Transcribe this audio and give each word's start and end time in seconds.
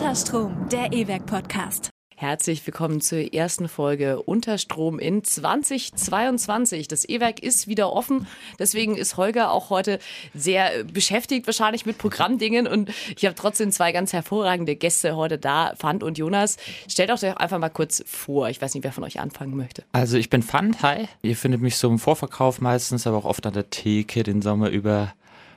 Unterstrom, 0.00 0.68
der 0.70 0.92
E-Werk 0.92 1.26
Podcast. 1.26 1.90
Herzlich 2.14 2.64
willkommen 2.64 3.00
zur 3.00 3.34
ersten 3.34 3.66
Folge 3.66 4.22
Unterstrom 4.22 5.00
in 5.00 5.24
2022. 5.24 6.86
Das 6.86 7.04
E-Werk 7.08 7.42
ist 7.42 7.66
wieder 7.66 7.92
offen. 7.92 8.28
Deswegen 8.60 8.96
ist 8.96 9.16
Holger 9.16 9.50
auch 9.50 9.70
heute 9.70 9.98
sehr 10.34 10.84
beschäftigt, 10.84 11.48
wahrscheinlich 11.48 11.84
mit 11.84 11.98
Programmdingen. 11.98 12.68
Und 12.68 12.90
ich 13.16 13.24
habe 13.24 13.34
trotzdem 13.34 13.72
zwei 13.72 13.90
ganz 13.90 14.12
hervorragende 14.12 14.76
Gäste 14.76 15.16
heute 15.16 15.36
da, 15.36 15.74
Fand 15.76 16.04
und 16.04 16.16
Jonas. 16.16 16.58
Stellt 16.88 17.10
euch 17.10 17.18
doch 17.18 17.34
einfach 17.34 17.58
mal 17.58 17.68
kurz 17.68 18.04
vor. 18.06 18.48
Ich 18.50 18.62
weiß 18.62 18.74
nicht, 18.74 18.84
wer 18.84 18.92
von 18.92 19.02
euch 19.02 19.18
anfangen 19.18 19.56
möchte. 19.56 19.82
Also 19.90 20.16
ich 20.16 20.30
bin 20.30 20.44
Fand, 20.44 20.80
hi. 20.80 21.08
Ihr 21.22 21.36
findet 21.36 21.60
mich 21.60 21.76
so 21.76 21.88
im 21.88 21.98
Vorverkauf 21.98 22.60
meistens, 22.60 23.08
aber 23.08 23.16
auch 23.16 23.24
oft 23.24 23.44
an 23.46 23.54
der 23.54 23.68
Theke 23.70 24.22
den 24.22 24.42
Sommer 24.42 24.70
über. 24.70 25.12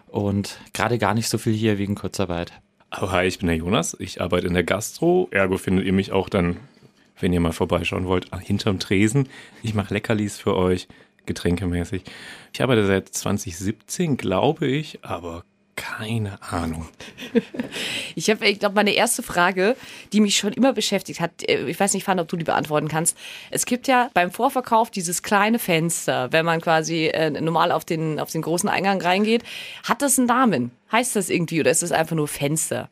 Und 0.08 0.58
gerade 0.73 0.98
gar 0.98 1.14
nicht 1.14 1.30
so 1.30 1.38
viel 1.38 1.54
hier 1.54 1.78
wegen 1.78 1.94
Kurzarbeit. 1.94 2.53
Hi, 2.94 3.26
ich 3.26 3.40
bin 3.40 3.48
der 3.48 3.55
Jonas. 3.55 3.95
Ich 4.00 4.20
arbeite 4.20 4.48
in 4.48 4.54
der 4.54 4.66
Gastro. 4.66 5.30
Ergo 5.31 5.58
findet 5.58 5.86
ihr 5.86 5.94
mich 5.94 6.12
auch 6.12 6.27
dann, 6.27 6.58
wenn 7.22 7.31
ihr 7.31 7.40
mal 7.40 7.54
vorbeischauen 7.54 8.05
wollt, 8.05 8.27
hinterm 8.38 8.80
Tresen. 8.80 9.30
Ich 9.64 9.73
mache 9.73 9.94
Leckerlis 9.94 10.38
für 10.38 10.58
euch, 10.58 10.90
getränkemäßig. 11.26 12.04
Ich 12.52 12.62
arbeite 12.62 12.86
seit 12.86 13.08
2017, 13.08 14.17
glaube 14.17 14.67
ich, 14.67 15.00
aber 15.05 15.45
keine 15.81 16.41
Ahnung. 16.41 16.88
Ich 18.13 18.30
habe, 18.30 18.45
ich 18.45 18.59
glaube, 18.59 18.76
meine 18.76 18.91
erste 18.91 19.23
Frage, 19.23 19.76
die 20.12 20.20
mich 20.20 20.35
schon 20.35 20.52
immer 20.52 20.73
beschäftigt 20.73 21.22
hat, 21.22 21.31
äh, 21.48 21.66
ich 21.66 21.80
weiß 21.80 21.94
nicht, 21.94 22.03
Fan, 22.03 22.20
ob 22.20 22.27
du 22.27 22.35
die 22.35 22.44
beantworten 22.44 22.89
kannst. 22.89 23.17
Es 23.49 23.66
gibt 23.66 23.88
ja 23.88 24.09
beim 24.13 24.31
Vorverkauf 24.31 24.91
dieses 24.91 25.23
kleine 25.23 25.59
Fenster, 25.59 26.31
wenn 26.31 26.45
man 26.45 26.59
quasi 26.59 27.08
äh, 27.08 27.30
normal 27.30 27.72
auf 27.72 27.86
den, 27.86 28.20
auf 28.20 28.30
den 28.30 28.41
großen 28.41 28.70
Eingang 28.70 29.02
reingeht. 29.02 29.44
Hat 29.84 30.02
das 30.02 30.20
einen 30.20 30.27
Namen? 30.27 30.72
Heißt 30.91 31.16
das 31.16 31.30
irgendwie 31.30 31.62
oder 31.62 31.72
ist 31.72 31.81
das 31.81 31.94
einfach 31.94 32.16
nur 32.16 32.27
Fenster? 32.27 32.89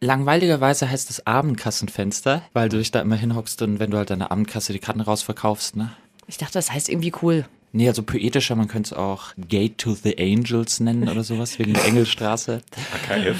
Langweiligerweise 0.00 0.90
heißt 0.90 1.10
es 1.10 1.26
Abendkassenfenster, 1.26 2.42
weil 2.54 2.70
du 2.70 2.78
dich 2.78 2.90
da 2.90 3.00
immer 3.02 3.16
hinhockst 3.16 3.60
und 3.62 3.78
wenn 3.78 3.90
du 3.90 3.98
halt 3.98 4.10
deine 4.10 4.30
Abendkasse 4.30 4.72
die 4.72 4.78
Karten 4.78 5.02
rausverkaufst, 5.02 5.76
ne? 5.76 5.92
Ich 6.26 6.38
dachte, 6.38 6.54
das 6.54 6.72
heißt 6.72 6.88
irgendwie 6.88 7.12
cool. 7.22 7.44
Nee, 7.72 7.86
also 7.88 8.02
poetischer, 8.02 8.56
man 8.56 8.66
könnte 8.66 8.88
es 8.88 8.98
auch 8.98 9.32
Gate 9.48 9.78
to 9.78 9.94
the 9.94 10.18
Angels 10.18 10.80
nennen 10.80 11.08
oder 11.08 11.22
sowas, 11.22 11.58
wegen 11.58 11.74
der 11.74 11.84
Engelstraße. 11.84 12.62
AKF. 12.94 13.36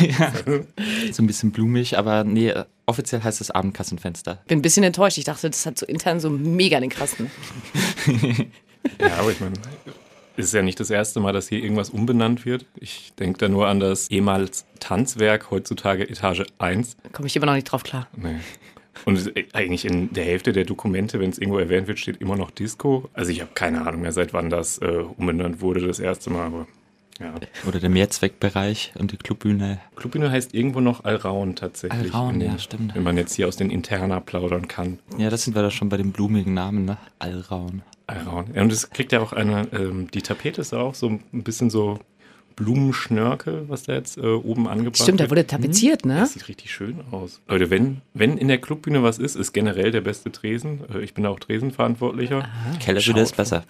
ja, 0.18 0.32
so 1.12 1.22
ein 1.22 1.26
bisschen 1.26 1.52
blumig, 1.52 1.98
aber 1.98 2.24
nee, 2.24 2.54
offiziell 2.86 3.22
heißt 3.22 3.40
es 3.42 3.50
Abendkassenfenster. 3.50 4.38
Bin 4.46 4.60
ein 4.60 4.62
bisschen 4.62 4.82
enttäuscht. 4.82 5.18
Ich 5.18 5.24
dachte, 5.24 5.50
das 5.50 5.66
hat 5.66 5.78
so 5.78 5.84
intern 5.84 6.20
so 6.20 6.30
mega 6.30 6.80
den 6.80 6.88
krassen. 6.88 7.30
ja, 8.98 9.18
aber 9.18 9.30
ich 9.30 9.40
meine, 9.40 9.56
es 10.38 10.46
ist 10.46 10.54
ja 10.54 10.62
nicht 10.62 10.80
das 10.80 10.88
erste 10.88 11.20
Mal, 11.20 11.32
dass 11.32 11.48
hier 11.48 11.62
irgendwas 11.62 11.90
umbenannt 11.90 12.46
wird. 12.46 12.64
Ich 12.76 13.12
denke 13.18 13.38
da 13.38 13.48
nur 13.48 13.66
an 13.68 13.80
das 13.80 14.10
ehemals 14.10 14.64
Tanzwerk, 14.80 15.50
heutzutage 15.50 16.08
Etage 16.08 16.44
1. 16.58 16.96
Da 17.02 17.08
komme 17.10 17.26
ich 17.26 17.36
immer 17.36 17.46
noch 17.46 17.54
nicht 17.54 17.64
drauf 17.64 17.82
klar. 17.82 18.08
Nee. 18.16 18.36
Und 19.04 19.32
eigentlich 19.52 19.84
in 19.84 20.12
der 20.12 20.24
Hälfte 20.24 20.52
der 20.52 20.64
Dokumente, 20.64 21.20
wenn 21.20 21.30
es 21.30 21.38
irgendwo 21.38 21.58
erwähnt 21.58 21.88
wird, 21.88 21.98
steht 21.98 22.20
immer 22.20 22.36
noch 22.36 22.50
Disco. 22.50 23.08
Also 23.14 23.30
ich 23.30 23.40
habe 23.40 23.50
keine 23.54 23.86
Ahnung 23.86 24.02
mehr, 24.02 24.12
seit 24.12 24.32
wann 24.32 24.50
das 24.50 24.78
äh, 24.78 25.04
umbenannt 25.16 25.60
wurde, 25.60 25.86
das 25.86 26.00
erste 26.00 26.30
Mal, 26.30 26.46
aber 26.46 26.66
ja. 27.20 27.34
Oder 27.66 27.80
der 27.80 27.90
Mehrzweckbereich 27.90 28.92
und 28.96 29.10
die 29.10 29.16
Clubbühne. 29.16 29.80
Clubbühne 29.96 30.30
heißt 30.30 30.54
irgendwo 30.54 30.80
noch 30.80 31.04
Alraun 31.04 31.56
tatsächlich. 31.56 32.14
Alraun, 32.14 32.40
ja, 32.40 32.58
stimmt. 32.58 32.94
Wenn 32.94 33.02
man 33.02 33.16
jetzt 33.16 33.34
hier 33.34 33.48
aus 33.48 33.56
den 33.56 33.70
Interna 33.70 34.20
plaudern 34.20 34.68
kann. 34.68 35.00
Ja, 35.18 35.28
das 35.28 35.42
sind 35.42 35.56
wir 35.56 35.62
da 35.62 35.70
schon 35.70 35.88
bei 35.88 35.96
dem 35.96 36.12
blumigen 36.12 36.54
Namen, 36.54 36.84
ne? 36.84 36.96
Alraun. 37.18 37.82
Alraun. 38.06 38.46
Ja, 38.54 38.62
und 38.62 38.72
es 38.72 38.90
kriegt 38.90 39.12
ja 39.12 39.20
auch 39.20 39.32
eine, 39.32 39.66
ähm, 39.72 40.08
die 40.12 40.22
Tapete 40.22 40.60
ist 40.60 40.72
auch 40.72 40.94
so 40.94 41.08
ein 41.08 41.42
bisschen 41.42 41.70
so 41.70 41.98
Blumenschnörkel, 42.58 43.68
was 43.68 43.84
da 43.84 43.94
jetzt 43.94 44.18
äh, 44.18 44.22
oben 44.22 44.66
angebracht 44.66 45.02
Stimmt, 45.02 45.20
da 45.20 45.30
wurde 45.30 45.46
tapeziert, 45.46 46.04
ne? 46.04 46.16
Das 46.20 46.32
sieht 46.32 46.48
richtig 46.48 46.72
schön 46.72 46.96
aus. 47.12 47.40
Leute, 47.46 47.70
wenn, 47.70 48.00
wenn 48.14 48.36
in 48.36 48.48
der 48.48 48.58
Clubbühne 48.58 49.04
was 49.04 49.18
ist, 49.18 49.36
ist 49.36 49.52
generell 49.52 49.92
der 49.92 50.00
beste 50.00 50.32
Tresen. 50.32 50.80
Äh, 50.92 51.02
ich 51.02 51.14
bin 51.14 51.24
auch 51.24 51.38
Tresenverantwortlicher. 51.38 52.48
Kellerbühne 52.80 53.20
ist 53.20 53.36
besser. 53.36 53.64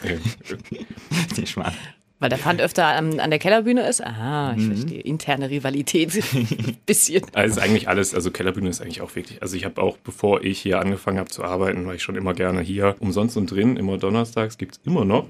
Die 1.36 1.46
Schmarrn. 1.46 1.74
Weil 2.20 2.30
der 2.30 2.38
Pfand 2.38 2.60
öfter 2.60 2.86
an, 2.86 3.20
an 3.20 3.30
der 3.30 3.38
Kellerbühne 3.38 3.86
ist. 3.86 4.04
Aha, 4.04 4.54
ich 4.56 4.66
verstehe. 4.66 5.00
Interne 5.02 5.50
Rivalität. 5.50 6.20
bisschen. 6.86 7.22
Also 7.32 7.60
ist 7.60 7.62
eigentlich 7.62 7.88
alles, 7.88 8.12
also 8.12 8.32
Kellerbühne 8.32 8.68
ist 8.70 8.80
eigentlich 8.80 9.02
auch 9.02 9.14
wirklich, 9.14 9.40
also 9.40 9.56
ich 9.56 9.64
habe 9.64 9.80
auch, 9.80 9.98
bevor 9.98 10.42
ich 10.42 10.58
hier 10.58 10.80
angefangen 10.80 11.18
habe 11.18 11.30
zu 11.30 11.44
arbeiten, 11.44 11.86
war 11.86 11.94
ich 11.94 12.02
schon 12.02 12.16
immer 12.16 12.34
gerne 12.34 12.60
hier. 12.60 12.96
Umsonst 12.98 13.36
und 13.36 13.50
drin, 13.50 13.76
immer 13.76 13.98
donnerstags 13.98 14.58
gibt 14.58 14.76
es 14.76 14.80
immer 14.84 15.04
noch. 15.04 15.26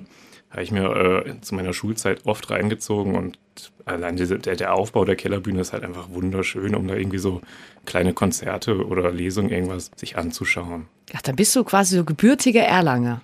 Habe 0.51 0.63
ich 0.63 0.71
mir 0.71 1.25
äh, 1.27 1.41
zu 1.41 1.55
meiner 1.55 1.73
Schulzeit 1.73 2.25
oft 2.25 2.51
reingezogen 2.51 3.15
und 3.17 3.39
allein 3.85 4.17
diese, 4.17 4.39
der, 4.39 4.57
der 4.57 4.75
Aufbau 4.75 5.05
der 5.05 5.17
Kellerbühne 5.17 5.61
ist 5.61 5.73
halt 5.73 5.85
einfach 5.85 6.09
wunderschön, 6.11 6.75
um 6.75 6.89
da 6.89 6.95
irgendwie 6.95 7.19
so 7.19 7.43
kleine 7.85 8.15
Konzerte 8.15 8.87
oder 8.87 9.11
Lesungen 9.11 9.51
irgendwas 9.51 9.91
sich 9.97 10.17
anzuschauen. 10.17 10.87
Ach, 11.15 11.23
dann 11.23 11.37
bist 11.37 11.55
du 11.55 11.65
quasi 11.65 11.97
so 11.97 12.05
gebürtiger 12.05 12.63
Erlanger. 12.63 13.21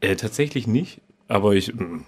Äh, 0.00 0.16
tatsächlich 0.16 0.66
nicht, 0.66 1.00
aber 1.28 1.54
ich, 1.54 1.74
mh, 1.74 2.04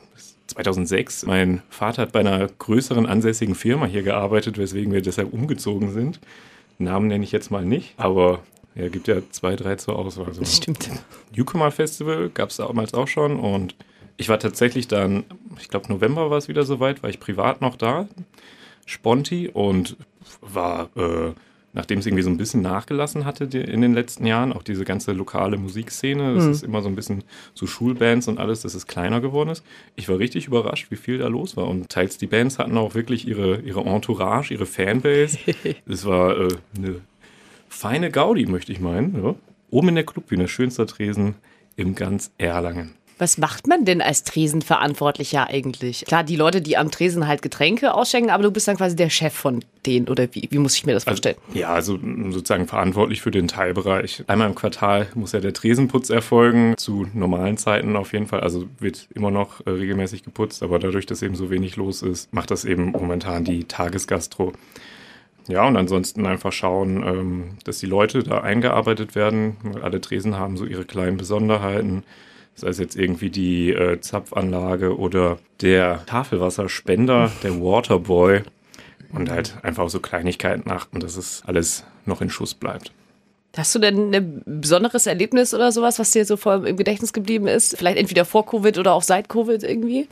2006, 0.46 1.26
mein 1.26 1.62
Vater 1.70 2.02
hat 2.02 2.12
bei 2.12 2.20
einer 2.20 2.46
größeren 2.46 3.06
ansässigen 3.06 3.54
Firma 3.54 3.86
hier 3.86 4.02
gearbeitet, 4.02 4.58
weswegen 4.58 4.92
wir 4.92 5.02
deshalb 5.02 5.32
umgezogen 5.32 5.92
sind. 5.92 6.20
Namen 6.78 7.08
nenne 7.08 7.24
ich 7.24 7.32
jetzt 7.32 7.50
mal 7.50 7.64
nicht, 7.64 7.94
aber 7.96 8.40
ja, 8.74 8.88
gibt 8.88 9.08
ja 9.08 9.16
zwei, 9.30 9.56
drei 9.56 9.76
zur 9.76 9.96
Auswahl. 9.96 10.34
So. 10.34 10.40
Das 10.40 10.56
stimmt. 10.56 10.90
Newcomer 11.34 11.70
Festival 11.70 12.28
gab 12.30 12.50
es 12.50 12.56
damals 12.56 12.92
auch 12.94 13.08
schon 13.08 13.38
und 13.38 13.74
ich 14.16 14.28
war 14.28 14.38
tatsächlich 14.38 14.88
dann, 14.88 15.24
ich 15.60 15.68
glaube 15.68 15.88
November 15.88 16.30
war 16.30 16.38
es 16.38 16.48
wieder 16.48 16.64
soweit, 16.64 17.02
war 17.02 17.10
ich 17.10 17.20
privat 17.20 17.60
noch 17.60 17.76
da, 17.76 18.08
Sponti 18.86 19.48
und 19.48 19.96
war, 20.40 20.90
äh, 20.96 21.32
nachdem 21.72 21.98
es 21.98 22.06
irgendwie 22.06 22.22
so 22.22 22.30
ein 22.30 22.36
bisschen 22.36 22.62
nachgelassen 22.62 23.24
hatte 23.24 23.44
in 23.58 23.80
den 23.80 23.94
letzten 23.94 24.26
Jahren, 24.26 24.52
auch 24.52 24.62
diese 24.62 24.84
ganze 24.84 25.12
lokale 25.12 25.56
Musikszene, 25.56 26.34
das 26.34 26.44
Mhm. 26.44 26.50
ist 26.52 26.62
immer 26.62 26.82
so 26.82 26.88
ein 26.88 26.94
bisschen 26.94 27.24
so 27.54 27.66
Schulbands 27.66 28.28
und 28.28 28.38
alles, 28.38 28.60
dass 28.60 28.74
es 28.74 28.86
kleiner 28.86 29.20
geworden 29.20 29.48
ist. 29.50 29.64
Ich 29.96 30.08
war 30.08 30.18
richtig 30.18 30.46
überrascht, 30.46 30.90
wie 30.90 30.96
viel 30.96 31.18
da 31.18 31.26
los 31.28 31.56
war 31.56 31.66
und 31.66 31.88
teils 31.88 32.16
die 32.18 32.26
Bands 32.28 32.58
hatten 32.58 32.76
auch 32.78 32.94
wirklich 32.94 33.26
ihre, 33.26 33.60
ihre 33.60 33.80
Entourage, 33.80 34.52
ihre 34.54 34.66
Fanbase. 34.66 35.38
Es 35.86 36.04
war 36.04 36.38
äh, 36.38 36.48
eine 36.76 37.00
feine 37.68 38.10
Gaudi, 38.10 38.46
möchte 38.46 38.70
ich 38.70 38.78
meinen. 38.80 39.20
Ja. 39.24 39.34
Oben 39.70 39.88
in 39.88 39.94
der 39.96 40.04
Clubbühne, 40.06 40.46
schönster 40.46 40.86
Tresen 40.86 41.34
im 41.74 41.96
ganz 41.96 42.30
Erlangen. 42.38 42.92
Was 43.18 43.38
macht 43.38 43.68
man 43.68 43.84
denn 43.84 44.02
als 44.02 44.24
Tresenverantwortlicher 44.24 45.48
eigentlich? 45.48 46.04
Klar, 46.06 46.24
die 46.24 46.34
Leute, 46.34 46.60
die 46.60 46.76
am 46.76 46.90
Tresen 46.90 47.28
halt 47.28 47.42
Getränke 47.42 47.94
ausschenken, 47.94 48.30
aber 48.30 48.42
du 48.42 48.50
bist 48.50 48.66
dann 48.66 48.76
quasi 48.76 48.96
der 48.96 49.10
Chef 49.10 49.32
von 49.32 49.64
denen 49.86 50.08
oder 50.08 50.26
wie? 50.32 50.48
Wie 50.50 50.58
muss 50.58 50.76
ich 50.76 50.84
mir 50.84 50.94
das 50.94 51.04
vorstellen? 51.04 51.36
Also, 51.48 51.58
ja, 51.58 51.72
also 51.72 51.94
m, 51.94 52.32
sozusagen 52.32 52.66
verantwortlich 52.66 53.22
für 53.22 53.30
den 53.30 53.46
Teilbereich. 53.46 54.24
Einmal 54.26 54.48
im 54.48 54.54
Quartal 54.56 55.06
muss 55.14 55.32
ja 55.32 55.40
der 55.40 55.52
Tresenputz 55.52 56.10
erfolgen, 56.10 56.74
zu 56.76 57.06
normalen 57.14 57.56
Zeiten 57.56 57.94
auf 57.96 58.12
jeden 58.12 58.26
Fall. 58.26 58.40
Also 58.40 58.66
wird 58.80 59.06
immer 59.14 59.30
noch 59.30 59.64
äh, 59.66 59.70
regelmäßig 59.70 60.24
geputzt, 60.24 60.62
aber 60.62 60.78
dadurch, 60.80 61.06
dass 61.06 61.22
eben 61.22 61.36
so 61.36 61.50
wenig 61.50 61.76
los 61.76 62.02
ist, 62.02 62.32
macht 62.32 62.50
das 62.50 62.64
eben 62.64 62.90
momentan 62.90 63.44
die 63.44 63.64
Tagesgastro. 63.64 64.52
Ja, 65.46 65.66
und 65.66 65.76
ansonsten 65.76 66.26
einfach 66.26 66.52
schauen, 66.52 67.04
ähm, 67.06 67.44
dass 67.64 67.78
die 67.78 67.86
Leute 67.86 68.22
da 68.22 68.40
eingearbeitet 68.40 69.14
werden. 69.14 69.56
Alle 69.82 70.00
Tresen 70.00 70.36
haben 70.36 70.56
so 70.56 70.64
ihre 70.64 70.84
kleinen 70.84 71.16
Besonderheiten. 71.16 72.02
Sei 72.54 72.68
es 72.68 72.78
jetzt 72.78 72.96
irgendwie 72.96 73.30
die 73.30 73.70
äh, 73.70 74.00
Zapfanlage 74.00 74.96
oder 74.96 75.38
der 75.60 76.04
Tafelwasserspender, 76.06 77.30
der 77.42 77.60
Waterboy. 77.60 78.42
Und 79.12 79.30
halt 79.30 79.54
einfach 79.62 79.88
so 79.88 80.00
Kleinigkeiten 80.00 80.68
achten, 80.70 80.98
dass 80.98 81.16
es 81.16 81.42
alles 81.46 81.84
noch 82.04 82.20
in 82.20 82.30
Schuss 82.30 82.54
bleibt. 82.54 82.90
Hast 83.56 83.72
du 83.74 83.78
denn 83.78 84.12
ein 84.12 84.42
besonderes 84.44 85.06
Erlebnis 85.06 85.54
oder 85.54 85.70
sowas, 85.70 86.00
was 86.00 86.10
dir 86.10 86.24
so 86.24 86.36
vor 86.36 86.66
im 86.66 86.76
Gedächtnis 86.76 87.12
geblieben 87.12 87.46
ist? 87.46 87.76
Vielleicht 87.76 87.98
entweder 87.98 88.24
vor 88.24 88.44
Covid 88.44 88.76
oder 88.78 88.92
auch 88.92 89.02
seit 89.02 89.28
Covid 89.28 89.62
irgendwie? 89.62 90.08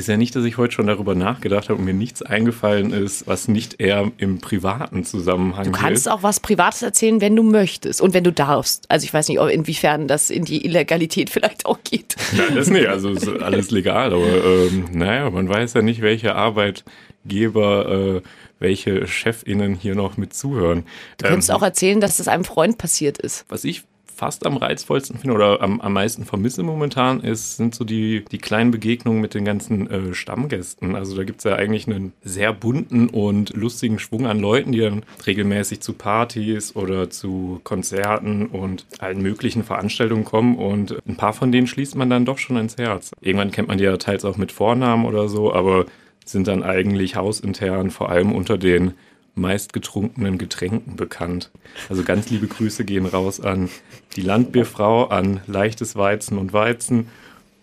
Ist 0.00 0.08
ja 0.08 0.16
nicht, 0.16 0.34
dass 0.34 0.44
ich 0.46 0.56
heute 0.56 0.72
schon 0.72 0.86
darüber 0.86 1.14
nachgedacht 1.14 1.68
habe 1.68 1.78
und 1.78 1.84
mir 1.84 1.92
nichts 1.92 2.22
eingefallen 2.22 2.90
ist, 2.90 3.26
was 3.26 3.48
nicht 3.48 3.80
eher 3.82 4.10
im 4.16 4.38
privaten 4.38 5.04
Zusammenhang 5.04 5.66
Du 5.66 5.72
kannst 5.72 6.06
ist. 6.06 6.12
auch 6.12 6.22
was 6.22 6.40
Privates 6.40 6.80
erzählen, 6.80 7.20
wenn 7.20 7.36
du 7.36 7.42
möchtest 7.42 8.00
und 8.00 8.14
wenn 8.14 8.24
du 8.24 8.32
darfst. 8.32 8.90
Also 8.90 9.04
ich 9.04 9.12
weiß 9.12 9.28
nicht, 9.28 9.38
inwiefern 9.38 10.08
das 10.08 10.30
in 10.30 10.46
die 10.46 10.64
Illegalität 10.64 11.28
vielleicht 11.34 11.66
auch 11.66 11.78
geht. 11.84 12.16
Nein, 12.34 12.54
das 12.54 12.70
nicht, 12.70 12.86
also 12.86 13.10
ist 13.10 13.28
alles 13.28 13.70
legal, 13.70 14.14
aber 14.14 14.24
ähm, 14.26 14.86
naja, 14.92 15.28
man 15.28 15.46
weiß 15.50 15.74
ja 15.74 15.82
nicht, 15.82 16.00
welche 16.00 16.34
Arbeitgeber, 16.34 18.16
äh, 18.16 18.22
welche 18.58 19.06
ChefInnen 19.06 19.74
hier 19.74 19.94
noch 19.94 20.16
mit 20.16 20.32
zuhören. 20.32 20.84
Du 21.18 21.26
könntest 21.26 21.50
auch 21.50 21.62
erzählen, 21.62 22.00
dass 22.00 22.16
das 22.16 22.26
einem 22.28 22.44
Freund 22.44 22.78
passiert 22.78 23.18
ist. 23.18 23.44
Was 23.50 23.64
ich 23.64 23.82
fast 24.20 24.44
am 24.44 24.58
reizvollsten 24.58 25.18
finde 25.18 25.34
oder 25.34 25.62
am, 25.62 25.80
am 25.80 25.94
meisten 25.94 26.26
vermisse 26.26 26.62
momentan 26.62 27.20
ist, 27.20 27.56
sind 27.56 27.74
so 27.74 27.84
die, 27.84 28.22
die 28.30 28.36
kleinen 28.36 28.70
Begegnungen 28.70 29.22
mit 29.22 29.32
den 29.32 29.46
ganzen 29.46 29.90
äh, 29.90 30.12
Stammgästen. 30.12 30.94
Also 30.94 31.16
da 31.16 31.24
gibt's 31.24 31.44
ja 31.44 31.56
eigentlich 31.56 31.86
einen 31.86 32.12
sehr 32.22 32.52
bunten 32.52 33.08
und 33.08 33.56
lustigen 33.56 33.98
Schwung 33.98 34.26
an 34.26 34.38
Leuten, 34.38 34.72
die 34.72 34.80
dann 34.80 35.04
regelmäßig 35.26 35.80
zu 35.80 35.94
Partys 35.94 36.76
oder 36.76 37.08
zu 37.08 37.62
Konzerten 37.64 38.44
und 38.48 38.84
allen 38.98 39.22
möglichen 39.22 39.64
Veranstaltungen 39.64 40.26
kommen 40.26 40.58
und 40.58 40.98
ein 41.08 41.16
paar 41.16 41.32
von 41.32 41.50
denen 41.50 41.66
schließt 41.66 41.96
man 41.96 42.10
dann 42.10 42.26
doch 42.26 42.36
schon 42.36 42.58
ins 42.58 42.76
Herz. 42.76 43.12
Irgendwann 43.22 43.52
kennt 43.52 43.68
man 43.68 43.78
die 43.78 43.84
ja 43.84 43.96
teils 43.96 44.26
auch 44.26 44.36
mit 44.36 44.52
Vornamen 44.52 45.06
oder 45.06 45.28
so, 45.28 45.54
aber 45.54 45.86
sind 46.26 46.46
dann 46.46 46.62
eigentlich 46.62 47.16
hausintern 47.16 47.88
vor 47.88 48.10
allem 48.10 48.32
unter 48.32 48.58
den 48.58 48.92
meistgetrunkenen 49.40 50.38
Getränken 50.38 50.96
bekannt. 50.96 51.50
Also 51.88 52.02
ganz 52.02 52.30
liebe 52.30 52.46
Grüße 52.46 52.84
gehen 52.84 53.06
raus 53.06 53.40
an 53.40 53.68
die 54.16 54.22
Landbierfrau, 54.22 55.06
an 55.06 55.40
leichtes 55.46 55.96
Weizen 55.96 56.38
und 56.38 56.52
Weizen 56.52 57.08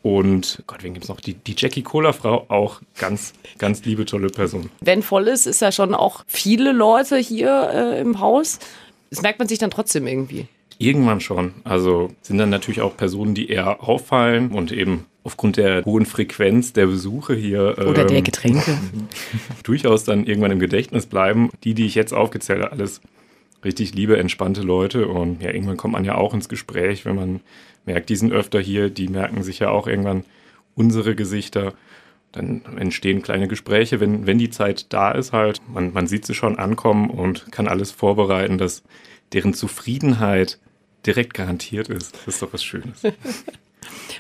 und 0.08 0.64
Gott, 0.68 0.84
wen 0.84 0.94
gibt 0.94 1.04
es 1.04 1.10
noch? 1.10 1.20
Die, 1.20 1.34
die 1.34 1.54
Jackie 1.58 1.82
Cola-Frau, 1.82 2.46
auch 2.48 2.82
ganz, 2.98 3.34
ganz 3.58 3.84
liebe, 3.84 4.06
tolle 4.06 4.28
Person. 4.28 4.70
Wenn 4.80 5.02
voll 5.02 5.28
ist, 5.28 5.46
ist 5.46 5.62
ja 5.62 5.74
schon 5.74 5.94
auch 5.94 6.24
viele 6.28 6.72
Leute 6.72 7.18
hier 7.18 7.70
äh, 7.74 8.00
im 8.00 8.22
Haus. 8.22 8.60
Das 9.10 9.22
merkt 9.22 9.40
man 9.40 9.50
sich 9.50 9.60
dann 9.60 9.70
trotzdem 9.70 10.08
irgendwie. 10.08 10.48
Irgendwann 10.78 11.20
schon. 11.20 11.56
Also 11.66 12.12
sind 12.22 12.38
dann 12.38 12.50
natürlich 12.50 12.80
auch 12.80 12.96
Personen, 12.96 13.34
die 13.36 13.50
eher 13.50 13.84
auffallen 13.84 14.52
und 14.52 14.72
eben 14.72 15.06
aufgrund 15.28 15.58
der 15.58 15.84
hohen 15.84 16.06
Frequenz 16.06 16.72
der 16.72 16.88
Besuche 16.88 17.36
hier. 17.36 17.76
Oder 17.78 18.04
ähm, 18.04 18.08
der 18.08 18.22
Getränke. 18.22 18.78
durchaus 19.64 20.06
dann 20.06 20.26
irgendwann 20.26 20.52
im 20.52 20.60
Gedächtnis 20.60 21.06
bleiben. 21.06 21.50
Die, 21.66 21.74
die 21.74 21.86
ich 21.86 21.96
jetzt 21.96 22.14
aufgezählt 22.14 22.62
habe, 22.62 22.72
alles 22.72 23.02
richtig 23.66 23.94
liebe, 23.94 24.18
entspannte 24.18 24.62
Leute. 24.62 25.10
Und 25.10 25.44
ja, 25.44 25.52
irgendwann 25.52 25.76
kommt 25.76 25.92
man 25.92 26.06
ja 26.06 26.16
auch 26.16 26.34
ins 26.34 26.48
Gespräch, 26.48 27.04
wenn 27.04 27.18
man 27.18 27.42
merkt, 27.86 28.08
die 28.08 28.16
sind 28.16 28.32
öfter 28.32 28.62
hier, 28.62 28.90
die 28.90 29.10
merken 29.10 29.44
sich 29.44 29.60
ja 29.60 29.70
auch 29.70 29.86
irgendwann 29.88 30.24
unsere 30.76 31.14
Gesichter. 31.14 31.74
Dann 32.32 32.62
entstehen 32.78 33.22
kleine 33.22 33.50
Gespräche, 33.50 34.00
wenn, 34.00 34.28
wenn 34.28 34.38
die 34.38 34.50
Zeit 34.50 34.94
da 34.94 35.12
ist 35.12 35.34
halt. 35.34 35.60
Man, 35.68 35.92
man 35.92 36.08
sieht 36.08 36.26
sie 36.26 36.36
schon 36.36 36.58
ankommen 36.58 37.10
und 37.10 37.52
kann 37.52 37.68
alles 37.68 37.92
vorbereiten, 37.92 38.58
dass 38.58 38.82
deren 39.34 39.54
Zufriedenheit 39.54 40.58
direkt 41.06 41.34
garantiert 41.34 41.90
ist. 41.90 42.16
Das 42.16 42.36
ist 42.36 42.42
doch 42.42 42.54
was 42.54 42.64
Schönes. 42.64 43.04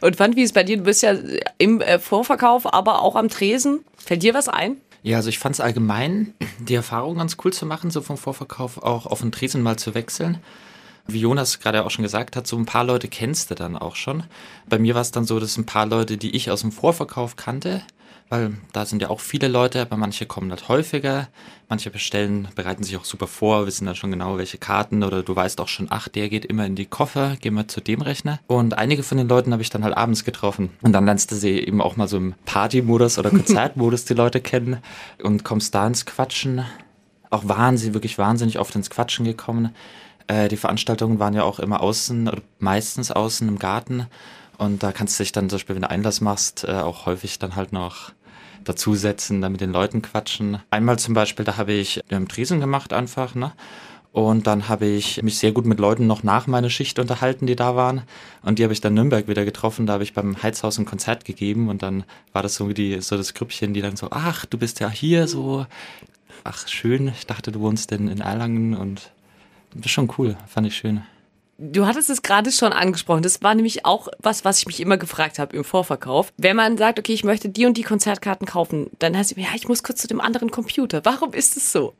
und 0.01 0.16
fand, 0.16 0.36
wie 0.36 0.44
es 0.44 0.54
bei 0.54 0.63
dir, 0.63 0.78
du 0.78 0.84
bist 0.84 1.04
ja 1.04 1.16
im 1.57 1.81
äh, 1.81 2.00
Vorverkauf, 2.00 2.74
aber 2.74 3.01
auch 3.01 3.16
am 3.16 3.30
Tresen. 3.30 3.86
Fällt 3.98 4.24
dir 4.24 4.34
was 4.34 4.50
ein? 4.50 4.78
Ja, 5.04 5.18
also 5.18 5.30
ich 5.30 5.39
fand 5.39 5.56
es 5.56 5.62
allgemein 5.62 6.34
die 6.60 6.75
Erfahrung 6.75 7.18
ganz 7.18 7.38
cool 7.44 7.54
zu 7.54 7.66
machen, 7.66 7.92
so 7.92 8.01
vom 8.01 8.18
Vorverkauf 8.18 8.81
auch 8.84 9.06
auf 9.06 9.22
den 9.22 9.31
Tresen 9.31 9.62
mal 9.62 9.78
zu 9.78 9.94
wechseln. 9.95 10.39
Wie 11.07 11.22
Jonas 11.22 11.60
gerade 11.60 11.86
auch 11.86 11.92
schon 11.92 12.04
gesagt 12.04 12.36
hat, 12.36 12.48
so 12.48 12.57
ein 12.57 12.66
paar 12.66 12.84
Leute 12.84 13.07
kennst 13.07 13.50
du 13.50 13.56
dann 13.56 13.78
auch 13.78 13.95
schon. 13.95 14.24
Bei 14.68 14.78
mir 14.78 14.94
war 14.94 15.01
es 15.01 15.12
dann 15.12 15.24
so, 15.24 15.39
dass 15.39 15.57
ein 15.57 15.66
paar 15.66 15.86
Leute, 15.86 16.18
die 16.18 16.36
ich 16.36 16.51
aus 16.51 16.62
dem 16.62 16.74
Vorverkauf 16.74 17.38
kannte, 17.38 17.81
weil 18.30 18.54
da 18.74 18.86
sind 18.86 19.02
ja 19.02 19.10
auch 19.10 19.20
viele 19.20 19.48
Leute, 19.48 19.82
aber 19.82 19.96
manche 19.96 20.26
kommen 20.26 20.50
halt 20.50 20.68
häufiger, 20.68 21.28
manche 21.70 21.90
bestellen, 21.90 22.48
bereiten 22.56 22.84
sich 22.84 22.98
auch 22.98 23.06
super 23.06 23.28
vor, 23.28 23.66
wissen 23.66 23.86
dann 23.86 23.96
schon 23.96 24.12
genau, 24.12 24.38
welche 24.38 24.58
Karten 24.58 25.04
oder 25.04 25.24
du 25.24 25.36
weißt 25.36 25.62
auch 25.62 25.68
schon, 25.68 25.88
ach, 25.90 26.08
der 26.10 26.28
geht 26.30 26.46
immer 26.46 26.66
in 26.66 26.76
die 26.76 26.86
Koffer, 26.86 27.38
gehen 27.38 27.54
wir 27.54 27.68
zu 27.68 27.80
dem 27.80 28.02
Rechner. 28.02 28.40
Und 28.48 28.78
einige 28.78 29.04
von 29.04 29.18
den 29.18 29.30
Leuten 29.30 29.54
habe 29.54 29.62
ich 29.62 29.70
dann 29.70 29.84
halt 29.84 29.96
abends 29.96 30.26
getroffen. 30.26 30.72
Und 30.82 30.92
dann 30.92 31.06
lernst 31.06 31.32
du 31.32 31.36
sie 31.36 31.60
eben 31.60 31.82
auch 31.82 31.96
mal 31.96 32.08
so 32.08 32.18
im 32.18 32.36
Party-Modus 32.46 33.18
oder 33.18 33.30
Konzertmodus 33.32 34.06
die 34.06 34.14
Leute 34.14 34.42
kennen 34.42 34.78
und 35.24 35.44
kommst 35.44 35.74
da 35.74 35.88
ins 35.88 36.06
Quatschen. 36.06 36.66
Auch 37.30 37.48
wahnsinnig, 37.48 37.94
wirklich 37.94 38.18
wahnsinnig 38.18 38.60
oft 38.60 38.76
ins 38.76 38.90
Quatschen 38.90 39.26
gekommen. 39.26 39.74
Äh, 40.28 40.50
die 40.50 40.58
Veranstaltungen 40.58 41.20
waren 41.20 41.34
ja 41.34 41.44
auch 41.44 41.60
immer 41.60 41.82
außen, 41.82 42.30
meistens 42.60 43.12
außen 43.12 43.48
im 43.48 43.60
Garten. 43.60 44.08
Und 44.57 44.83
da 44.83 44.92
kannst 44.92 45.19
du 45.19 45.24
dich 45.24 45.31
dann 45.31 45.50
zum 45.50 45.57
Beispiel, 45.57 45.75
wenn 45.75 45.83
du 45.83 45.89
Einlass 45.89 46.21
machst, 46.21 46.63
äh, 46.63 46.71
auch 46.71 47.06
häufig 47.06 47.39
dann 47.39 47.56
halt 47.56 47.74
noch 47.74 48.12
dazusetzen, 48.63 49.42
dann 49.42 49.51
mit 49.51 49.62
den 49.62 49.71
Leuten 49.71 50.01
quatschen. 50.01 50.59
Einmal 50.71 51.00
zum 51.00 51.13
Beispiel, 51.13 51.45
da 51.45 51.57
habe 51.57 51.74
ich 51.74 52.01
ähm, 52.09 52.27
Tresen 52.27 52.59
gemacht 52.59 52.92
einfach, 52.94 53.36
ne? 53.36 53.54
Und 54.18 54.48
dann 54.48 54.68
habe 54.68 54.88
ich 54.88 55.21
mich 55.21 55.38
sehr 55.38 55.51
gut 55.51 55.68
mit 55.68 55.80
Leuten 55.80 56.07
noch 56.07 56.24
nach 56.24 56.48
meiner 56.48 56.71
Schicht 56.71 56.98
unterhalten, 56.98 57.45
die 57.45 57.56
da 57.56 57.75
waren. 57.75 58.01
Und 58.42 58.57
die 58.57 58.63
habe 58.63 58.74
ich 58.74 58.81
dann 58.81 58.95
Nürnberg 58.95 59.27
wieder 59.27 59.45
getroffen. 59.45 59.86
Da 59.86 59.94
habe 59.94 60.04
ich 60.04 60.13
beim 60.13 60.42
Heizhaus 60.42 60.80
ein 60.80 60.86
Konzert 60.86 61.24
gegeben. 61.24 61.69
Und 61.69 61.83
dann 61.83 62.04
war 62.33 62.42
das 62.42 62.56
so 62.56 62.68
die, 62.69 63.00
so 63.00 63.15
das 63.15 63.36
Grüppchen, 63.36 63.75
die 63.75 63.81
dann 63.81 63.95
so, 63.95 64.07
ach, 64.09 64.45
du 64.48 64.57
bist 64.57 64.80
ja 64.80 64.89
hier 64.89 65.27
so. 65.27 65.68
Ach, 66.44 66.68
schön. 66.68 67.09
Ich 67.09 67.27
dachte, 67.27 67.51
du 67.51 67.59
wohnst 67.59 67.92
in, 67.92 68.07
in 68.07 68.21
Erlangen. 68.21 68.75
Und 68.75 69.12
das 69.75 69.86
ist 69.86 69.92
schon 69.92 70.12
cool. 70.18 70.36
Fand 70.48 70.65
ich 70.65 70.75
schön. 70.75 71.04
Du 71.59 71.88
hattest 71.88 72.12
es 72.12 72.21
gerade 72.21 72.51
schon 72.51 72.71
angesprochen. 72.71 73.24
Das 73.24 73.42
war 73.42 73.56
nämlich 73.56 73.83
auch 73.83 74.09
was, 74.19 74.45
was 74.45 74.59
ich 74.59 74.68
mich 74.68 74.80
immer 74.80 74.98
gefragt 74.98 75.39
habe 75.39 75.56
im 75.56 75.63
Vorverkauf. 75.63 76.31
Wenn 76.38 76.56
man 76.56 76.77
sagt, 76.77 77.00
okay, 77.00 77.13
ich 77.13 77.24
möchte 77.24 77.50
die 77.50 77.65
und 77.65 77.77
die 77.77 77.83
Konzertkarten 77.83 78.45
kaufen, 78.45 78.92
dann 79.00 79.18
heißt 79.18 79.31
es, 79.31 79.38
ja, 79.38 79.50
ich 79.56 79.68
muss 79.68 79.81
kurz 79.81 80.00
zu 80.01 80.07
dem 80.07 80.21
anderen 80.21 80.51
Computer. 80.51 81.04
Warum 81.04 81.33
ist 81.33 81.57
es 81.57 81.71
so? 81.71 81.95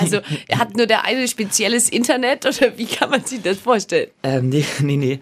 Also, 0.00 0.20
hat 0.56 0.76
nur 0.76 0.86
der 0.86 1.04
eine 1.04 1.28
spezielles 1.28 1.90
Internet 1.90 2.46
oder 2.46 2.78
wie 2.78 2.86
kann 2.86 3.10
man 3.10 3.22
sich 3.24 3.42
das 3.42 3.58
vorstellen? 3.58 4.10
Ähm, 4.22 4.48
nee, 4.48 4.64
nee, 4.80 4.96
nee. 4.96 5.20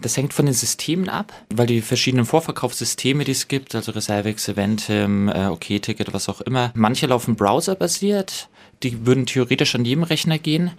Das 0.00 0.16
hängt 0.16 0.34
von 0.34 0.46
den 0.46 0.54
Systemen 0.54 1.08
ab, 1.08 1.32
weil 1.54 1.66
die 1.66 1.80
verschiedenen 1.80 2.26
Vorverkaufssysteme, 2.26 3.24
die 3.24 3.32
es 3.32 3.48
gibt, 3.48 3.74
also 3.74 3.92
Reservex, 3.92 4.48
Eventim, 4.48 5.28
äh, 5.28 5.46
OK-Ticket, 5.46 6.12
was 6.12 6.28
auch 6.28 6.40
immer, 6.40 6.72
manche 6.74 7.06
laufen 7.06 7.36
browserbasiert, 7.36 8.48
die 8.82 9.06
würden 9.06 9.26
theoretisch 9.26 9.74
an 9.76 9.84
jedem 9.84 10.02
Rechner 10.02 10.38
gehen, 10.38 10.72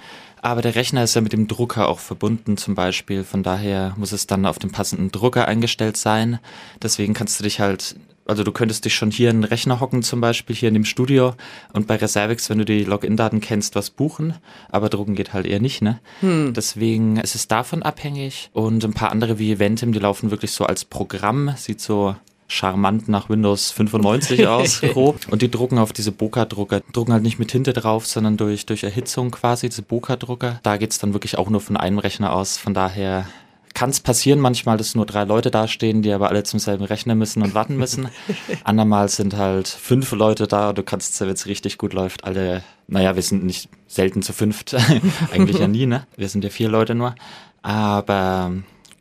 aber 0.43 0.61
der 0.61 0.75
Rechner 0.75 1.05
ist 1.05 1.15
ja 1.15 1.21
mit 1.21 1.31
dem 1.31 1.47
Drucker 1.47 1.87
auch 1.87 1.99
verbunden 1.99 2.57
zum 2.57 2.75
Beispiel. 2.75 3.23
Von 3.23 3.43
daher 3.43 3.93
muss 3.95 4.11
es 4.11 4.27
dann 4.27 4.45
auf 4.45 4.59
dem 4.59 4.71
passenden 4.71 5.09
Drucker 5.09 5.47
eingestellt 5.47 5.95
sein. 5.95 6.39
Deswegen 6.81 7.13
kannst 7.13 7.39
du 7.39 7.45
dich 7.45 7.61
halt, 7.61 7.95
also 8.25 8.43
du 8.43 8.51
könntest 8.51 8.83
dich 8.83 8.93
schon 8.93 9.09
hier 9.09 9.29
in 9.29 9.37
den 9.37 9.43
Rechner 9.45 9.79
hocken 9.79 10.03
zum 10.03 10.19
Beispiel, 10.19 10.53
hier 10.53 10.67
in 10.67 10.73
dem 10.73 10.83
Studio 10.83 11.33
und 11.71 11.87
bei 11.87 11.95
Reservix, 11.95 12.49
wenn 12.49 12.57
du 12.57 12.65
die 12.65 12.83
Login-Daten 12.83 13.39
kennst, 13.39 13.75
was 13.75 13.89
buchen. 13.89 14.33
Aber 14.69 14.89
drucken 14.89 15.15
geht 15.15 15.31
halt 15.31 15.45
eher 15.45 15.61
nicht, 15.61 15.81
ne? 15.81 16.01
Hm. 16.19 16.53
Deswegen 16.53 17.15
ist 17.15 17.35
es 17.35 17.47
davon 17.47 17.81
abhängig. 17.81 18.49
Und 18.51 18.83
ein 18.83 18.93
paar 18.93 19.11
andere 19.13 19.39
wie 19.39 19.53
Eventim, 19.53 19.93
die 19.93 19.99
laufen 19.99 20.29
wirklich 20.29 20.51
so 20.51 20.65
als 20.65 20.83
Programm. 20.83 21.53
Sieht 21.55 21.79
so 21.79 22.17
charmant 22.47 23.09
nach 23.09 23.29
Windows 23.29 23.71
95 23.71 24.47
aus, 24.47 24.81
grob. 24.81 25.19
Und 25.29 25.41
die 25.41 25.51
drucken 25.51 25.77
auf 25.77 25.93
diese 25.93 26.11
Boka-Drucker. 26.11 26.81
Drucken 26.91 27.13
halt 27.13 27.23
nicht 27.23 27.39
mit 27.39 27.49
Tinte 27.49 27.73
drauf, 27.73 28.05
sondern 28.05 28.37
durch, 28.37 28.65
durch 28.65 28.83
Erhitzung 28.83 29.31
quasi, 29.31 29.69
diese 29.69 29.81
Boka-Drucker. 29.81 30.59
Da 30.63 30.77
geht's 30.77 30.99
dann 30.99 31.13
wirklich 31.13 31.37
auch 31.37 31.49
nur 31.49 31.61
von 31.61 31.77
einem 31.77 31.99
Rechner 31.99 32.33
aus. 32.33 32.57
Von 32.57 32.73
daher 32.73 33.25
kann 33.73 33.89
es 33.89 33.99
passieren 33.99 34.39
manchmal, 34.39 34.77
dass 34.77 34.95
nur 34.95 35.05
drei 35.05 35.23
Leute 35.23 35.49
dastehen, 35.49 36.01
die 36.01 36.11
aber 36.11 36.29
alle 36.29 36.43
zum 36.43 36.59
selben 36.59 36.83
Rechner 36.83 37.15
müssen 37.15 37.41
und 37.41 37.55
warten 37.55 37.75
müssen. 37.75 38.09
Andermal 38.63 39.09
sind 39.09 39.35
halt 39.35 39.67
fünf 39.67 40.11
Leute 40.11 40.47
da. 40.47 40.73
Du 40.73 40.83
kannst, 40.83 41.19
wenn 41.19 41.29
es 41.29 41.47
richtig 41.47 41.77
gut 41.77 41.93
läuft, 41.93 42.23
alle, 42.23 42.63
naja, 42.87 43.15
wir 43.15 43.23
sind 43.23 43.43
nicht 43.43 43.69
selten 43.87 44.21
zu 44.21 44.33
fünft. 44.33 44.75
Eigentlich 45.31 45.57
ja 45.57 45.67
nie, 45.67 45.85
ne? 45.85 46.05
Wir 46.15 46.29
sind 46.29 46.43
ja 46.43 46.49
vier 46.49 46.69
Leute 46.69 46.93
nur. 46.95 47.15
Aber 47.61 48.51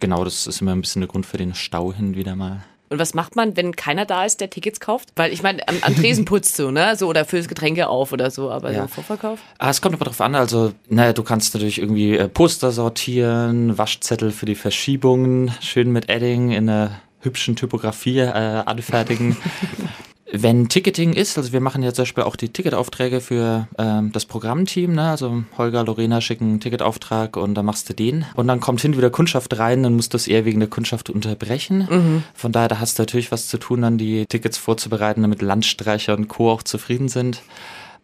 genau, 0.01 0.25
das 0.25 0.47
ist 0.47 0.61
immer 0.61 0.73
ein 0.73 0.81
bisschen 0.81 1.01
der 1.01 1.09
Grund 1.09 1.27
für 1.27 1.37
den 1.37 1.55
Stau 1.55 1.93
hin 1.93 2.17
wieder 2.17 2.37
mal. 2.37 2.65
Und 2.93 2.99
was 2.99 3.15
macht 3.15 3.37
man, 3.37 3.57
wenn 3.57 3.75
keiner 3.75 4.05
da 4.05 4.25
ist, 4.25 4.41
der 4.41 4.51
Tickets 4.51 4.79
kauft? 4.79 5.09
Weil 5.17 5.33
ich 5.33 5.43
meine, 5.43 5.67
am, 5.67 5.77
am 5.81 5.97
Tresen 5.97 6.25
putzt 6.27 6.59
du, 6.59 6.71
ne? 6.71 6.95
So, 6.97 7.09
oder 7.09 7.25
füllst 7.25 7.49
Getränke 7.49 7.89
auf 7.89 8.13
oder 8.13 8.31
so, 8.31 8.51
aber 8.51 8.71
ja. 8.71 8.83
so 8.83 8.89
Vorverkauf? 8.89 9.41
Ah, 9.59 9.71
es 9.71 9.81
kommt 9.81 9.95
aber 9.95 10.05
drauf 10.05 10.21
an, 10.21 10.35
also, 10.35 10.73
naja, 10.89 11.15
du 11.15 11.23
kannst 11.23 11.55
natürlich 11.55 11.79
irgendwie 11.79 12.17
äh, 12.17 12.29
Poster 12.29 12.71
sortieren, 12.71 13.79
Waschzettel 13.79 14.31
für 14.31 14.47
die 14.47 14.55
Verschiebungen, 14.55 15.53
schön 15.61 15.91
mit 15.91 16.11
Edding 16.11 16.51
in 16.51 16.69
einer 16.69 17.01
hübschen 17.21 17.57
Typografie 17.57 18.19
äh, 18.19 18.29
anfertigen. 18.31 19.37
Wenn 20.35 20.71
Ticketing 20.71 21.13
ist, 21.13 21.37
also 21.37 21.53
wir 21.53 21.61
machen 21.61 21.83
ja 21.83 21.93
zum 21.93 22.05
Beispiel 22.05 22.25
auch 22.25 22.37
die 22.37 22.49
Ticketaufträge 22.49 23.21
für 23.21 23.69
ähm, 23.77 24.13
das 24.13 24.25
Programmteam, 24.25 24.95
ne? 24.95 25.11
also 25.11 25.45
Holger, 25.59 25.85
Lorena 25.85 26.23
schicken 26.23 26.45
einen 26.45 26.61
Ticketauftrag 26.61 27.37
und 27.37 27.55
dann 27.55 27.67
machst 27.67 27.91
du 27.91 27.93
den. 27.93 28.25
Und 28.35 28.49
dann 28.49 28.59
kommt 28.59 28.81
hin 28.81 28.97
wieder 28.97 29.11
Kundschaft 29.11 29.59
rein, 29.59 29.83
dann 29.83 29.95
musst 29.95 30.15
du 30.15 30.17
es 30.17 30.27
eher 30.27 30.47
wegen 30.47 30.59
der 30.59 30.71
Kundschaft 30.71 31.11
unterbrechen. 31.11 31.87
Mhm. 31.91 32.23
Von 32.33 32.51
daher, 32.51 32.69
da 32.69 32.81
hast 32.81 32.99
du 32.99 33.03
natürlich 33.03 33.31
was 33.31 33.49
zu 33.49 33.59
tun, 33.59 33.83
dann 33.83 33.99
die 33.99 34.25
Tickets 34.25 34.57
vorzubereiten, 34.57 35.21
damit 35.21 35.43
Landstreicher 35.43 36.17
und 36.17 36.29
Co. 36.29 36.51
auch 36.51 36.63
zufrieden 36.63 37.09
sind. 37.09 37.43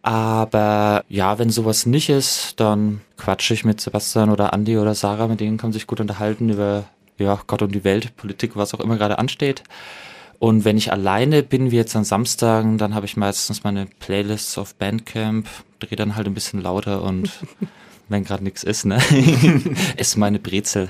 Aber 0.03 1.03
ja, 1.09 1.39
wenn 1.39 1.49
sowas 1.49 1.87
nicht 1.87 2.09
ist, 2.09 2.59
dann 2.59 3.01
quatsche 3.17 3.55
ich 3.55 3.65
mit 3.65 3.81
Sebastian 3.81 4.29
oder 4.29 4.53
Andy 4.53 4.77
oder 4.77 4.93
Sarah, 4.93 5.27
mit 5.27 5.39
denen 5.39 5.57
kann 5.57 5.69
man 5.69 5.73
sich 5.73 5.87
gut 5.87 5.99
unterhalten 5.99 6.49
über 6.49 6.85
ja, 7.17 7.39
Gott 7.47 7.63
und 7.63 7.73
die 7.73 7.83
Welt, 7.83 8.15
Politik, 8.15 8.51
was 8.55 8.75
auch 8.75 8.79
immer 8.79 8.97
gerade 8.97 9.17
ansteht. 9.17 9.63
Und 10.39 10.63
wenn 10.63 10.77
ich 10.77 10.91
alleine 10.91 11.43
bin, 11.43 11.69
wie 11.71 11.75
jetzt 11.75 11.95
an 11.97 12.05
Samstagen, 12.05 12.77
dann 12.77 12.95
habe 12.95 13.05
ich 13.05 13.17
meistens 13.17 13.63
meine 13.65 13.87
Playlists 13.99 14.57
auf 14.57 14.73
Bandcamp, 14.75 15.47
drehe 15.79 15.97
dann 15.97 16.15
halt 16.15 16.27
ein 16.27 16.33
bisschen 16.33 16.61
lauter 16.61 17.03
und 17.03 17.29
wenn 18.07 18.23
gerade 18.23 18.43
nichts 18.43 18.63
ist, 18.63 18.85
ne? 18.85 18.99
ist 19.97 20.17
meine 20.17 20.39
Brezel. 20.39 20.89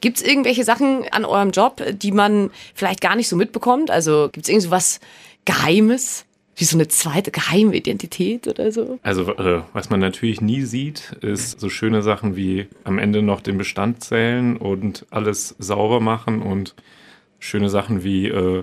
Gibt 0.00 0.16
es 0.16 0.22
irgendwelche 0.22 0.64
Sachen 0.64 1.04
an 1.10 1.26
eurem 1.26 1.50
Job, 1.50 1.82
die 1.92 2.10
man 2.10 2.50
vielleicht 2.74 3.02
gar 3.02 3.16
nicht 3.16 3.28
so 3.28 3.36
mitbekommt? 3.36 3.90
Also 3.90 4.30
gibt 4.32 4.46
es 4.46 4.48
irgend 4.48 4.64
so 4.64 4.70
was 4.70 5.00
Geheimes? 5.44 6.24
Wie 6.56 6.64
so 6.64 6.76
eine 6.76 6.88
zweite 6.88 7.30
geheime 7.30 7.74
Identität 7.74 8.46
oder 8.46 8.70
so? 8.70 8.98
Also, 9.02 9.34
äh, 9.36 9.62
was 9.72 9.88
man 9.88 9.98
natürlich 10.00 10.42
nie 10.42 10.62
sieht, 10.62 11.16
ist 11.22 11.58
so 11.58 11.70
schöne 11.70 12.02
Sachen 12.02 12.36
wie 12.36 12.66
am 12.84 12.98
Ende 12.98 13.22
noch 13.22 13.40
den 13.40 13.56
Bestand 13.56 14.04
zählen 14.04 14.58
und 14.58 15.06
alles 15.10 15.54
sauber 15.58 16.00
machen 16.00 16.42
und 16.42 16.74
schöne 17.40 17.68
Sachen 17.68 18.04
wie 18.04 18.28
äh, 18.28 18.62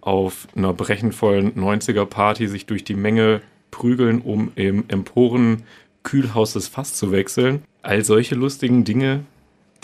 auf 0.00 0.48
einer 0.56 0.72
brechenvollen 0.72 1.54
90er-Party 1.54 2.48
sich 2.48 2.66
durch 2.66 2.84
die 2.84 2.94
Menge 2.94 3.42
prügeln, 3.70 4.20
um 4.20 4.52
im 4.54 4.84
Emporen-Kühlhaus 4.88 6.54
das 6.54 6.68
Fass 6.68 6.94
zu 6.94 7.12
wechseln. 7.12 7.62
All 7.82 8.04
solche 8.04 8.34
lustigen 8.34 8.84
Dinge 8.84 9.24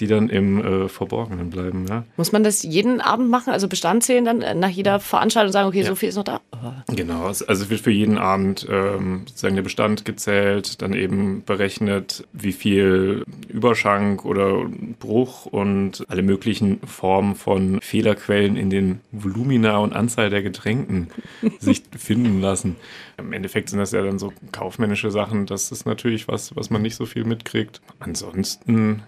die 0.00 0.06
dann 0.06 0.28
im 0.28 0.64
äh, 0.64 0.88
Verborgenen 0.88 1.50
bleiben. 1.50 1.86
Ja. 1.88 2.04
Muss 2.16 2.32
man 2.32 2.44
das 2.44 2.62
jeden 2.62 3.00
Abend 3.00 3.30
machen? 3.30 3.52
Also 3.52 3.68
Bestand 3.68 4.04
zählen 4.04 4.24
dann 4.24 4.42
äh, 4.42 4.54
nach 4.54 4.68
jeder 4.68 5.00
Veranstaltung 5.00 5.52
sagen, 5.52 5.68
okay, 5.68 5.80
Ja. 5.80 5.86
so 5.86 5.94
viel 5.94 6.08
ist 6.08 6.16
noch 6.16 6.24
da? 6.24 6.40
Genau, 6.88 7.26
also 7.26 7.44
es 7.48 7.70
wird 7.70 7.80
für 7.80 7.90
jeden 7.90 8.18
Abend 8.18 8.66
ähm, 8.70 9.22
sozusagen 9.26 9.54
der 9.54 9.62
Bestand 9.62 10.04
gezählt, 10.04 10.82
dann 10.82 10.92
eben 10.92 11.42
berechnet, 11.44 12.26
wie 12.32 12.52
viel 12.52 13.24
Überschank 13.48 14.24
oder 14.24 14.64
Bruch 14.98 15.46
und 15.46 16.04
alle 16.08 16.22
möglichen 16.22 16.80
Formen 16.86 17.34
von 17.34 17.80
Fehlerquellen 17.80 18.56
in 18.56 18.70
den 18.70 19.00
Volumina 19.12 19.78
und 19.78 19.92
Anzahl 19.92 20.30
der 20.30 20.42
Getränken 20.42 21.08
sich 21.58 21.82
finden 21.96 22.40
lassen. 22.40 22.76
Im 23.18 23.32
Endeffekt 23.32 23.68
sind 23.70 23.78
das 23.78 23.92
ja 23.92 24.02
dann 24.02 24.18
so 24.18 24.32
kaufmännische 24.52 25.10
Sachen, 25.10 25.46
das 25.46 25.72
ist 25.72 25.86
natürlich 25.86 26.28
was, 26.28 26.54
was 26.56 26.70
man 26.70 26.82
nicht 26.82 26.94
so 26.96 27.06
viel 27.06 27.24
mitkriegt. 27.24 27.80
Ansonsten 28.00 29.02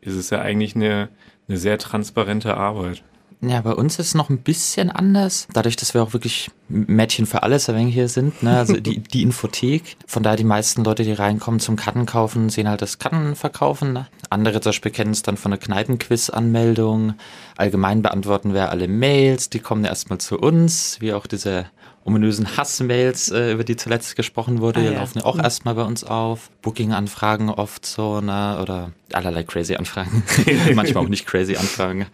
ist 0.00 0.14
es 0.14 0.30
ja 0.30 0.40
eigentlich 0.40 0.74
eine, 0.74 1.08
eine 1.48 1.58
sehr 1.58 1.78
transparente 1.78 2.56
Arbeit. 2.56 3.02
Ja, 3.40 3.60
bei 3.60 3.72
uns 3.72 4.00
ist 4.00 4.08
es 4.08 4.14
noch 4.14 4.30
ein 4.30 4.38
bisschen 4.38 4.90
anders. 4.90 5.46
Dadurch, 5.52 5.76
dass 5.76 5.94
wir 5.94 6.02
auch 6.02 6.12
wirklich 6.12 6.50
Mädchen 6.68 7.24
für 7.24 7.44
alles 7.44 7.68
ein 7.68 7.76
wenig 7.76 7.94
hier 7.94 8.08
sind, 8.08 8.42
ne? 8.42 8.58
also 8.58 8.74
die, 8.74 8.98
die 9.12 9.22
Infothek. 9.22 9.96
Von 10.06 10.24
daher 10.24 10.36
die 10.36 10.44
meisten 10.44 10.82
Leute, 10.82 11.04
die 11.04 11.12
reinkommen 11.12 11.60
zum 11.60 11.76
Karten 11.76 12.04
kaufen, 12.04 12.48
sehen 12.48 12.68
halt 12.68 12.82
das 12.82 12.98
Karten 12.98 13.36
verkaufen. 13.36 13.92
Ne? 13.92 14.08
Andere 14.28 14.60
zum 14.60 14.70
Beispiel 14.70 14.90
kennen 14.90 15.12
es 15.12 15.22
dann 15.22 15.36
von 15.36 15.52
der 15.52 15.60
Kneipenquiz-Anmeldung. 15.60 17.14
Allgemein 17.56 18.02
beantworten 18.02 18.54
wir 18.54 18.70
alle 18.70 18.88
Mails, 18.88 19.50
die 19.50 19.60
kommen 19.60 19.84
erstmal 19.84 20.18
zu 20.18 20.38
uns, 20.38 21.00
wie 21.00 21.12
auch 21.12 21.28
diese 21.28 21.66
ominösen 22.08 22.56
Hassmails, 22.56 23.30
äh, 23.30 23.52
über 23.52 23.62
die 23.64 23.76
zuletzt 23.76 24.16
gesprochen 24.16 24.60
wurde, 24.60 24.80
Ah, 24.80 24.82
die 24.82 24.88
ja. 24.88 24.98
laufen 25.00 25.18
ja 25.18 25.24
auch 25.24 25.38
erstmal 25.38 25.74
bei 25.74 25.84
uns 25.84 26.02
auf. 26.04 26.50
Booking-Anfragen 26.62 27.50
oft 27.50 27.86
so, 27.86 28.20
ne? 28.20 28.58
oder 28.60 28.90
allerlei 29.12 29.44
crazy 29.44 29.76
Anfragen. 29.76 30.22
Manchmal 30.74 31.04
auch 31.04 31.08
nicht 31.08 31.26
crazy 31.26 31.56
Anfragen. 31.56 32.06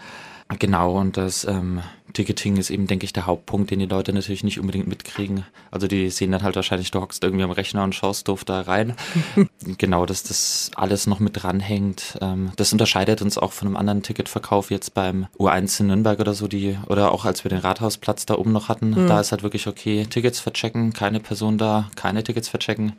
Genau, 0.58 0.98
und 0.98 1.16
das 1.16 1.44
ähm, 1.44 1.80
Ticketing 2.14 2.56
ist 2.56 2.70
eben, 2.70 2.86
denke 2.86 3.04
ich, 3.04 3.12
der 3.12 3.26
Hauptpunkt, 3.26 3.70
den 3.70 3.80
die 3.80 3.86
Leute 3.86 4.12
natürlich 4.12 4.44
nicht 4.44 4.58
unbedingt 4.58 4.86
mitkriegen. 4.86 5.44
Also 5.70 5.86
die 5.86 6.08
sehen 6.10 6.32
dann 6.32 6.42
halt 6.42 6.56
wahrscheinlich, 6.56 6.90
du 6.90 7.00
hockst 7.00 7.22
irgendwie 7.22 7.44
am 7.44 7.50
Rechner 7.50 7.84
und 7.84 7.94
schaust 7.94 8.28
doof 8.28 8.44
da 8.44 8.62
rein. 8.62 8.94
genau, 9.78 10.06
dass 10.06 10.22
das 10.22 10.70
alles 10.76 11.06
noch 11.06 11.20
mit 11.20 11.42
dranhängt. 11.42 12.18
Ähm, 12.22 12.52
das 12.56 12.72
unterscheidet 12.72 13.20
uns 13.20 13.36
auch 13.36 13.52
von 13.52 13.68
einem 13.68 13.76
anderen 13.76 14.02
Ticketverkauf 14.02 14.70
jetzt 14.70 14.94
beim 14.94 15.26
U1 15.38 15.80
in 15.80 15.88
Nürnberg 15.88 16.20
oder 16.20 16.34
so, 16.34 16.48
die, 16.48 16.78
oder 16.88 17.12
auch 17.12 17.24
als 17.24 17.44
wir 17.44 17.50
den 17.50 17.58
Rathausplatz 17.58 18.24
da 18.26 18.36
oben 18.36 18.52
noch 18.52 18.68
hatten. 18.68 18.94
Da 19.08 19.20
ist 19.20 19.32
halt 19.32 19.42
wirklich 19.42 19.66
okay, 19.66 20.06
Tickets 20.08 20.40
verchecken, 20.40 20.92
keine 20.92 21.20
Person 21.20 21.58
da, 21.58 21.90
keine 21.96 22.22
Tickets 22.24 22.48
verchecken. 22.48 22.94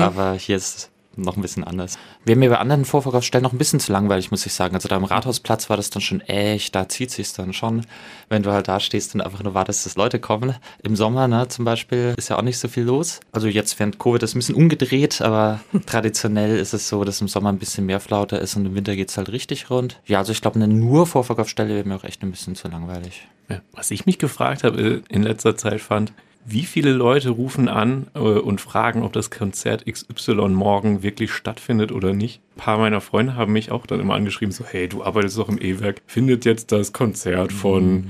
Aber 0.00 0.34
hier 0.34 0.56
ist 0.56 0.90
noch 1.16 1.36
ein 1.36 1.42
bisschen 1.42 1.64
anders. 1.64 1.98
Wäre 2.24 2.38
mir 2.38 2.50
bei 2.50 2.58
anderen 2.58 2.84
Vorverkaufsstellen 2.84 3.42
noch 3.42 3.52
ein 3.52 3.58
bisschen 3.58 3.80
zu 3.80 3.92
langweilig, 3.92 4.30
muss 4.30 4.46
ich 4.46 4.52
sagen. 4.52 4.74
Also 4.74 4.88
da 4.88 4.96
am 4.96 5.04
Rathausplatz 5.04 5.70
war 5.70 5.76
das 5.76 5.90
dann 5.90 6.02
schon 6.02 6.20
echt, 6.22 6.74
da 6.74 6.88
zieht 6.88 7.10
sich's 7.10 7.32
dann 7.32 7.52
schon. 7.52 7.86
Wenn 8.28 8.42
du 8.42 8.52
halt 8.52 8.68
da 8.68 8.80
stehst 8.80 9.14
und 9.14 9.20
einfach 9.20 9.42
nur 9.42 9.54
wartest, 9.54 9.86
dass 9.86 9.96
Leute 9.96 10.18
kommen. 10.18 10.54
Im 10.82 10.96
Sommer, 10.96 11.28
ne, 11.28 11.48
zum 11.48 11.64
Beispiel, 11.64 12.14
ist 12.16 12.30
ja 12.30 12.38
auch 12.38 12.42
nicht 12.42 12.58
so 12.58 12.68
viel 12.68 12.84
los. 12.84 13.20
Also 13.32 13.48
jetzt 13.48 13.78
während 13.78 13.98
Covid 13.98 14.22
ist 14.22 14.34
ein 14.34 14.38
bisschen 14.38 14.54
umgedreht, 14.54 15.20
aber 15.22 15.60
traditionell 15.86 16.56
ist 16.58 16.74
es 16.74 16.88
so, 16.88 17.04
dass 17.04 17.20
im 17.20 17.28
Sommer 17.28 17.50
ein 17.50 17.58
bisschen 17.58 17.86
mehr 17.86 18.00
Flauter 18.00 18.40
ist 18.40 18.56
und 18.56 18.66
im 18.66 18.74
Winter 18.74 18.96
geht's 18.96 19.16
halt 19.16 19.30
richtig 19.30 19.70
rund. 19.70 20.00
Ja, 20.06 20.18
also 20.18 20.32
ich 20.32 20.40
glaube, 20.40 20.56
eine 20.56 20.68
nur 20.68 21.06
Vorverkaufsstelle 21.06 21.74
wäre 21.74 21.88
mir 21.88 21.96
auch 21.96 22.04
echt 22.04 22.22
ein 22.22 22.30
bisschen 22.30 22.54
zu 22.54 22.68
langweilig. 22.68 23.26
Ja, 23.48 23.60
Was 23.72 23.90
ich 23.90 24.06
mich 24.06 24.18
gefragt 24.18 24.64
habe 24.64 24.80
äh, 24.80 25.02
in 25.08 25.22
letzter 25.22 25.56
Zeit 25.56 25.80
fand, 25.80 26.12
wie 26.44 26.64
viele 26.64 26.92
Leute 26.92 27.30
rufen 27.30 27.68
an 27.68 28.08
äh, 28.14 28.18
und 28.18 28.60
fragen, 28.60 29.02
ob 29.02 29.12
das 29.12 29.30
Konzert 29.30 29.86
XY 29.86 30.48
morgen 30.48 31.02
wirklich 31.02 31.32
stattfindet 31.32 31.92
oder 31.92 32.12
nicht. 32.12 32.40
Ein 32.56 32.60
paar 32.60 32.78
meiner 32.78 33.00
Freunde 33.00 33.34
haben 33.36 33.52
mich 33.52 33.70
auch 33.70 33.86
dann 33.86 34.00
immer 34.00 34.14
angeschrieben, 34.14 34.52
so, 34.52 34.64
hey, 34.64 34.88
du 34.88 35.02
arbeitest 35.02 35.38
doch 35.38 35.48
im 35.48 35.60
E-Werk, 35.60 36.02
findet 36.06 36.44
jetzt 36.44 36.72
das 36.72 36.92
Konzert 36.92 37.52
von 37.52 38.08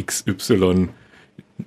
XY 0.00 0.88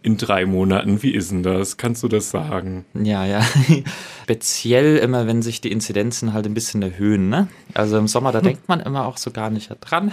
in 0.03 0.17
drei 0.17 0.45
Monaten, 0.45 1.03
wie 1.03 1.13
ist 1.13 1.31
denn 1.31 1.43
das? 1.43 1.77
Kannst 1.77 2.01
du 2.01 2.07
das 2.07 2.31
sagen? 2.31 2.85
Ja, 2.93 3.25
ja. 3.25 3.41
Speziell 4.23 4.97
immer, 4.97 5.27
wenn 5.27 5.41
sich 5.41 5.61
die 5.61 5.71
Inzidenzen 5.71 6.33
halt 6.33 6.45
ein 6.45 6.53
bisschen 6.53 6.81
erhöhen. 6.81 7.29
Ne? 7.29 7.47
Also 7.73 7.97
im 7.97 8.07
Sommer, 8.07 8.31
da 8.31 8.41
denkt 8.41 8.67
man 8.67 8.79
immer 8.79 9.05
auch 9.05 9.17
so 9.17 9.31
gar 9.31 9.49
nicht 9.49 9.75
dran. 9.81 10.11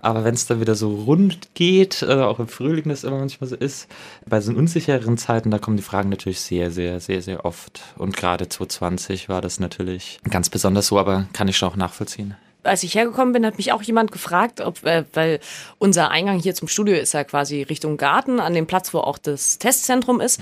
Aber 0.00 0.24
wenn 0.24 0.34
es 0.34 0.46
dann 0.46 0.60
wieder 0.60 0.74
so 0.74 0.94
rund 0.94 1.54
geht, 1.54 2.02
äh, 2.02 2.14
auch 2.14 2.38
im 2.38 2.48
Frühling 2.48 2.88
das 2.88 3.04
immer 3.04 3.18
manchmal 3.18 3.48
so 3.48 3.56
ist, 3.56 3.88
bei 4.26 4.40
so 4.40 4.52
unsicheren 4.52 5.18
Zeiten, 5.18 5.50
da 5.50 5.58
kommen 5.58 5.76
die 5.76 5.82
Fragen 5.82 6.08
natürlich 6.08 6.40
sehr, 6.40 6.70
sehr, 6.70 7.00
sehr, 7.00 7.20
sehr 7.20 7.44
oft. 7.44 7.82
Und 7.96 8.16
gerade 8.16 8.48
2020 8.48 9.28
war 9.28 9.40
das 9.40 9.58
natürlich 9.58 10.20
ganz 10.30 10.50
besonders 10.50 10.86
so, 10.86 10.98
aber 10.98 11.26
kann 11.32 11.48
ich 11.48 11.56
schon 11.56 11.70
auch 11.70 11.76
nachvollziehen. 11.76 12.36
Als 12.66 12.82
ich 12.82 12.94
hergekommen 12.94 13.32
bin, 13.32 13.46
hat 13.46 13.56
mich 13.56 13.72
auch 13.72 13.82
jemand 13.82 14.12
gefragt, 14.12 14.60
ob, 14.60 14.84
äh, 14.84 15.04
weil 15.12 15.40
unser 15.78 16.10
Eingang 16.10 16.38
hier 16.38 16.54
zum 16.54 16.68
Studio 16.68 16.96
ist 16.96 17.14
ja 17.14 17.24
quasi 17.24 17.62
Richtung 17.62 17.96
Garten, 17.96 18.40
an 18.40 18.54
dem 18.54 18.66
Platz, 18.66 18.92
wo 18.92 18.98
auch 18.98 19.18
das 19.18 19.58
Testzentrum 19.58 20.20
ist. 20.20 20.40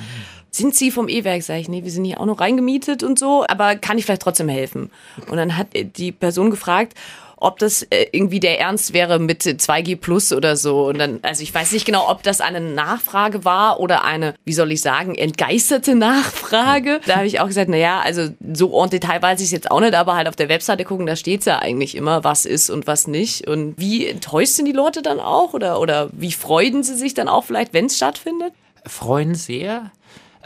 Sind 0.50 0.74
Sie 0.74 0.90
vom 0.90 1.08
E-Werk? 1.08 1.42
Sag 1.42 1.56
ich, 1.56 1.68
nee, 1.68 1.82
wir 1.82 1.90
sind 1.90 2.04
hier 2.04 2.20
auch 2.20 2.26
noch 2.26 2.40
reingemietet 2.40 3.02
und 3.02 3.18
so, 3.18 3.44
aber 3.48 3.74
kann 3.76 3.98
ich 3.98 4.04
vielleicht 4.04 4.22
trotzdem 4.22 4.48
helfen? 4.48 4.90
Und 5.28 5.36
dann 5.36 5.56
hat 5.56 5.68
die 5.74 6.12
Person 6.12 6.50
gefragt, 6.50 6.94
ob 7.44 7.58
das 7.58 7.82
äh, 7.84 8.06
irgendwie 8.12 8.40
der 8.40 8.60
Ernst 8.60 8.92
wäre 8.92 9.18
mit 9.18 9.42
2G 9.42 9.96
Plus 9.96 10.32
oder 10.32 10.56
so. 10.56 10.86
Und 10.86 10.98
dann, 10.98 11.20
also 11.22 11.42
ich 11.42 11.54
weiß 11.54 11.72
nicht 11.72 11.84
genau, 11.84 12.10
ob 12.10 12.22
das 12.22 12.40
eine 12.40 12.60
Nachfrage 12.60 13.44
war 13.44 13.80
oder 13.80 14.04
eine, 14.04 14.34
wie 14.44 14.52
soll 14.52 14.72
ich 14.72 14.80
sagen, 14.80 15.14
entgeisterte 15.14 15.94
Nachfrage. 15.94 17.00
Da 17.06 17.16
habe 17.16 17.26
ich 17.26 17.40
auch 17.40 17.46
gesagt, 17.46 17.68
na 17.68 17.76
ja, 17.76 18.00
also 18.00 18.28
so 18.52 18.82
en 18.82 18.90
Detail 18.90 19.22
weiß 19.22 19.40
ich 19.40 19.46
es 19.46 19.52
jetzt 19.52 19.70
auch 19.70 19.80
nicht, 19.80 19.94
aber 19.94 20.16
halt 20.16 20.28
auf 20.28 20.36
der 20.36 20.48
Webseite 20.48 20.84
gucken, 20.84 21.06
da 21.06 21.16
steht's 21.16 21.44
ja 21.44 21.58
eigentlich 21.58 21.94
immer, 21.94 22.24
was 22.24 22.44
ist 22.46 22.70
und 22.70 22.86
was 22.86 23.06
nicht. 23.06 23.46
Und 23.46 23.74
wie 23.78 24.06
enttäuscht 24.06 24.54
sind 24.54 24.66
die 24.66 24.72
Leute 24.72 25.02
dann 25.02 25.20
auch? 25.20 25.54
Oder, 25.54 25.80
oder 25.80 26.10
wie 26.12 26.32
freuen 26.32 26.82
sie 26.82 26.96
sich 26.96 27.14
dann 27.14 27.28
auch 27.28 27.44
vielleicht, 27.44 27.72
wenn 27.72 27.86
es 27.86 27.96
stattfindet? 27.96 28.52
freuen 28.86 29.34
sehr. 29.34 29.90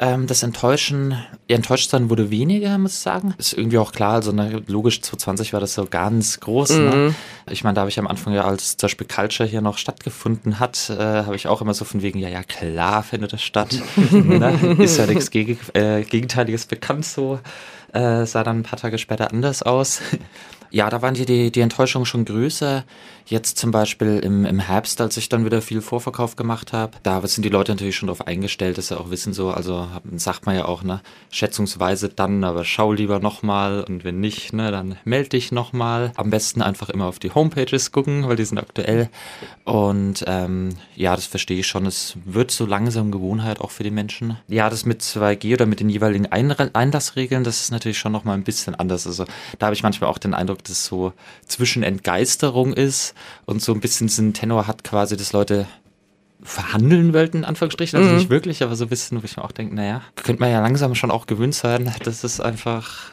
Ähm, 0.00 0.28
das 0.28 0.44
Enttäuschen, 0.44 1.18
ihr 1.48 1.56
enttäuscht 1.56 1.90
sein 1.90 2.08
wurde 2.08 2.30
weniger, 2.30 2.78
muss 2.78 2.92
ich 2.92 2.98
sagen. 3.00 3.34
Ist 3.36 3.52
irgendwie 3.52 3.78
auch 3.78 3.90
klar, 3.90 4.14
also 4.14 4.30
ne, 4.30 4.62
logisch 4.68 5.02
2020 5.02 5.52
war 5.52 5.60
das 5.60 5.74
so 5.74 5.86
ganz 5.86 6.38
groß. 6.38 6.70
Ne? 6.78 7.14
Ich 7.50 7.64
meine, 7.64 7.74
da 7.74 7.80
habe 7.80 7.90
ich 7.90 7.98
am 7.98 8.06
Anfang 8.06 8.32
ja, 8.32 8.44
als 8.44 8.76
zum 8.76 8.86
Beispiel 8.86 9.08
Culture 9.08 9.48
hier 9.48 9.60
noch 9.60 9.76
stattgefunden 9.76 10.60
hat, 10.60 10.88
äh, 10.90 11.02
habe 11.02 11.34
ich 11.34 11.48
auch 11.48 11.60
immer 11.60 11.74
so 11.74 11.84
von 11.84 12.00
wegen, 12.00 12.20
ja, 12.20 12.28
ja, 12.28 12.44
klar 12.44 13.02
findet 13.02 13.32
das 13.32 13.42
statt. 13.42 13.76
ne? 14.12 14.76
Ist 14.78 14.98
ja 14.98 15.06
nichts 15.06 15.30
Geg 15.30 15.58
äh, 15.74 16.02
Gegenteiliges 16.02 16.66
bekannt 16.66 17.04
so. 17.04 17.40
Äh, 17.92 18.24
sah 18.24 18.44
dann 18.44 18.60
ein 18.60 18.62
paar 18.62 18.78
Tage 18.78 18.98
später 18.98 19.32
anders 19.32 19.62
aus. 19.62 20.00
Ja, 20.70 20.90
da 20.90 21.00
waren 21.00 21.14
die, 21.14 21.24
die, 21.24 21.50
die 21.50 21.60
Enttäuschungen 21.60 22.06
schon 22.06 22.24
größer. 22.24 22.84
Jetzt 23.28 23.58
zum 23.58 23.72
Beispiel 23.72 24.20
im, 24.20 24.46
im 24.46 24.58
Herbst, 24.58 25.02
als 25.02 25.18
ich 25.18 25.28
dann 25.28 25.44
wieder 25.44 25.60
viel 25.60 25.82
Vorverkauf 25.82 26.34
gemacht 26.34 26.72
habe, 26.72 26.96
da 27.02 27.20
sind 27.26 27.44
die 27.44 27.50
Leute 27.50 27.72
natürlich 27.72 27.96
schon 27.96 28.06
darauf 28.06 28.26
eingestellt, 28.26 28.78
dass 28.78 28.88
sie 28.88 28.98
auch 28.98 29.10
wissen, 29.10 29.34
so, 29.34 29.50
also 29.50 29.86
sagt 30.16 30.46
man 30.46 30.56
ja 30.56 30.64
auch, 30.64 30.82
ne, 30.82 31.02
schätzungsweise 31.30 32.08
dann, 32.08 32.42
aber 32.42 32.64
schau 32.64 32.90
lieber 32.90 33.20
nochmal 33.20 33.84
und 33.86 34.02
wenn 34.02 34.18
nicht, 34.20 34.54
ne, 34.54 34.70
dann 34.70 34.96
melde 35.04 35.28
dich 35.28 35.52
nochmal. 35.52 36.12
Am 36.16 36.30
besten 36.30 36.62
einfach 36.62 36.88
immer 36.88 37.04
auf 37.04 37.18
die 37.18 37.30
Homepages 37.30 37.92
gucken, 37.92 38.26
weil 38.26 38.36
die 38.36 38.46
sind 38.46 38.56
aktuell. 38.56 39.10
Und 39.64 40.24
ähm, 40.26 40.76
ja, 40.96 41.14
das 41.14 41.26
verstehe 41.26 41.58
ich 41.58 41.66
schon. 41.66 41.84
Es 41.84 42.16
wird 42.24 42.50
so 42.50 42.64
langsam 42.64 43.10
Gewohnheit 43.10 43.60
auch 43.60 43.72
für 43.72 43.84
die 43.84 43.90
Menschen. 43.90 44.38
Ja, 44.48 44.70
das 44.70 44.86
mit 44.86 45.02
2G 45.02 45.52
oder 45.52 45.66
mit 45.66 45.80
den 45.80 45.90
jeweiligen 45.90 46.32
Einlassregeln, 46.32 47.44
das 47.44 47.60
ist 47.60 47.72
natürlich 47.72 47.98
schon 47.98 48.12
nochmal 48.12 48.38
ein 48.38 48.44
bisschen 48.44 48.74
anders. 48.74 49.06
Also 49.06 49.26
da 49.58 49.66
habe 49.66 49.74
ich 49.74 49.82
manchmal 49.82 50.08
auch 50.08 50.18
den 50.18 50.32
Eindruck, 50.32 50.64
dass 50.64 50.86
so 50.86 51.12
zwischen 51.46 51.82
Entgeisterung 51.82 52.72
ist 52.72 53.14
und 53.46 53.62
so 53.62 53.72
ein 53.72 53.80
bisschen 53.80 54.06
diesen 54.06 54.32
Tenor 54.32 54.66
hat 54.66 54.84
quasi, 54.84 55.16
dass 55.16 55.32
Leute 55.32 55.66
verhandeln 56.42 57.12
wollten, 57.14 57.38
in 57.38 57.44
Anführungsstrichen, 57.44 57.98
also 57.98 58.14
nicht 58.14 58.30
wirklich, 58.30 58.62
aber 58.62 58.76
so 58.76 58.84
ein 58.84 58.88
bisschen, 58.88 59.20
wo 59.20 59.24
ich 59.24 59.36
mir 59.36 59.44
auch 59.44 59.52
denke, 59.52 59.74
naja, 59.74 60.02
könnte 60.14 60.40
man 60.40 60.50
ja 60.50 60.60
langsam 60.60 60.94
schon 60.94 61.10
auch 61.10 61.26
gewöhnt 61.26 61.54
sein, 61.54 61.92
dass 62.04 62.22
es 62.24 62.40
einfach 62.40 63.10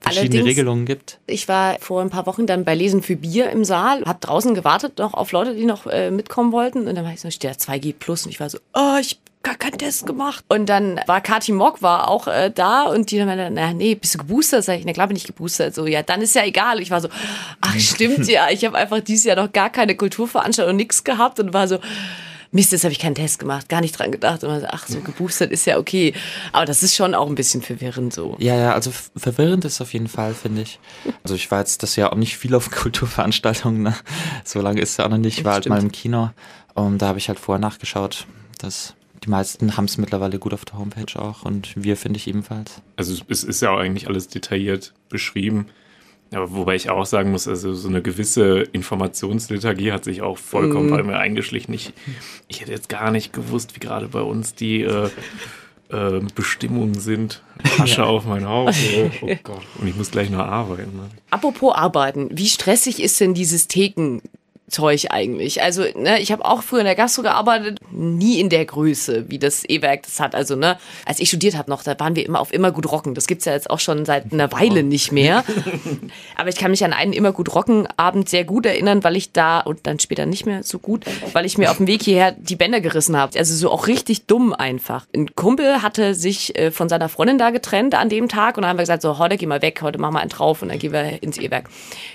verschiedene 0.00 0.40
Allerdings- 0.40 0.46
Regelungen 0.46 0.84
gibt. 0.84 1.18
Ich 1.26 1.48
war 1.48 1.78
vor 1.80 2.02
ein 2.02 2.10
paar 2.10 2.26
Wochen 2.26 2.46
dann 2.46 2.64
bei 2.64 2.74
Lesen 2.74 3.02
für 3.02 3.16
Bier 3.16 3.50
im 3.50 3.64
Saal, 3.64 4.02
hab 4.04 4.20
draußen 4.20 4.54
gewartet 4.54 4.98
noch 4.98 5.14
auf 5.14 5.32
Leute, 5.32 5.54
die 5.54 5.64
noch 5.64 5.86
äh, 5.86 6.10
mitkommen 6.10 6.52
wollten. 6.52 6.86
Und 6.86 6.94
dann 6.94 7.04
war 7.04 7.12
ich 7.12 7.20
so, 7.20 7.30
steht 7.30 7.50
da 7.50 7.72
2G 7.72 7.94
plus 7.98 8.24
und 8.26 8.30
ich 8.30 8.40
war 8.40 8.50
so, 8.50 8.58
oh, 8.74 8.96
ich 9.00 9.18
gar 9.46 9.54
keinen 9.54 9.78
Test 9.78 10.06
gemacht. 10.06 10.44
Und 10.48 10.66
dann 10.66 11.00
war 11.06 11.20
Kati 11.20 11.52
Mock 11.52 11.80
war 11.80 12.08
auch 12.08 12.26
äh, 12.26 12.50
da 12.52 12.82
und 12.82 13.10
die 13.10 13.24
meinte, 13.24 13.48
na 13.52 13.72
nee, 13.72 13.94
bist 13.94 14.14
du 14.14 14.18
geboostert? 14.18 14.64
Sag 14.64 14.78
ich, 14.78 14.84
na 14.84 14.92
klar 14.92 15.06
bin 15.06 15.16
ich 15.16 15.24
geboostert. 15.24 15.74
So, 15.74 15.86
ja, 15.86 16.02
dann 16.02 16.20
ist 16.20 16.34
ja 16.34 16.44
egal. 16.44 16.80
Ich 16.80 16.90
war 16.90 17.00
so, 17.00 17.08
ach 17.60 17.78
stimmt 17.78 18.26
ja, 18.26 18.48
ich 18.50 18.64
habe 18.64 18.76
einfach 18.76 19.00
dieses 19.00 19.24
Jahr 19.24 19.36
noch 19.36 19.52
gar 19.52 19.70
keine 19.70 19.94
Kulturveranstaltung, 19.94 20.76
nix 20.76 21.04
gehabt 21.04 21.38
und 21.38 21.54
war 21.54 21.68
so, 21.68 21.78
Mist, 22.50 22.72
jetzt 22.72 22.84
habe 22.84 22.92
ich 22.92 22.98
keinen 22.98 23.14
Test 23.14 23.38
gemacht, 23.38 23.68
gar 23.68 23.80
nicht 23.80 23.96
dran 23.96 24.10
gedacht. 24.10 24.42
Und 24.42 24.50
man 24.50 24.60
so, 24.60 24.66
ach 24.70 24.88
so, 24.88 25.00
geboostert 25.00 25.52
ist 25.52 25.64
ja 25.64 25.78
okay. 25.78 26.12
Aber 26.52 26.64
das 26.64 26.82
ist 26.82 26.96
schon 26.96 27.14
auch 27.14 27.28
ein 27.28 27.34
bisschen 27.34 27.62
verwirrend 27.62 28.12
so. 28.12 28.36
Ja, 28.38 28.56
ja, 28.56 28.72
also 28.72 28.90
verwirrend 29.16 29.64
ist 29.64 29.80
auf 29.80 29.92
jeden 29.92 30.08
Fall, 30.08 30.34
finde 30.34 30.62
ich. 30.62 30.80
Also 31.22 31.34
ich 31.36 31.50
war 31.50 31.60
jetzt 31.60 31.82
das 31.82 31.94
Jahr 31.94 32.12
auch 32.12 32.16
nicht 32.16 32.36
viel 32.36 32.54
auf 32.54 32.70
Kulturveranstaltungen, 32.72 33.82
ne? 33.82 33.94
so 34.44 34.60
lange 34.60 34.80
ist 34.80 34.90
es 34.90 34.96
ja 34.96 35.06
auch 35.06 35.10
noch 35.10 35.18
nicht. 35.18 35.38
Ich 35.38 35.44
war 35.44 35.54
halt 35.54 35.68
mal 35.68 35.80
im 35.80 35.92
Kino 35.92 36.30
und 36.74 36.98
da 36.98 37.08
habe 37.08 37.18
ich 37.18 37.28
halt 37.28 37.38
vorher 37.38 37.60
nachgeschaut, 37.60 38.26
dass 38.58 38.94
die 39.26 39.30
meisten 39.30 39.76
haben 39.76 39.84
es 39.86 39.98
mittlerweile 39.98 40.38
gut 40.38 40.54
auf 40.54 40.64
der 40.64 40.78
Homepage 40.78 41.20
auch 41.20 41.44
und 41.44 41.72
wir 41.76 41.96
finde 41.96 42.16
ich 42.18 42.28
ebenfalls. 42.28 42.80
Also 42.96 43.14
es- 43.28 43.44
ist 43.44 43.60
ja 43.60 43.70
auch 43.72 43.78
eigentlich 43.78 44.06
alles 44.08 44.28
detailliert 44.28 44.94
beschrieben. 45.08 45.66
Aber 46.32 46.52
wobei 46.52 46.74
ich 46.74 46.90
auch 46.90 47.06
sagen 47.06 47.30
muss, 47.30 47.46
also 47.46 47.72
so 47.74 47.88
eine 47.88 48.02
gewisse 48.02 48.60
Informationsliturgie 48.72 49.92
hat 49.92 50.02
sich 50.04 50.22
auch 50.22 50.38
vollkommen 50.38 50.90
bei 50.90 51.02
mir 51.02 51.18
eingeschlichen. 51.18 51.72
Ich, 51.72 51.92
ich 52.48 52.60
hätte 52.60 52.72
jetzt 52.72 52.88
gar 52.88 53.10
nicht 53.12 53.32
gewusst, 53.32 53.76
wie 53.76 53.80
gerade 53.80 54.08
bei 54.08 54.20
uns 54.22 54.54
die 54.56 54.82
äh, 54.82 55.08
äh, 55.90 56.20
Bestimmungen 56.34 56.98
sind. 56.98 57.42
Asche 57.78 58.04
auf 58.04 58.24
mein 58.26 58.44
Haupt. 58.46 58.74
Oh, 58.96 59.10
oh 59.22 59.36
Gott. 59.44 59.62
Und 59.80 59.86
ich 59.86 59.94
muss 59.94 60.10
gleich 60.10 60.28
noch 60.30 60.40
arbeiten. 60.40 60.96
Ne? 60.96 61.08
Apropos 61.30 61.74
arbeiten, 61.76 62.28
wie 62.32 62.48
stressig 62.48 63.00
ist 63.00 63.20
denn 63.20 63.34
dieses 63.34 63.68
Theken? 63.68 64.20
Zeug 64.68 65.06
eigentlich. 65.10 65.62
Also, 65.62 65.84
ne, 65.94 66.20
ich 66.20 66.32
habe 66.32 66.44
auch 66.44 66.62
früher 66.62 66.80
in 66.80 66.86
der 66.86 66.96
Gastro 66.96 67.22
gearbeitet, 67.22 67.78
nie 67.92 68.40
in 68.40 68.48
der 68.48 68.64
Größe, 68.64 69.28
wie 69.28 69.38
das 69.38 69.64
E-Werk 69.64 70.02
das 70.02 70.18
hat. 70.18 70.34
Also, 70.34 70.56
ne, 70.56 70.76
als 71.04 71.20
ich 71.20 71.28
studiert 71.28 71.56
habe 71.56 71.70
noch, 71.70 71.84
da 71.84 71.98
waren 72.00 72.16
wir 72.16 72.26
immer 72.26 72.40
auf 72.40 72.52
immer 72.52 72.72
gut 72.72 72.90
rocken. 72.90 73.14
Das 73.14 73.28
gibt's 73.28 73.44
ja 73.44 73.52
jetzt 73.52 73.70
auch 73.70 73.78
schon 73.78 74.04
seit 74.04 74.32
einer 74.32 74.50
Weile 74.50 74.82
nicht 74.82 75.12
mehr. 75.12 75.44
Aber 76.36 76.48
ich 76.48 76.56
kann 76.56 76.72
mich 76.72 76.84
an 76.84 76.92
einen 76.92 77.12
immer 77.12 77.32
gut 77.32 77.54
rocken 77.54 77.86
Abend 77.96 78.28
sehr 78.28 78.44
gut 78.44 78.66
erinnern, 78.66 79.04
weil 79.04 79.14
ich 79.16 79.32
da 79.32 79.60
und 79.60 79.86
dann 79.86 80.00
später 80.00 80.26
nicht 80.26 80.46
mehr 80.46 80.64
so 80.64 80.80
gut, 80.80 81.04
weil 81.32 81.46
ich 81.46 81.58
mir 81.58 81.70
auf 81.70 81.76
dem 81.76 81.86
Weg 81.86 82.02
hierher 82.02 82.32
die 82.32 82.56
Bänder 82.56 82.80
gerissen 82.80 83.16
habe. 83.16 83.38
Also 83.38 83.54
so 83.54 83.70
auch 83.70 83.86
richtig 83.86 84.26
dumm 84.26 84.52
einfach. 84.52 85.06
Ein 85.14 85.34
Kumpel 85.36 85.82
hatte 85.82 86.14
sich 86.16 86.58
äh, 86.58 86.72
von 86.72 86.88
seiner 86.88 87.08
Freundin 87.08 87.38
da 87.38 87.50
getrennt 87.50 87.94
an 87.94 88.08
dem 88.08 88.28
Tag 88.28 88.56
und 88.56 88.62
dann 88.62 88.70
haben 88.70 88.78
wir 88.78 88.82
gesagt, 88.82 89.02
so, 89.02 89.18
heute 89.18 89.36
geh 89.36 89.46
mal 89.46 89.62
weg, 89.62 89.80
heute 89.82 90.00
machen 90.00 90.14
wir 90.14 90.20
einen 90.20 90.30
drauf 90.30 90.62
und 90.62 90.70
dann 90.70 90.78
gehen 90.78 90.92
wir 90.92 91.22
ins 91.22 91.38
E-Werk. 91.38 91.68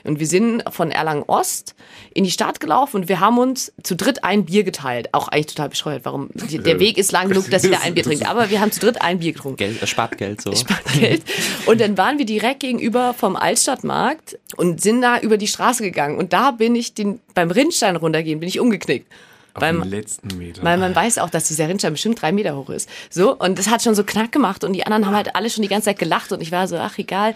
Und 0.03 0.20
wir 0.20 0.27
sind 0.27 0.63
von 0.70 0.91
Erlangen 0.91 1.24
Ost 1.24 1.75
in 2.13 2.25
die 2.25 2.31
Stadt 2.31 2.40
gelaufen 2.60 2.98
und 2.98 3.10
wir 3.10 3.19
haben 3.19 3.38
uns 3.38 3.71
zu 3.83 3.95
dritt 3.95 4.24
ein 4.24 4.45
Bier 4.45 4.63
geteilt. 4.63 5.10
Auch 5.13 5.27
eigentlich 5.27 5.48
total 5.48 5.69
bescheuert. 5.69 6.05
Warum? 6.05 6.29
Der 6.33 6.79
Weg 6.79 6.98
ist 6.98 7.12
lang 7.12 7.29
genug, 7.29 7.50
dass 7.50 7.63
jeder 7.63 7.81
ein 7.81 7.93
Bier 7.93 8.03
trinkt. 8.03 8.25
Aber 8.27 8.50
wir 8.50 8.62
haben 8.62 8.71
zu 8.71 8.79
dritt 8.79 9.01
ein 9.01 9.19
Bier 9.19 9.33
getrunken. 9.33 9.57
Geld, 9.57 9.88
spart 9.88 10.17
Geld 10.17 10.41
so. 10.41 10.53
Spart 10.55 10.83
Geld. 10.93 11.24
Und 11.65 11.81
dann 11.81 11.98
waren 11.98 12.17
wir 12.17 12.25
direkt 12.25 12.62
gegenüber 12.62 13.13
vom 13.13 13.36
Altstadtmarkt 13.36 14.38
und 14.57 14.81
sind 14.81 15.01
da 15.01 15.19
über 15.19 15.38
die 15.38 15.48
Straße 15.48 15.83
gegangen. 15.83 16.17
Und 16.17 16.33
da 16.33 16.51
bin 16.51 16.75
ich 16.75 16.93
den, 16.93 17.19
beim 17.33 17.51
Rinnstein 17.51 17.95
runtergehen, 17.95 18.39
bin 18.39 18.50
ich 18.50 18.60
umgeknickt. 18.60 19.07
Auf 19.53 19.63
den 19.63 19.84
letzten 19.84 20.38
Meter. 20.38 20.63
Weil 20.63 20.77
man 20.77 20.96
weiß 20.96 21.17
auch, 21.17 21.29
dass 21.29 21.48
dieser 21.48 21.67
Rinnstein 21.67 21.93
bestimmt 21.93 22.22
drei 22.22 22.31
Meter 22.31 22.55
hoch 22.55 22.70
ist. 22.70 22.89
So, 23.10 23.36
und 23.36 23.60
das 23.60 23.70
hat 23.70 23.81
schon 23.84 23.96
so 23.96 24.03
knack 24.03 24.31
gemacht 24.31 24.63
und 24.63 24.74
die 24.74 24.86
anderen 24.86 25.05
haben 25.05 25.15
halt 25.15 25.36
alle 25.36 25.50
schon 25.50 25.62
die 25.62 25.67
ganze 25.67 25.86
Zeit 25.86 26.00
gelacht 26.00 26.31
und 26.31 26.41
ich 26.41 26.51
war 26.51 26.67
so, 26.67 26.77
ach 26.77 26.98
egal, 26.98 27.36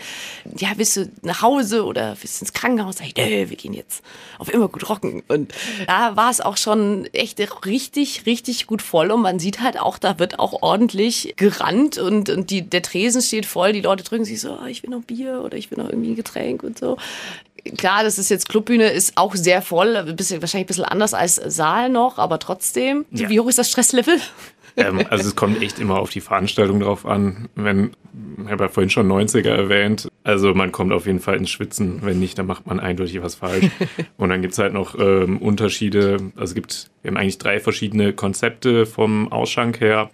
ja, 0.57 0.69
willst 0.75 0.95
du 0.97 1.11
nach 1.23 1.41
Hause 1.41 1.83
oder 1.85 2.15
willst 2.21 2.39
du 2.39 2.45
ins 2.45 2.53
Krankenhaus? 2.53 2.97
Sag 2.97 3.07
ich, 3.07 3.15
nee, 3.15 3.49
wir 3.49 3.57
gehen 3.57 3.73
jetzt 3.73 4.03
auf 4.37 4.53
immer 4.53 4.67
gut 4.69 4.87
rocken. 4.89 5.23
Und 5.27 5.53
da 5.87 6.15
war 6.15 6.31
es 6.31 6.41
auch 6.41 6.57
schon 6.57 7.05
echt 7.13 7.39
richtig, 7.65 8.25
richtig 8.25 8.67
gut 8.67 8.81
voll 8.81 9.11
und 9.11 9.21
man 9.21 9.39
sieht 9.39 9.61
halt 9.61 9.79
auch, 9.79 9.97
da 9.97 10.19
wird 10.19 10.39
auch 10.39 10.61
ordentlich 10.61 11.33
gerannt 11.35 11.97
und, 11.97 12.29
und 12.29 12.49
die, 12.49 12.61
der 12.61 12.81
Tresen 12.81 13.21
steht 13.21 13.45
voll, 13.45 13.73
die 13.73 13.81
Leute 13.81 14.03
drücken 14.03 14.25
sich 14.25 14.39
so, 14.39 14.53
ah, 14.53 14.67
ich 14.67 14.83
will 14.83 14.89
noch 14.89 15.03
Bier 15.03 15.41
oder 15.43 15.57
ich 15.57 15.71
will 15.71 15.77
noch 15.77 15.89
irgendwie 15.89 16.11
ein 16.11 16.15
Getränk 16.15 16.63
und 16.63 16.79
so 16.79 16.97
klar, 17.77 18.03
das 18.03 18.19
ist 18.19 18.29
jetzt 18.29 18.49
Clubbühne, 18.49 18.89
ist 18.89 19.17
auch 19.17 19.35
sehr 19.35 19.61
voll, 19.61 20.03
bisschen, 20.13 20.41
wahrscheinlich 20.41 20.65
ein 20.65 20.67
bisschen 20.67 20.85
anders 20.85 21.13
als 21.13 21.35
Saal 21.35 21.89
noch, 21.89 22.04
aber 22.17 22.39
trotzdem. 22.39 23.05
Ja. 23.11 23.29
Wie 23.29 23.39
hoch 23.39 23.47
ist 23.47 23.57
das 23.57 23.69
Stresslevel? 23.69 24.19
ähm, 24.77 25.05
also 25.09 25.27
es 25.27 25.35
kommt 25.35 25.61
echt 25.61 25.79
immer 25.79 25.99
auf 25.99 26.09
die 26.09 26.21
Veranstaltung 26.21 26.79
drauf 26.79 27.05
an. 27.05 27.49
Wenn, 27.55 27.91
ich 28.43 28.51
habe 28.51 28.65
ja 28.65 28.69
vorhin 28.69 28.89
schon 28.89 29.11
90er 29.11 29.49
erwähnt, 29.49 30.07
also 30.23 30.53
man 30.53 30.71
kommt 30.71 30.91
auf 30.91 31.05
jeden 31.05 31.19
Fall 31.19 31.37
ins 31.37 31.49
Schwitzen. 31.49 31.99
Wenn 32.03 32.19
nicht, 32.19 32.37
dann 32.37 32.47
macht 32.47 32.67
man 32.67 32.79
eindeutig 32.79 33.21
was 33.21 33.35
falsch. 33.35 33.69
Und 34.17 34.29
dann 34.29 34.41
gibt's 34.41 34.59
halt 34.59 34.73
noch 34.73 34.97
ähm, 34.99 35.37
Unterschiede. 35.37 36.17
Also 36.35 36.51
es 36.51 36.55
gibt, 36.55 36.91
wir 37.01 37.11
haben 37.11 37.17
eigentlich 37.17 37.37
drei 37.37 37.59
verschiedene 37.59 38.13
Konzepte 38.13 38.85
vom 38.85 39.31
Ausschank 39.31 39.79
her. 39.79 40.09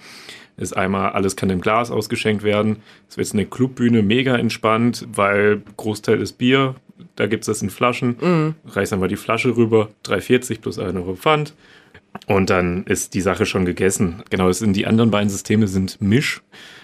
Ist 0.58 0.76
einmal, 0.76 1.12
alles 1.12 1.36
kann 1.36 1.50
im 1.50 1.62
Glas 1.62 1.90
ausgeschenkt 1.90 2.44
werden. 2.44 2.84
Es 3.10 3.18
wird 3.18 3.34
eine 3.34 3.46
Clubbühne 3.46 4.04
mega 4.04 4.36
entspannt, 4.36 5.08
weil 5.12 5.64
Großteil 5.78 6.22
ist 6.22 6.34
Bier. 6.34 6.76
Da 7.16 7.26
gibt's 7.26 7.48
das 7.48 7.62
in 7.62 7.70
Flaschen. 7.72 8.56
Reißt 8.68 8.94
einfach 8.94 9.08
die 9.08 9.16
Flasche 9.16 9.56
rüber, 9.56 9.90
3,40 10.06 10.62
plus 10.62 10.78
1 10.78 10.96
Euro 10.96 11.16
Pfand. 11.16 11.54
Und 12.28 12.50
dann 12.50 12.84
ist 12.86 13.14
die 13.14 13.22
Sache 13.22 13.46
schon 13.46 13.66
gegessen. 13.66 14.24
Genau, 14.30 14.48
das 14.48 14.60
sind 14.60 14.74
die 14.74 14.86
anderen 14.86 15.12
beiden 15.12 15.30
Systeme 15.30 15.68
sind 15.68 16.02
Misch. 16.02 16.42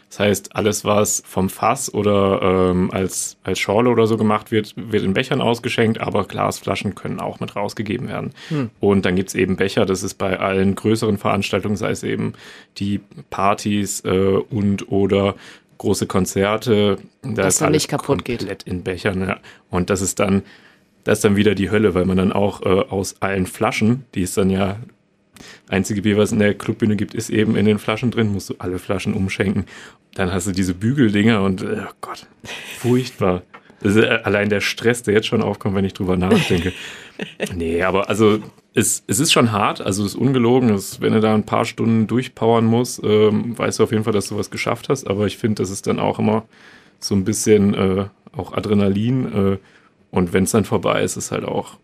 Das 0.09 0.19
heißt, 0.19 0.55
alles, 0.55 0.85
was 0.85 1.21
vom 1.25 1.49
Fass 1.49 1.93
oder 1.93 2.41
ähm, 2.41 2.91
als, 2.91 3.37
als 3.43 3.59
Schorle 3.59 3.89
oder 3.89 4.07
so 4.07 4.15
gemacht 4.15 4.51
wird, 4.51 4.73
wird 4.77 5.03
in 5.03 5.13
Bechern 5.13 5.41
ausgeschenkt, 5.41 5.99
aber 5.99 6.23
Glasflaschen 6.23 6.95
können 6.95 7.19
auch 7.19 7.41
mit 7.41 7.57
rausgegeben 7.57 8.07
werden. 8.07 8.31
Und 8.79 9.05
dann 9.05 9.17
gibt's 9.17 9.35
eben 9.35 9.57
Becher, 9.57 9.85
das 9.85 10.03
ist 10.03 10.13
bei 10.13 10.39
allen 10.39 10.75
größeren 10.75 11.17
Veranstaltungen, 11.17 11.75
sei 11.75 11.91
es 11.91 12.03
eben 12.03 12.33
die 12.77 13.01
Partys 13.29 14.01
äh, 14.05 14.37
und 14.49 14.89
oder 14.89 15.35
große 15.77 16.07
Konzerte, 16.07 16.97
da 17.21 17.29
Dass 17.43 17.55
ist 17.55 17.61
dann 17.61 17.67
alles 17.67 17.83
nicht 17.83 17.89
kaputt 17.89 18.23
geht. 18.23 18.39
komplett 18.39 18.63
in 18.63 18.83
Bechern. 18.83 19.27
Ja. 19.27 19.37
Und 19.69 19.89
das 19.89 20.01
ist 20.01 20.19
dann, 20.19 20.43
das 21.03 21.19
ist 21.19 21.25
dann 21.25 21.35
wieder 21.35 21.53
die 21.53 21.69
Hölle, 21.69 21.93
weil 21.95 22.05
man 22.05 22.17
dann 22.17 22.31
auch 22.31 22.61
äh, 22.61 22.69
aus 22.69 23.17
allen 23.19 23.45
Flaschen, 23.45 24.05
die 24.15 24.23
es 24.23 24.33
dann 24.33 24.49
ja 24.49 24.77
einzige 25.67 26.01
Bier, 26.01 26.17
was 26.17 26.29
es 26.29 26.33
in 26.33 26.39
der 26.39 26.53
Clubbühne 26.53 26.95
gibt, 26.95 27.13
ist 27.13 27.29
eben 27.29 27.55
in 27.55 27.65
den 27.65 27.79
Flaschen 27.79 28.11
drin, 28.11 28.31
musst 28.31 28.49
du 28.49 28.55
alle 28.59 28.79
Flaschen 28.79 29.13
umschenken. 29.13 29.65
Dann 30.15 30.33
hast 30.33 30.47
du 30.47 30.51
diese 30.51 30.73
Bügeldinger 30.73 31.43
und, 31.43 31.61
äh, 31.61 31.83
oh 31.87 31.93
Gott, 32.01 32.27
furchtbar. 32.79 33.43
Das 33.81 33.95
ist 33.95 34.03
äh, 34.03 34.19
allein 34.23 34.49
der 34.49 34.61
Stress, 34.61 35.03
der 35.03 35.13
jetzt 35.13 35.27
schon 35.27 35.41
aufkommt, 35.43 35.75
wenn 35.75 35.85
ich 35.85 35.93
drüber 35.93 36.17
nachdenke. 36.17 36.73
nee, 37.55 37.83
aber 37.83 38.09
also 38.09 38.39
es, 38.73 39.03
es 39.07 39.19
ist 39.19 39.31
schon 39.31 39.51
hart, 39.51 39.81
also 39.81 40.03
es 40.03 40.13
ist 40.13 40.19
ungelogen, 40.19 40.69
es, 40.69 41.01
wenn 41.01 41.13
du 41.13 41.19
da 41.19 41.33
ein 41.33 41.45
paar 41.45 41.65
Stunden 41.65 42.07
durchpowern 42.07 42.65
musst, 42.65 43.01
ähm, 43.03 43.57
weißt 43.57 43.79
du 43.79 43.83
auf 43.83 43.91
jeden 43.91 44.03
Fall, 44.03 44.13
dass 44.13 44.29
du 44.29 44.37
was 44.37 44.49
geschafft 44.49 44.89
hast, 44.89 45.07
aber 45.07 45.25
ich 45.25 45.37
finde, 45.37 45.61
das 45.61 45.69
ist 45.69 45.87
dann 45.87 45.99
auch 45.99 46.19
immer 46.19 46.45
so 46.99 47.15
ein 47.15 47.23
bisschen 47.23 47.73
äh, 47.73 48.05
auch 48.35 48.53
Adrenalin 48.53 49.33
äh, 49.33 49.57
und 50.11 50.33
wenn 50.33 50.45
es 50.45 50.51
dann 50.51 50.65
vorbei 50.65 51.03
ist, 51.03 51.17
ist 51.17 51.31
halt 51.31 51.45
auch 51.45 51.77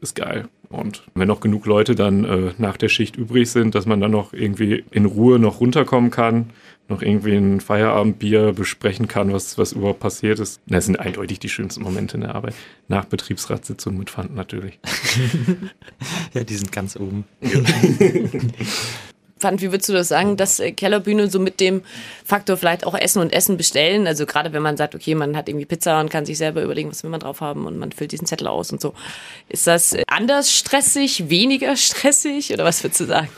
ist 0.00 0.14
geil. 0.14 0.48
Und 0.68 1.02
wenn 1.14 1.28
noch 1.28 1.40
genug 1.40 1.66
Leute 1.66 1.94
dann 1.94 2.24
äh, 2.24 2.52
nach 2.58 2.76
der 2.76 2.88
Schicht 2.88 3.16
übrig 3.16 3.50
sind, 3.50 3.74
dass 3.74 3.86
man 3.86 4.00
dann 4.00 4.10
noch 4.10 4.32
irgendwie 4.32 4.84
in 4.90 5.04
Ruhe 5.04 5.38
noch 5.38 5.60
runterkommen 5.60 6.10
kann, 6.10 6.50
noch 6.88 7.02
irgendwie 7.02 7.36
ein 7.36 7.60
Feierabendbier 7.60 8.52
besprechen 8.52 9.08
kann, 9.08 9.32
was, 9.32 9.58
was 9.58 9.72
überhaupt 9.72 10.00
passiert 10.00 10.38
ist. 10.38 10.60
Das 10.66 10.86
sind 10.86 10.98
eindeutig 10.98 11.38
die 11.38 11.48
schönsten 11.48 11.82
Momente 11.82 12.16
in 12.16 12.22
der 12.22 12.34
Arbeit. 12.34 12.54
Nach 12.88 13.04
Betriebsratssitzung 13.04 13.96
mit 13.96 14.10
Pfand 14.10 14.34
natürlich. 14.34 14.78
Ja, 16.34 16.44
die 16.44 16.54
sind 16.54 16.72
ganz 16.72 16.96
oben. 16.96 17.24
Fand, 19.38 19.60
wie 19.60 19.70
würdest 19.70 19.88
du 19.90 19.92
das 19.92 20.08
sagen, 20.08 20.38
dass 20.38 20.60
äh, 20.60 20.72
Kellerbühne 20.72 21.30
so 21.30 21.38
mit 21.38 21.60
dem 21.60 21.82
Faktor 22.24 22.56
vielleicht 22.56 22.86
auch 22.86 22.94
Essen 22.94 23.20
und 23.20 23.32
Essen 23.32 23.58
bestellen? 23.58 24.06
Also 24.06 24.24
gerade 24.24 24.52
wenn 24.54 24.62
man 24.62 24.78
sagt, 24.78 24.94
okay, 24.94 25.14
man 25.14 25.36
hat 25.36 25.48
irgendwie 25.48 25.66
Pizza 25.66 26.00
und 26.00 26.08
kann 26.08 26.24
sich 26.24 26.38
selber 26.38 26.62
überlegen, 26.62 26.90
was 26.90 27.02
will 27.02 27.10
man 27.10 27.20
drauf 27.20 27.42
haben 27.42 27.66
und 27.66 27.78
man 27.78 27.92
füllt 27.92 28.12
diesen 28.12 28.26
Zettel 28.26 28.46
aus 28.46 28.72
und 28.72 28.80
so. 28.80 28.94
Ist 29.48 29.66
das 29.66 29.92
äh, 29.92 30.04
anders 30.06 30.52
stressig, 30.52 31.28
weniger 31.28 31.76
stressig 31.76 32.52
oder 32.52 32.64
was 32.64 32.82
würdest 32.82 33.00
du 33.00 33.04
sagen? 33.04 33.28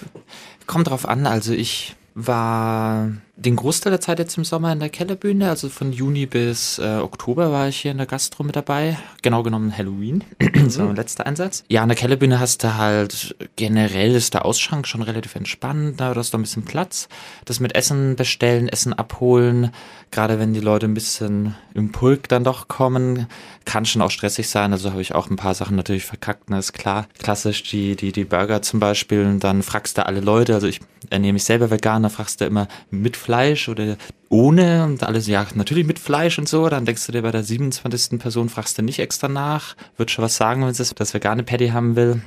Kommt 0.66 0.88
drauf 0.88 1.08
an, 1.08 1.26
also 1.26 1.52
ich 1.52 1.96
war 2.14 3.10
den 3.38 3.54
Großteil 3.54 3.92
der 3.92 4.00
Zeit 4.00 4.18
jetzt 4.18 4.36
im 4.36 4.44
Sommer 4.44 4.72
in 4.72 4.80
der 4.80 4.88
Kellerbühne, 4.88 5.48
also 5.48 5.68
von 5.68 5.92
Juni 5.92 6.26
bis 6.26 6.78
äh, 6.80 6.98
Oktober 6.98 7.52
war 7.52 7.68
ich 7.68 7.78
hier 7.78 7.92
in 7.92 7.98
der 7.98 8.06
Gastro 8.06 8.42
mit 8.42 8.56
dabei. 8.56 8.98
Genau 9.22 9.44
genommen 9.44 9.76
Halloween, 9.76 10.24
das 10.54 10.78
war 10.78 10.86
mein 10.86 10.96
letzter 10.96 11.24
Einsatz. 11.24 11.62
Ja, 11.68 11.82
an 11.82 11.88
der 11.88 11.96
Kellerbühne 11.96 12.40
hast 12.40 12.64
du 12.64 12.76
halt 12.76 13.36
generell 13.54 14.16
ist 14.16 14.34
der 14.34 14.44
Ausschank 14.44 14.88
schon 14.88 15.02
relativ 15.02 15.36
entspannt, 15.36 16.00
da 16.00 16.14
hast 16.16 16.34
du 16.34 16.38
ein 16.38 16.42
bisschen 16.42 16.64
Platz. 16.64 17.08
Das 17.44 17.60
mit 17.60 17.76
Essen 17.76 18.16
bestellen, 18.16 18.68
Essen 18.68 18.92
abholen, 18.92 19.70
gerade 20.10 20.40
wenn 20.40 20.52
die 20.52 20.60
Leute 20.60 20.86
ein 20.86 20.94
bisschen 20.94 21.54
im 21.74 21.92
Pulk 21.92 22.28
dann 22.28 22.42
doch 22.42 22.66
kommen, 22.66 23.26
kann 23.64 23.84
schon 23.84 24.02
auch 24.02 24.10
stressig 24.10 24.48
sein. 24.48 24.72
Also 24.72 24.90
habe 24.90 25.02
ich 25.02 25.14
auch 25.14 25.30
ein 25.30 25.36
paar 25.36 25.54
Sachen 25.54 25.76
natürlich 25.76 26.04
verkackt, 26.04 26.50
ne, 26.50 26.58
ist 26.58 26.72
klar. 26.72 27.06
Klassisch 27.18 27.62
die, 27.62 27.94
die, 27.94 28.10
die 28.10 28.24
Burger 28.24 28.62
zum 28.62 28.80
Beispiel 28.80 29.24
und 29.24 29.44
dann 29.44 29.62
fragst 29.62 29.96
du 29.96 30.06
alle 30.06 30.20
Leute, 30.20 30.54
also 30.54 30.66
ich 30.66 30.80
ernähre 31.10 31.34
mich 31.34 31.44
selber 31.44 31.70
vegan, 31.70 32.02
da 32.02 32.08
fragst 32.08 32.40
du 32.40 32.44
immer 32.44 32.66
mit 32.90 33.16
Fleisch 33.28 33.68
oder 33.68 33.98
ohne 34.30 34.84
und 34.84 35.02
alles, 35.02 35.26
ja, 35.26 35.46
natürlich 35.54 35.86
mit 35.86 35.98
Fleisch 35.98 36.38
und 36.38 36.48
so. 36.48 36.66
Dann 36.70 36.86
denkst 36.86 37.04
du 37.04 37.12
dir 37.12 37.20
bei 37.20 37.30
der 37.30 37.42
27. 37.42 38.18
Person, 38.18 38.48
fragst 38.48 38.78
du 38.78 38.82
nicht 38.82 39.00
extra 39.00 39.28
nach, 39.28 39.76
wird 39.98 40.10
schon 40.10 40.24
was 40.24 40.38
sagen, 40.38 40.64
wenn 40.64 40.72
sie 40.72 40.82
das 40.94 41.12
vegane 41.12 41.42
Patty 41.42 41.68
haben 41.68 41.94
will. 41.94 42.22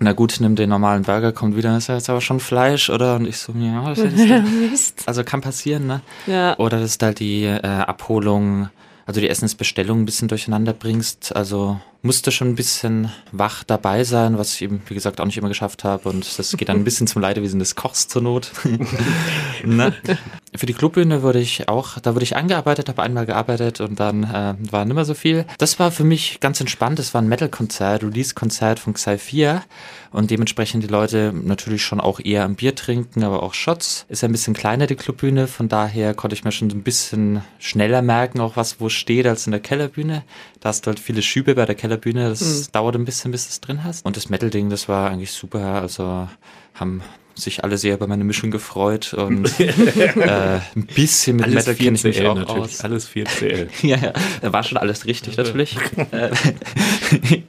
Na 0.00 0.14
gut, 0.14 0.38
nimm 0.40 0.56
den 0.56 0.70
normalen 0.70 1.02
Burger, 1.02 1.30
kommt 1.30 1.56
wieder, 1.56 1.76
ist 1.76 1.86
ja 1.86 1.94
jetzt 1.94 2.10
aber 2.10 2.20
schon 2.20 2.40
Fleisch, 2.40 2.90
oder? 2.90 3.14
Und 3.14 3.28
ich 3.28 3.36
so, 3.38 3.52
ja, 3.52 3.88
das 3.88 4.00
ist 4.00 4.16
Mist. 4.70 5.02
also 5.06 5.22
kann 5.22 5.42
passieren, 5.42 5.86
ne? 5.86 6.00
Ja. 6.26 6.58
Oder 6.58 6.80
dass 6.80 6.98
du 6.98 7.06
halt 7.06 7.20
die 7.20 7.44
äh, 7.44 7.60
Abholung, 7.62 8.68
also 9.06 9.20
die 9.20 9.28
Essensbestellung 9.28 10.00
ein 10.00 10.06
bisschen 10.06 10.26
durcheinander 10.26 10.72
bringst. 10.72 11.36
Also 11.36 11.80
musste 12.02 12.32
schon 12.32 12.48
ein 12.48 12.54
bisschen 12.56 13.12
wach 13.30 13.62
dabei 13.64 14.04
sein, 14.04 14.36
was 14.36 14.54
ich 14.54 14.62
eben, 14.62 14.82
wie 14.86 14.94
gesagt, 14.94 15.20
auch 15.20 15.24
nicht 15.24 15.38
immer 15.38 15.48
geschafft 15.48 15.84
habe. 15.84 16.08
Und 16.08 16.38
das 16.38 16.56
geht 16.56 16.68
dann 16.68 16.78
ein 16.78 16.84
bisschen 16.84 17.06
zum 17.06 17.22
Leidewesen 17.22 17.60
des 17.60 17.76
Kochs 17.76 18.08
zur 18.08 18.22
Not. 18.22 18.50
ne? 19.64 19.94
Für 20.54 20.66
die 20.66 20.74
Clubbühne 20.74 21.22
wurde 21.22 21.38
ich 21.38 21.68
auch, 21.68 21.98
da 22.00 22.14
wurde 22.14 22.24
ich 22.24 22.36
eingearbeitet, 22.36 22.88
habe 22.88 23.02
einmal 23.02 23.24
gearbeitet 23.24 23.80
und 23.80 24.00
dann 24.00 24.24
äh, 24.24 24.54
war 24.70 24.84
nicht 24.84 24.94
mehr 24.94 25.04
so 25.04 25.14
viel. 25.14 25.46
Das 25.58 25.78
war 25.78 25.90
für 25.90 26.04
mich 26.04 26.40
ganz 26.40 26.60
entspannt. 26.60 26.98
Das 26.98 27.14
war 27.14 27.22
ein 27.22 27.28
Metal-Konzert, 27.28 28.02
Release-Konzert 28.02 28.78
von 28.78 28.94
Xy 28.94 29.16
4 29.16 29.62
und 30.10 30.30
dementsprechend 30.30 30.82
die 30.82 30.88
Leute 30.88 31.32
natürlich 31.32 31.82
schon 31.82 32.00
auch 32.00 32.20
eher 32.20 32.44
am 32.44 32.56
Bier 32.56 32.74
trinken, 32.74 33.24
aber 33.24 33.42
auch 33.42 33.54
Shots. 33.54 34.04
Ist 34.08 34.22
ja 34.22 34.28
ein 34.28 34.32
bisschen 34.32 34.52
kleiner, 34.52 34.86
die 34.86 34.94
Clubbühne, 34.94 35.46
von 35.46 35.68
daher 35.68 36.12
konnte 36.12 36.34
ich 36.34 36.44
mir 36.44 36.52
schon 36.52 36.68
ein 36.68 36.82
bisschen 36.82 37.42
schneller 37.58 38.02
merken, 38.02 38.40
auch 38.40 38.56
was 38.56 38.78
wo 38.78 38.90
steht, 38.90 39.26
als 39.26 39.46
in 39.46 39.52
der 39.52 39.60
Kellerbühne. 39.60 40.22
Da 40.60 40.68
hast 40.68 40.84
du 40.84 40.88
halt 40.88 41.00
viele 41.00 41.22
Schübe 41.22 41.54
bei 41.54 41.64
der 41.64 41.74
Kellerbühne, 41.74 41.91
das 41.96 42.40
mhm. 42.40 42.72
dauert 42.72 42.96
ein 42.96 43.04
bisschen, 43.04 43.30
bis 43.30 43.46
du 43.46 43.50
es 43.50 43.60
drin 43.60 43.84
hast. 43.84 44.04
Und 44.04 44.16
das 44.16 44.28
Metal-Ding, 44.28 44.70
das 44.70 44.88
war 44.88 45.10
eigentlich 45.10 45.32
super, 45.32 45.80
also 45.80 46.28
haben 46.74 47.02
sich 47.34 47.64
alle 47.64 47.78
sehr 47.78 47.94
über 47.94 48.06
meine 48.06 48.24
Mischung 48.24 48.50
gefreut 48.50 49.14
und 49.14 49.58
äh, 49.60 50.60
ein 50.76 50.86
bisschen 50.94 51.36
mit 51.36 51.46
alles 51.46 51.66
Metal 51.66 51.74
kenne 51.74 51.96
ich 51.96 52.04
mich 52.04 52.26
auch 52.26 52.34
natürlich. 52.34 52.62
aus. 52.62 52.80
Alles 52.82 53.08
4CL. 53.08 53.68
ja, 53.86 53.96
ja, 53.96 54.12
da 54.40 54.52
war 54.52 54.62
schon 54.62 54.78
alles 54.78 55.06
richtig 55.06 55.36
natürlich. 55.36 55.76
Äh, 56.10 56.30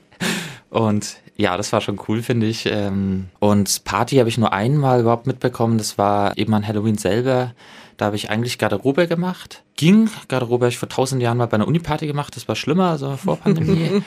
und 0.69 1.17
ja, 1.35 1.57
das 1.57 1.73
war 1.73 1.81
schon 1.81 1.99
cool, 2.07 2.21
finde 2.21 2.47
ich. 2.47 2.65
Ähm, 2.65 3.27
und 3.39 3.83
Party 3.83 4.17
habe 4.17 4.29
ich 4.29 4.37
nur 4.37 4.53
einmal 4.53 5.01
überhaupt 5.01 5.27
mitbekommen. 5.27 5.77
Das 5.77 5.97
war 5.97 6.37
eben 6.37 6.53
an 6.53 6.67
Halloween 6.67 6.97
selber. 6.97 7.53
Da 7.97 8.05
habe 8.05 8.15
ich 8.15 8.29
eigentlich 8.29 8.57
Garderobe 8.57 9.07
gemacht. 9.07 9.63
Ging, 9.75 10.09
Garderobe 10.27 10.65
habe 10.65 10.71
ich 10.71 10.77
vor 10.77 10.89
tausend 10.89 11.21
Jahren 11.21 11.37
mal 11.37 11.47
bei 11.47 11.55
einer 11.55 11.67
Uniparty 11.67 12.07
gemacht. 12.07 12.35
Das 12.35 12.47
war 12.47 12.55
schlimmer, 12.55 12.89
also 12.89 13.17
vor 13.17 13.37
Pandemie. 13.39 14.01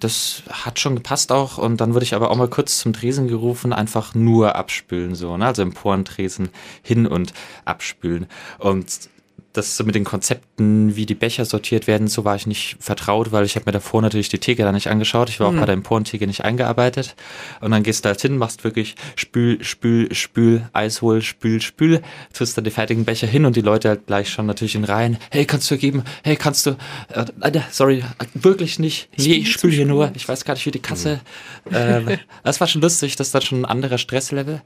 das 0.00 0.42
hat 0.50 0.78
schon 0.78 0.94
gepasst 0.94 1.32
auch. 1.32 1.58
Und 1.58 1.80
dann 1.80 1.94
wurde 1.94 2.04
ich 2.04 2.14
aber 2.14 2.30
auch 2.30 2.36
mal 2.36 2.48
kurz 2.48 2.78
zum 2.78 2.92
Tresen 2.92 3.28
gerufen, 3.28 3.72
einfach 3.72 4.14
nur 4.14 4.56
abspülen, 4.56 5.14
so, 5.14 5.36
ne? 5.36 5.46
Also 5.46 5.62
Emporentresen 5.62 6.50
hin 6.82 7.06
und 7.06 7.32
abspülen. 7.64 8.26
Und 8.58 9.08
das 9.56 9.76
so 9.76 9.84
mit 9.84 9.94
den 9.94 10.04
Konzepten, 10.04 10.96
wie 10.96 11.06
die 11.06 11.14
Becher 11.14 11.44
sortiert 11.44 11.86
werden, 11.86 12.08
so 12.08 12.24
war 12.24 12.36
ich 12.36 12.46
nicht 12.46 12.76
vertraut, 12.80 13.32
weil 13.32 13.44
ich 13.44 13.56
habe 13.56 13.66
mir 13.66 13.72
davor 13.72 14.02
natürlich 14.02 14.28
die 14.28 14.38
Theke 14.38 14.62
da 14.62 14.72
nicht 14.72 14.88
angeschaut. 14.88 15.28
Ich 15.28 15.40
war 15.40 15.48
auch 15.48 15.52
mhm. 15.52 15.60
bei 15.60 15.66
der 15.66 15.74
Emporentheke 15.74 16.26
nicht 16.26 16.44
eingearbeitet. 16.44 17.14
Und 17.60 17.70
dann 17.70 17.82
gehst 17.82 18.04
du 18.04 18.08
halt 18.08 18.20
hin, 18.20 18.38
machst 18.38 18.64
wirklich 18.64 18.94
spül, 19.16 19.62
spül, 19.62 20.14
spül, 20.14 20.68
Eis 20.72 21.02
hol, 21.02 21.22
spül, 21.22 21.60
spül, 21.60 22.02
tust 22.32 22.56
dann 22.56 22.64
die 22.64 22.70
fertigen 22.70 23.04
Becher 23.04 23.26
hin 23.26 23.44
und 23.44 23.56
die 23.56 23.60
Leute 23.60 23.88
halt 23.88 24.06
gleich 24.06 24.28
schon 24.28 24.46
natürlich 24.46 24.74
in 24.74 24.84
Reihen. 24.84 25.18
Hey, 25.30 25.44
kannst 25.44 25.70
du 25.70 25.78
geben? 25.78 26.04
Hey, 26.22 26.36
kannst 26.36 26.66
du? 26.66 26.76
Äh, 27.08 27.60
sorry, 27.70 28.04
wirklich 28.34 28.78
nicht. 28.78 29.08
Nee, 29.16 29.34
ich 29.34 29.52
spül 29.52 29.72
hier 29.72 29.86
nur. 29.86 30.12
Ich 30.14 30.28
weiß 30.28 30.44
gar 30.44 30.54
nicht, 30.54 30.66
wie 30.66 30.70
die 30.70 30.80
Kasse. 30.80 31.20
Mhm. 31.68 31.74
Äh, 31.74 32.18
das 32.44 32.60
war 32.60 32.66
schon 32.66 32.82
lustig, 32.82 33.16
das 33.16 33.28
ist 33.28 33.34
dann 33.34 33.42
schon 33.42 33.60
ein 33.62 33.64
anderer 33.64 33.98
Stresslevel. 33.98 34.62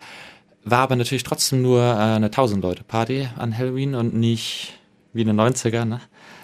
War 0.64 0.80
aber 0.80 0.96
natürlich 0.96 1.22
trotzdem 1.22 1.62
nur 1.62 1.80
äh, 1.80 2.16
eine 2.16 2.26
1000 2.26 2.62
Leute 2.62 2.84
Party 2.84 3.28
an 3.36 3.56
Halloween 3.56 3.94
und 3.94 4.14
nicht 4.14 4.74
wie 5.12 5.22
in 5.22 5.28
den 5.28 5.40
90er, 5.40 5.84
ne? 5.84 6.00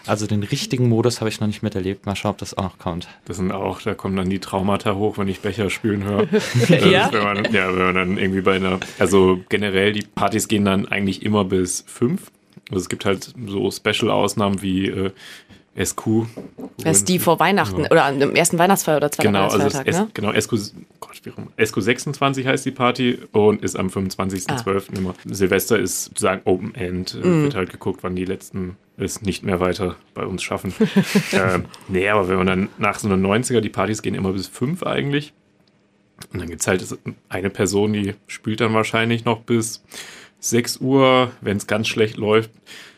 Also 0.06 0.26
den 0.26 0.44
richtigen 0.44 0.88
Modus 0.88 1.20
habe 1.20 1.28
ich 1.28 1.40
noch 1.40 1.48
nicht 1.48 1.62
miterlebt. 1.62 2.06
Mal 2.06 2.14
schauen, 2.14 2.32
ob 2.32 2.38
das 2.38 2.56
auch 2.56 2.62
noch 2.62 2.78
kommt. 2.78 3.08
Das 3.24 3.38
sind 3.38 3.50
auch, 3.50 3.82
da 3.82 3.94
kommen 3.94 4.16
dann 4.16 4.30
die 4.30 4.38
Traumata 4.38 4.94
hoch, 4.94 5.18
wenn 5.18 5.26
ich 5.26 5.40
Becher 5.40 5.68
spülen 5.68 6.04
höre. 6.04 6.28
ja? 6.86 7.12
wenn 7.12 7.24
man, 7.24 7.52
ja, 7.52 7.68
wenn 7.68 7.84
man 7.84 7.94
dann 7.94 8.18
irgendwie 8.18 8.40
bei 8.40 8.56
einer, 8.56 8.78
also 8.98 9.40
generell, 9.48 9.92
die 9.92 10.02
Partys 10.02 10.46
gehen 10.46 10.64
dann 10.64 10.86
eigentlich 10.86 11.24
immer 11.24 11.44
bis 11.44 11.84
fünf. 11.88 12.30
Also 12.70 12.82
es 12.82 12.88
gibt 12.88 13.04
halt 13.04 13.34
so 13.46 13.70
Special-Ausnahmen 13.70 14.62
wie 14.62 14.86
äh, 14.88 15.10
SQ. 15.82 16.26
Das 16.78 16.98
ist 16.98 17.08
die 17.08 17.18
vor 17.18 17.38
Weihnachten 17.38 17.82
ja. 17.82 17.90
oder 17.90 18.06
am 18.06 18.34
ersten 18.34 18.58
Weihnachtsfeier 18.58 18.96
oder 18.96 19.10
zweiten 19.10 19.28
genau, 19.28 19.50
Weihnachtsfeiertag, 19.52 19.86
also 19.86 20.02
ne? 20.02 20.10
Genau, 20.14 20.32
SQ, 20.32 20.50
Gott? 21.00 21.16
SQ 21.62 21.80
26 21.80 22.46
heißt 22.46 22.64
die 22.64 22.70
Party 22.70 23.18
und 23.32 23.62
ist 23.62 23.76
am 23.76 23.88
25.12. 23.88 24.48
Ah. 24.48 24.98
immer. 24.98 25.14
Silvester 25.24 25.78
ist 25.78 26.04
sozusagen 26.04 26.42
Open 26.44 26.74
End. 26.74 27.14
Mm. 27.14 27.44
Wird 27.44 27.54
halt 27.54 27.70
geguckt, 27.70 28.02
wann 28.02 28.16
die 28.16 28.24
letzten 28.24 28.76
es 28.96 29.20
nicht 29.22 29.42
mehr 29.42 29.60
weiter 29.60 29.96
bei 30.14 30.24
uns 30.24 30.42
schaffen. 30.42 30.72
ähm, 31.32 31.66
nee, 31.88 32.08
aber 32.08 32.28
wenn 32.28 32.38
man 32.38 32.46
dann 32.46 32.68
nach 32.78 32.98
so 32.98 33.08
einer 33.08 33.16
90er, 33.16 33.60
die 33.60 33.68
Partys 33.68 34.02
gehen 34.02 34.14
immer 34.14 34.32
bis 34.32 34.46
5 34.46 34.82
eigentlich. 34.84 35.34
Und 36.32 36.40
dann 36.40 36.48
gibt 36.48 36.62
es 36.62 36.66
halt 36.66 36.98
eine 37.28 37.50
Person, 37.50 37.92
die 37.92 38.14
spielt 38.26 38.62
dann 38.62 38.72
wahrscheinlich 38.72 39.26
noch 39.26 39.42
bis 39.42 39.84
6 40.40 40.78
Uhr, 40.78 41.30
wenn 41.42 41.58
es 41.58 41.66
ganz 41.66 41.88
schlecht 41.88 42.16
läuft 42.16 42.50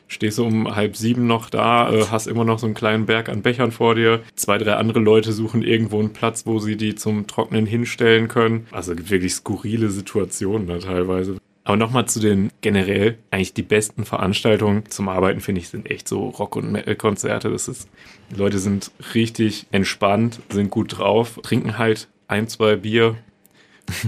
stehst 0.08 0.38
du 0.38 0.44
um 0.44 0.74
halb 0.74 0.96
sieben 0.96 1.26
noch 1.26 1.50
da, 1.50 1.92
äh, 1.92 2.06
hast 2.10 2.26
immer 2.26 2.44
noch 2.44 2.58
so 2.58 2.66
einen 2.66 2.74
kleinen 2.74 3.06
Berg 3.06 3.28
an 3.28 3.42
Bechern 3.42 3.70
vor 3.70 3.94
dir. 3.94 4.22
Zwei, 4.34 4.58
drei 4.58 4.74
andere 4.74 4.98
Leute 4.98 5.32
suchen 5.32 5.62
irgendwo 5.62 6.00
einen 6.00 6.12
Platz, 6.12 6.46
wo 6.46 6.58
sie 6.58 6.76
die 6.76 6.94
zum 6.94 7.26
Trocknen 7.26 7.66
hinstellen 7.66 8.28
können. 8.28 8.66
Also 8.72 8.94
gibt 8.94 9.10
wirklich 9.10 9.34
skurrile 9.34 9.90
Situationen 9.90 10.66
da 10.66 10.78
teilweise. 10.78 11.36
Aber 11.68 11.76
nochmal 11.76 12.06
zu 12.06 12.18
den 12.18 12.50
generell 12.62 13.18
eigentlich 13.30 13.52
die 13.52 13.62
besten 13.62 14.06
Veranstaltungen 14.06 14.84
zum 14.88 15.10
Arbeiten, 15.10 15.40
finde 15.40 15.60
ich, 15.60 15.68
sind 15.68 15.90
echt 15.90 16.08
so 16.08 16.28
Rock- 16.28 16.56
und 16.56 16.72
Metal-Konzerte. 16.72 17.50
Das 17.50 17.68
ist, 17.68 17.90
die 18.30 18.36
Leute 18.36 18.58
sind 18.58 18.90
richtig 19.14 19.66
entspannt, 19.70 20.40
sind 20.48 20.70
gut 20.70 20.96
drauf, 20.96 21.38
trinken 21.42 21.76
halt 21.76 22.08
ein, 22.26 22.48
zwei 22.48 22.76
Bier 22.76 23.16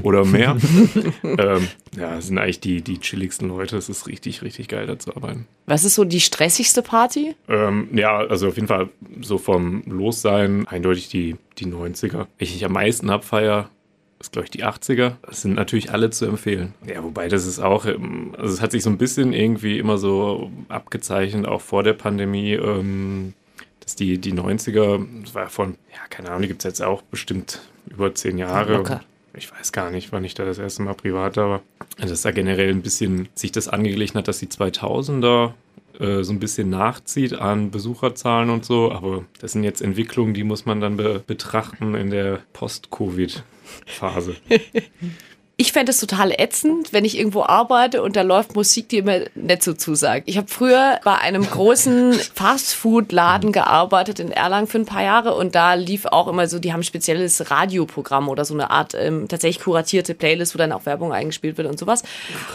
oder 0.02 0.24
mehr. 0.24 0.56
ähm, 1.22 1.68
ja, 1.96 2.16
das 2.16 2.26
sind 2.26 2.38
eigentlich 2.38 2.60
die, 2.60 2.82
die 2.82 2.98
chilligsten 2.98 3.48
Leute. 3.48 3.76
Es 3.76 3.88
ist 3.88 4.06
richtig, 4.06 4.42
richtig 4.42 4.68
geil, 4.68 4.86
da 4.86 4.98
zu 4.98 5.14
arbeiten. 5.14 5.46
Was 5.66 5.84
ist 5.84 5.94
so 5.94 6.04
die 6.04 6.20
stressigste 6.20 6.82
Party? 6.82 7.34
Ähm, 7.48 7.88
ja, 7.92 8.18
also 8.18 8.48
auf 8.48 8.56
jeden 8.56 8.68
Fall 8.68 8.88
so 9.20 9.38
vom 9.38 9.82
Lossein 9.86 10.66
eindeutig 10.68 11.08
die, 11.08 11.36
die 11.58 11.66
90er. 11.66 12.26
Ich, 12.38 12.54
ich 12.54 12.64
am 12.64 12.72
meisten 12.72 13.10
abfeier, 13.10 13.70
ist, 14.18 14.32
glaube 14.32 14.44
ich, 14.44 14.50
die 14.50 14.64
80er. 14.64 15.14
Das 15.22 15.42
sind 15.42 15.54
natürlich 15.54 15.92
alle 15.92 16.10
zu 16.10 16.26
empfehlen. 16.26 16.74
Ja, 16.86 17.02
wobei 17.02 17.28
das 17.28 17.46
ist 17.46 17.58
auch, 17.58 17.86
ähm, 17.86 18.34
also 18.36 18.52
es 18.52 18.60
hat 18.60 18.72
sich 18.72 18.82
so 18.82 18.90
ein 18.90 18.98
bisschen 18.98 19.32
irgendwie 19.32 19.78
immer 19.78 19.98
so 19.98 20.50
abgezeichnet, 20.68 21.46
auch 21.46 21.62
vor 21.62 21.82
der 21.82 21.94
Pandemie, 21.94 22.52
ähm, 22.52 23.32
dass 23.80 23.96
die, 23.96 24.18
die 24.18 24.34
90er, 24.34 25.04
das 25.22 25.34
war 25.34 25.48
von, 25.48 25.76
ja, 25.90 26.00
keine 26.10 26.28
Ahnung, 26.28 26.42
die 26.42 26.48
gibt 26.48 26.60
es 26.60 26.64
jetzt 26.64 26.82
auch 26.82 27.02
bestimmt 27.02 27.62
über 27.88 28.14
zehn 28.14 28.36
Jahre. 28.36 28.74
Locker 28.74 29.00
ich 29.34 29.52
weiß 29.52 29.72
gar 29.72 29.90
nicht, 29.90 30.12
wann 30.12 30.24
ich 30.24 30.34
da 30.34 30.44
das 30.44 30.58
erste 30.58 30.82
Mal 30.82 30.94
privat 30.94 31.36
da 31.36 31.48
war, 31.48 31.62
dass 31.98 32.22
da 32.22 32.30
generell 32.30 32.70
ein 32.70 32.82
bisschen 32.82 33.28
sich 33.34 33.52
das 33.52 33.68
angeglichen 33.68 34.18
hat, 34.18 34.28
dass 34.28 34.38
die 34.38 34.48
2000er 34.48 35.52
äh, 35.98 36.22
so 36.22 36.32
ein 36.32 36.40
bisschen 36.40 36.70
nachzieht 36.70 37.34
an 37.34 37.70
Besucherzahlen 37.70 38.50
und 38.50 38.64
so. 38.64 38.90
Aber 38.92 39.24
das 39.40 39.52
sind 39.52 39.64
jetzt 39.64 39.82
Entwicklungen, 39.82 40.34
die 40.34 40.44
muss 40.44 40.66
man 40.66 40.80
dann 40.80 40.96
be 40.96 41.22
betrachten 41.26 41.94
in 41.94 42.10
der 42.10 42.40
Post-Covid-Phase. 42.52 44.36
Ich 45.60 45.72
fände 45.72 45.90
es 45.90 46.00
total 46.00 46.32
ätzend, 46.32 46.94
wenn 46.94 47.04
ich 47.04 47.18
irgendwo 47.18 47.42
arbeite 47.42 48.02
und 48.02 48.16
da 48.16 48.22
läuft 48.22 48.54
Musik, 48.54 48.88
die 48.88 49.02
mir 49.02 49.26
nicht 49.34 49.62
so 49.62 49.74
zusagt. 49.74 50.22
Ich 50.24 50.38
habe 50.38 50.48
früher 50.48 50.98
bei 51.04 51.18
einem 51.18 51.44
großen 51.44 52.14
Fastfood-Laden 52.34 53.52
gearbeitet 53.52 54.20
in 54.20 54.32
Erlangen 54.32 54.68
für 54.68 54.78
ein 54.78 54.86
paar 54.86 55.02
Jahre 55.02 55.34
und 55.34 55.54
da 55.54 55.74
lief 55.74 56.06
auch 56.06 56.28
immer 56.28 56.48
so, 56.48 56.58
die 56.58 56.72
haben 56.72 56.80
ein 56.80 56.84
spezielles 56.84 57.50
Radioprogramm 57.50 58.30
oder 58.30 58.46
so 58.46 58.54
eine 58.54 58.70
Art 58.70 58.94
ähm, 58.94 59.28
tatsächlich 59.28 59.62
kuratierte 59.62 60.14
Playlist, 60.14 60.54
wo 60.54 60.58
dann 60.58 60.72
auch 60.72 60.86
Werbung 60.86 61.12
eingespielt 61.12 61.58
wird 61.58 61.68
und 61.68 61.78
sowas. 61.78 62.04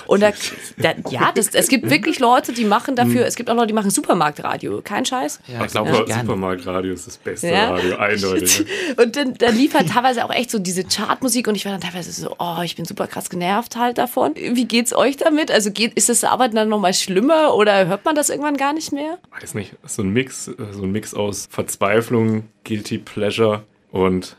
Und 0.07 0.23
da, 0.23 0.31
da 0.77 0.93
ja, 1.11 1.31
das, 1.31 1.49
es 1.49 1.67
gibt 1.67 1.91
wirklich 1.91 2.17
Leute, 2.17 2.53
die 2.53 2.65
machen 2.65 2.95
dafür, 2.95 3.21
hm. 3.21 3.27
es 3.27 3.35
gibt 3.35 3.51
auch 3.51 3.55
Leute, 3.55 3.67
die 3.67 3.73
machen 3.73 3.91
Supermarktradio, 3.91 4.81
kein 4.83 5.05
Scheiß. 5.05 5.41
Ja, 5.45 5.63
ich 5.63 5.71
glaube, 5.71 6.05
ja. 6.07 6.21
Supermarktradio 6.21 6.93
ist 6.93 7.05
das 7.05 7.17
beste 7.17 7.49
ja. 7.49 7.69
Radio, 7.69 7.97
eindeutig. 7.97 8.65
und 8.97 9.15
dann, 9.15 9.35
dann 9.35 9.55
lief 9.55 9.75
halt 9.75 9.89
teilweise 9.89 10.25
auch 10.25 10.33
echt 10.33 10.49
so 10.49 10.57
diese 10.57 10.83
Chartmusik 10.83 11.47
und 11.47 11.53
ich 11.53 11.65
war 11.65 11.71
dann 11.71 11.81
teilweise 11.81 12.11
so, 12.11 12.35
oh, 12.39 12.61
ich 12.63 12.75
bin 12.75 12.83
super 12.85 12.94
super 12.95 13.07
krass 13.07 13.29
genervt 13.29 13.75
halt 13.75 13.97
davon. 13.97 14.35
Wie 14.35 14.65
geht's 14.65 14.95
euch 14.95 15.17
damit? 15.17 15.51
Also 15.51 15.69
geht, 15.71 15.93
ist 15.95 16.07
das 16.07 16.23
Arbeiten 16.23 16.55
dann 16.55 16.69
nochmal 16.69 16.93
schlimmer 16.93 17.53
oder 17.53 17.87
hört 17.87 18.05
man 18.05 18.15
das 18.15 18.29
irgendwann 18.29 18.55
gar 18.55 18.71
nicht 18.71 18.93
mehr? 18.93 19.17
Weiß 19.37 19.53
nicht. 19.53 19.75
So 19.85 20.01
ein 20.01 20.11
Mix, 20.11 20.45
so 20.45 20.83
ein 20.83 20.91
Mix 20.93 21.13
aus 21.13 21.47
Verzweiflung, 21.51 22.45
Guilty 22.63 22.99
Pleasure 22.99 23.63
und 23.91 24.37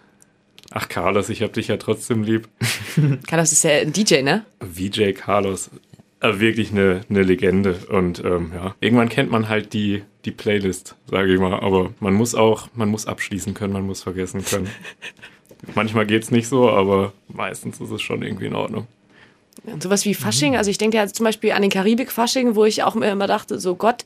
Ach, 0.72 0.88
Carlos, 0.88 1.28
ich 1.28 1.42
hab 1.42 1.52
dich 1.52 1.68
ja 1.68 1.76
trotzdem 1.76 2.22
lieb. 2.22 2.48
Carlos 3.26 3.52
ist 3.52 3.62
ja 3.62 3.72
ein 3.72 3.92
DJ, 3.92 4.22
ne? 4.22 4.44
VJ 4.60 5.12
Carlos. 5.12 5.70
Äh, 6.20 6.40
wirklich 6.40 6.72
eine, 6.72 7.02
eine 7.08 7.22
Legende. 7.22 7.76
Und 7.88 8.24
ähm, 8.24 8.52
ja, 8.54 8.74
irgendwann 8.80 9.08
kennt 9.10 9.30
man 9.30 9.48
halt 9.48 9.74
die, 9.74 10.02
die 10.24 10.32
Playlist, 10.32 10.96
sage 11.08 11.32
ich 11.32 11.38
mal. 11.38 11.60
Aber 11.60 11.92
man 12.00 12.14
muss 12.14 12.34
auch, 12.34 12.68
man 12.74 12.88
muss 12.88 13.06
abschließen 13.06 13.54
können, 13.54 13.74
man 13.74 13.86
muss 13.86 14.02
vergessen 14.02 14.44
können. 14.44 14.68
Manchmal 15.74 16.06
geht 16.06 16.22
es 16.22 16.30
nicht 16.30 16.48
so, 16.48 16.70
aber 16.70 17.12
meistens 17.28 17.80
ist 17.80 17.90
es 17.90 18.02
schon 18.02 18.22
irgendwie 18.22 18.46
in 18.46 18.54
Ordnung. 18.54 18.86
Und 19.64 19.82
sowas 19.82 20.04
wie 20.04 20.14
Fasching, 20.14 20.56
also 20.56 20.70
ich 20.70 20.78
denke 20.78 20.96
ja 20.96 21.06
zum 21.06 21.24
Beispiel 21.24 21.52
an 21.52 21.62
den 21.62 21.70
Karibik-Fasching, 21.70 22.54
wo 22.54 22.64
ich 22.64 22.82
auch 22.82 22.94
immer 22.94 23.26
dachte, 23.26 23.58
so 23.58 23.74
Gott, 23.74 24.04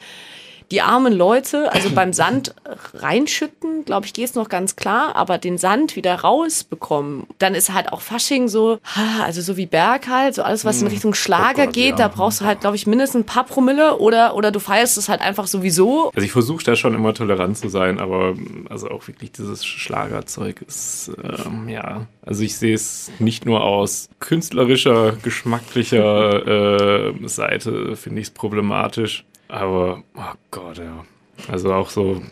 die 0.71 0.83
armen 0.83 1.13
Leute, 1.13 1.73
also 1.73 1.91
beim 1.91 2.13
Sand 2.13 2.55
reinschütten, 2.95 3.85
glaube 3.85 4.07
ich, 4.07 4.13
geht 4.13 4.27
es 4.27 4.35
noch 4.35 4.49
ganz 4.49 4.77
klar, 4.77 5.17
aber 5.17 5.39
den 5.39 5.59
Sand 5.59 5.97
wieder 5.97 6.15
rausbekommen, 6.15 7.27
dann 7.39 7.55
ist 7.55 7.73
halt 7.73 7.93
auch 7.93 8.01
Fasching 8.01 8.49
so, 8.49 8.79
also 9.23 9.41
so 9.41 9.57
wie 9.57 9.67
Berg 9.67 10.09
halt, 10.09 10.35
so 10.35 10.43
alles, 10.43 10.65
was 10.65 10.81
in 10.81 10.89
Richtung 10.89 11.15
Schlager 11.15 11.63
Oh 11.63 11.67
Gott, 11.67 11.75
geht, 11.75 11.91
ja. 11.91 11.97
da 11.97 12.09
brauchst 12.09 12.41
du 12.41 12.45
halt, 12.45 12.61
glaube 12.61 12.77
ich, 12.77 12.87
mindestens 12.87 13.23
ein 13.23 13.27
paar 13.27 13.45
Promille 13.45 13.99
oder, 13.99 14.35
oder 14.35 14.53
du 14.53 14.61
feierst 14.61 14.97
es 14.97 15.09
halt 15.09 15.21
einfach 15.21 15.47
sowieso. 15.47 16.11
Also 16.15 16.25
ich 16.25 16.33
versuche 16.33 16.65
da 16.65 16.77
schon 16.77 16.95
immer 16.95 17.15
tolerant 17.15 17.59
zu 17.59 17.69
sein, 17.69 17.99
aber 17.99 18.35
also 18.69 18.89
auch 18.91 19.07
wirklich 19.09 19.33
dieses 19.33 19.65
Schlagerzeug 19.65 20.63
ist, 20.63 21.11
ähm, 21.23 21.69
ja, 21.69 22.07
also 22.25 22.43
ich 22.43 22.57
sehe 22.57 22.75
es 22.75 23.11
nicht 23.19 23.47
nur 23.47 23.65
aus 23.65 24.09
künstlerischer, 24.21 25.13
geschmacklicher 25.23 27.09
äh, 27.11 27.29
Seite, 27.29 27.97
finde 27.97 28.21
ich 28.21 28.29
es 28.29 28.31
problematisch, 28.31 29.25
aber, 29.51 30.03
oh 30.15 30.35
Gott, 30.51 30.79
ja. 30.79 31.05
Also 31.49 31.73
auch 31.73 31.91
so 31.91 32.23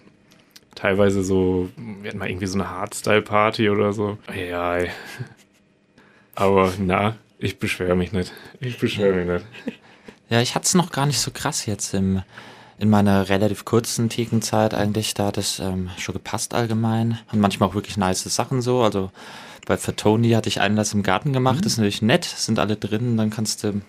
teilweise 0.74 1.22
so, 1.22 1.68
wir 1.76 2.08
hatten 2.08 2.18
mal 2.18 2.28
irgendwie 2.28 2.46
so 2.46 2.58
eine 2.58 2.70
Hardstyle-Party 2.70 3.68
oder 3.70 3.92
so. 3.92 4.18
Ja, 4.34 4.76
ey. 4.76 4.90
aber 6.34 6.72
na, 6.78 7.16
ich 7.38 7.58
beschwere 7.58 7.96
mich 7.96 8.12
nicht. 8.12 8.32
Ich 8.60 8.78
beschwere 8.78 9.14
mich 9.14 9.26
nicht. 9.26 9.46
Ja, 10.30 10.42
ich 10.42 10.54
hatte 10.54 10.66
es 10.66 10.74
noch 10.74 10.92
gar 10.92 11.06
nicht 11.06 11.20
so 11.20 11.30
krass 11.30 11.64
jetzt 11.64 11.94
im, 11.94 12.22
in 12.78 12.90
meiner 12.90 13.30
relativ 13.30 13.64
kurzen 13.64 14.10
Thekenzeit 14.10 14.74
eigentlich. 14.74 15.14
Da 15.14 15.28
hat 15.28 15.38
es 15.38 15.58
ähm, 15.58 15.88
schon 15.96 16.12
gepasst 16.12 16.52
allgemein. 16.52 17.18
Und 17.32 17.40
manchmal 17.40 17.70
auch 17.70 17.74
wirklich 17.74 17.96
nice 17.96 18.24
Sachen 18.24 18.60
so. 18.60 18.82
Also 18.82 19.10
bei 19.66 19.78
für 19.78 19.96
Tony 19.96 20.32
hatte 20.32 20.50
ich 20.50 20.60
Einlass 20.60 20.92
im 20.92 21.02
Garten 21.02 21.32
gemacht. 21.32 21.64
Das 21.64 21.72
ist 21.72 21.78
natürlich 21.78 22.02
nett. 22.02 22.26
Sind 22.26 22.58
alle 22.58 22.76
drin. 22.76 23.16
Dann 23.16 23.30
kannst 23.30 23.64
du 23.64 23.80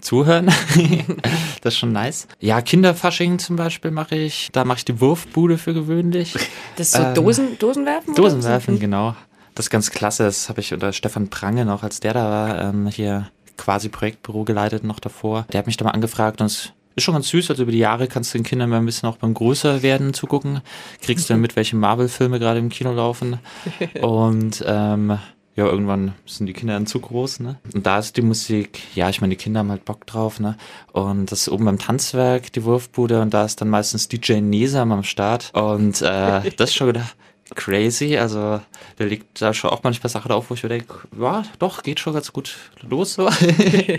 zuhören. 0.00 0.46
das 1.62 1.74
ist 1.74 1.78
schon 1.78 1.92
nice. 1.92 2.28
Ja, 2.40 2.60
Kinderfasching 2.60 3.38
zum 3.38 3.56
Beispiel 3.56 3.90
mache 3.90 4.16
ich. 4.16 4.48
Da 4.52 4.64
mache 4.64 4.78
ich 4.78 4.84
die 4.84 5.00
Wurfbude 5.00 5.58
für 5.58 5.74
gewöhnlich. 5.74 6.34
Das 6.76 6.88
ist 6.88 6.92
so 6.96 7.02
Ähm, 7.02 7.14
Dosen, 7.14 7.58
Dosenwerfen? 7.58 8.12
oder 8.14 8.22
Dosen 8.22 8.42
so? 8.42 8.48
werfen, 8.48 8.78
genau. 8.78 9.14
Das 9.54 9.66
ist 9.66 9.70
ganz 9.70 9.90
klasse. 9.90 10.24
Das 10.24 10.48
habe 10.48 10.60
ich 10.60 10.72
unter 10.74 10.92
Stefan 10.92 11.28
Prange 11.28 11.64
noch, 11.64 11.82
als 11.82 12.00
der 12.00 12.14
da 12.14 12.24
war, 12.24 12.60
ähm, 12.60 12.86
hier 12.88 13.30
quasi 13.56 13.88
Projektbüro 13.88 14.44
geleitet 14.44 14.84
noch 14.84 15.00
davor. 15.00 15.46
Der 15.52 15.58
hat 15.60 15.66
mich 15.66 15.76
da 15.78 15.84
mal 15.86 15.92
angefragt 15.92 16.40
und 16.42 16.46
es 16.48 16.72
ist 16.94 17.04
schon 17.04 17.14
ganz 17.14 17.28
süß. 17.28 17.50
Also 17.50 17.62
über 17.62 17.72
die 17.72 17.78
Jahre 17.78 18.06
kannst 18.06 18.34
du 18.34 18.38
den 18.38 18.44
Kindern 18.44 18.68
mal 18.68 18.76
ein 18.78 18.84
bisschen 18.86 19.08
auch 19.08 19.16
beim 19.16 19.32
Größerwerden 19.32 20.12
zugucken. 20.12 20.60
Kriegst 21.00 21.28
du 21.28 21.32
dann 21.34 21.40
mit, 21.42 21.56
welche 21.56 21.76
Marvel-Filme 21.76 22.38
gerade 22.38 22.58
im 22.58 22.68
Kino 22.68 22.92
laufen. 22.92 23.38
Und 24.02 24.62
ähm, 24.66 25.18
ja, 25.56 25.64
irgendwann 25.64 26.14
sind 26.26 26.46
die 26.46 26.52
Kinder 26.52 26.74
dann 26.74 26.86
zu 26.86 27.00
groß, 27.00 27.40
ne? 27.40 27.58
Und 27.74 27.86
da 27.86 27.98
ist 27.98 28.16
die 28.18 28.22
Musik, 28.22 28.82
ja, 28.94 29.08
ich 29.08 29.22
meine, 29.22 29.34
die 29.34 29.42
Kinder 29.42 29.60
haben 29.60 29.70
halt 29.70 29.86
Bock 29.86 30.06
drauf, 30.06 30.38
ne? 30.38 30.56
Und 30.92 31.32
das 31.32 31.42
ist 31.42 31.48
oben 31.48 31.64
beim 31.64 31.78
Tanzwerk, 31.78 32.52
die 32.52 32.64
Wurfbude, 32.64 33.22
und 33.22 33.32
da 33.32 33.44
ist 33.44 33.60
dann 33.60 33.70
meistens 33.70 34.06
DJ 34.06 34.40
Nesam 34.40 34.92
am 34.92 35.02
Start. 35.02 35.50
Und 35.54 36.02
äh, 36.02 36.50
das 36.56 36.70
ist 36.70 36.74
schon 36.74 36.88
wieder 36.88 37.06
crazy. 37.54 38.18
Also 38.18 38.60
der 38.98 39.06
legt 39.06 39.40
da 39.40 39.54
schon 39.54 39.70
auch 39.70 39.82
manchmal 39.82 40.10
Sachen 40.10 40.30
auf, 40.30 40.50
wo 40.50 40.54
ich 40.54 40.62
mir 40.62 40.68
denke, 40.68 40.94
ja, 41.18 41.44
doch, 41.58 41.82
geht 41.82 42.00
schon 42.00 42.12
ganz 42.12 42.32
gut 42.32 42.56
los 42.82 43.14
so. 43.14 43.30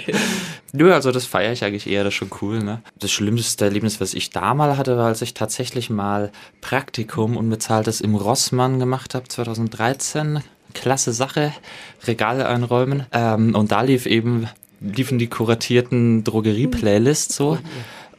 Nö, 0.73 0.93
also 0.93 1.11
das 1.11 1.25
feiere 1.25 1.53
ich 1.53 1.63
eigentlich 1.63 1.87
eher, 1.87 2.03
das 2.03 2.13
ist 2.13 2.17
schon 2.17 2.31
cool, 2.41 2.59
ne? 2.59 2.81
Das 2.99 3.11
schlimmste 3.11 3.65
Erlebnis, 3.65 3.99
was 4.01 4.13
ich 4.13 4.29
da 4.29 4.53
mal 4.53 4.77
hatte, 4.77 4.97
war, 4.97 5.07
als 5.07 5.21
ich 5.21 5.33
tatsächlich 5.33 5.89
mal 5.89 6.31
Praktikum 6.61 7.37
unbezahltes 7.37 8.01
im 8.01 8.15
Rossmann 8.15 8.79
gemacht 8.79 9.15
habe, 9.15 9.27
2013. 9.27 10.43
Klasse 10.73 11.13
Sache, 11.13 11.53
Regale 12.05 12.47
einräumen. 12.47 13.05
Ähm, 13.11 13.55
und 13.55 13.71
da 13.71 13.81
lief 13.81 14.05
eben, 14.05 14.47
liefen 14.79 15.19
die 15.19 15.27
kuratierten 15.27 16.23
Drogerie-Playlists 16.23 17.35
so. 17.35 17.57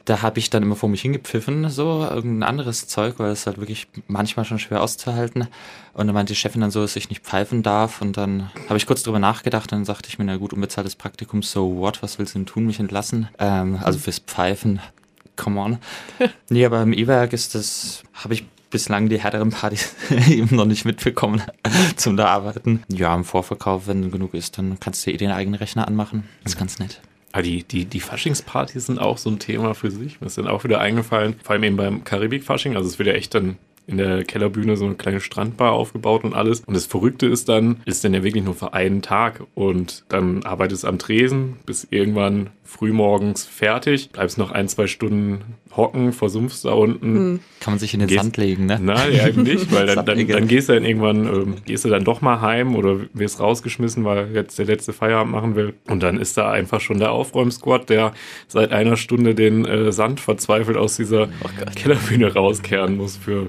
Da 0.05 0.23
habe 0.23 0.39
ich 0.39 0.49
dann 0.49 0.63
immer 0.63 0.75
vor 0.75 0.89
mich 0.89 1.03
hingepfiffen, 1.03 1.69
so 1.69 2.03
irgendein 2.11 2.49
anderes 2.49 2.89
Zeug, 2.89 3.17
weil 3.19 3.31
es 3.31 3.47
halt 3.47 3.59
wirklich 3.59 3.89
manchmal 4.07 4.47
schon 4.47 4.59
schwer 4.59 4.83
auszuhalten. 4.83 5.49
Und 5.93 6.07
dann 6.07 6.15
meinte 6.15 6.33
die 6.33 6.39
Chefin 6.39 6.63
dann 6.63 6.71
so, 6.71 6.81
dass 6.81 6.97
ich 6.97 7.11
nicht 7.11 7.23
pfeifen 7.23 7.63
darf. 7.63 8.01
Und 8.01 8.17
dann 8.17 8.51
habe 8.69 8.79
ich 8.79 8.87
kurz 8.87 9.03
drüber 9.03 9.19
nachgedacht 9.19 9.71
und 9.71 9.81
dann 9.81 9.85
sagte 9.85 10.09
ich 10.09 10.19
mir, 10.19 10.25
na 10.25 10.39
gut, 10.39 10.55
unbezahltes 10.55 10.97
Praktikum, 10.97 11.43
so 11.43 11.77
what, 11.77 12.03
was 12.03 12.19
willst 12.19 12.35
du 12.35 12.39
denn 12.39 12.47
tun, 12.47 12.65
mich 12.65 12.81
entlassen? 12.81 13.29
Ähm, 13.39 13.79
also 13.83 13.99
fürs 13.99 14.21
Pfeifen, 14.21 14.81
come 15.37 15.61
on. 15.61 15.79
nee, 16.49 16.65
aber 16.65 16.81
im 16.81 16.95
E-Werk 16.95 17.35
ist 17.35 17.55
das, 17.55 18.03
habe 18.15 18.33
ich 18.33 18.47
bislang 18.71 19.09
die 19.09 19.21
härteren 19.21 19.51
Partys 19.51 19.95
eben 20.29 20.57
noch 20.57 20.65
nicht 20.65 20.85
mitbekommen 20.85 21.43
zum 21.97 22.17
da 22.17 22.27
arbeiten. 22.27 22.83
Ja, 22.89 23.15
im 23.15 23.25
Vorverkauf, 23.25 23.87
wenn 23.87 24.11
genug 24.11 24.35
ist, 24.35 24.59
dann 24.59 24.79
kannst 24.81 25.07
du 25.07 25.11
dir 25.11 25.15
eh 25.15 25.19
den 25.19 25.31
eigenen 25.31 25.59
Rechner 25.59 25.87
anmachen. 25.87 26.25
Das 26.43 26.53
ist 26.53 26.59
ganz 26.59 26.79
nett. 26.79 27.01
Aber 27.33 27.43
die, 27.43 27.63
die, 27.63 27.85
die 27.85 28.01
Faschingspartys 28.01 28.87
sind 28.87 28.99
auch 28.99 29.19
so 29.19 29.31
ein 29.31 29.39
Thema 29.39 29.75
für 29.75 29.91
sich. 29.91 30.21
Mir 30.21 30.29
ist 30.29 30.39
dann 30.39 30.49
auch 30.49 30.65
wieder 30.65 30.81
eingefallen, 30.81 31.37
vor 31.43 31.53
allem 31.53 31.65
eben 31.65 31.77
beim 31.77 32.05
Karibik-Fasching. 32.05 32.77
Also 32.77 32.89
es 32.89 32.99
wird 32.99 33.09
ja 33.09 33.15
echt 33.15 33.35
dann 33.35 33.59
in 33.87 33.97
der 33.97 34.23
Kellerbühne 34.25 34.77
so 34.77 34.85
eine 34.85 34.95
kleine 34.97 35.21
Strandbar 35.21 35.73
aufgebaut 35.73 36.23
und 36.23 36.35
alles. 36.35 36.61
Und 36.61 36.75
das 36.75 36.85
Verrückte 36.85 37.27
ist 37.27 37.49
dann, 37.49 37.81
ist 37.87 38.05
dann 38.05 38.13
ja 38.13 38.23
wirklich 38.23 38.45
nur 38.45 38.55
für 38.55 38.75
einen 38.75 39.03
Tag. 39.03 39.43
Und 39.55 40.05
dann 40.09 40.45
arbeitest 40.45 40.85
du 40.85 40.89
am 40.89 40.99
Tresen 40.99 41.57
bis 41.65 41.87
irgendwann 41.91 42.51
frühmorgens 42.69 43.47
fertig, 43.47 44.11
bleibst 44.11 44.37
noch 44.37 44.51
ein, 44.53 44.69
zwei 44.69 44.87
Stunden 44.87 45.41
hocken, 45.75 46.13
versumpfst 46.13 46.65
da 46.65 46.73
unten. 46.73 47.41
Kann 47.61 47.73
man 47.73 47.79
sich 47.79 47.95
in 47.95 48.01
den 48.01 48.09
Gehst- 48.09 48.21
Sand 48.21 48.37
legen, 48.37 48.67
ne? 48.67 48.79
Nein, 48.81 49.15
ja, 49.15 49.27
eben 49.27 49.43
nicht, 49.43 49.73
weil 49.73 49.87
dann, 49.87 50.05
dann, 50.05 50.29
dann 50.29 50.47
gehst 50.49 50.69
du 50.69 50.75
dann 50.75 50.85
irgendwann, 50.85 51.27
ähm, 51.27 51.55
gehst 51.65 51.87
du 51.87 51.89
dann 51.89 52.05
doch 52.05 52.21
mal 52.21 52.43
heim 52.43 52.77
oder 52.77 53.01
wirst 53.15 53.41
rausgeschmissen, 53.41 54.05
weil 54.05 54.35
jetzt 54.35 54.59
der 54.59 54.67
letzte 54.67 54.93
Feierabend 54.93 55.33
machen 55.33 55.57
will. 55.57 55.75
Und 55.89 56.03
dann 56.03 56.21
ist 56.21 56.37
da 56.37 56.51
einfach 56.51 56.81
schon 56.83 56.99
der 56.99 57.11
Aufräumsquad, 57.13 57.89
der 57.89 58.13
seit 58.49 58.71
einer 58.73 58.97
Stunde 58.99 59.35
den 59.35 59.65
äh, 59.65 59.91
Sand 59.91 60.21
verzweifelt 60.21 60.77
aus 60.77 60.97
dieser 60.97 61.29
Kellerbühne 61.75 62.35
rauskehren 62.35 62.99
muss 62.99 63.17
für, 63.17 63.49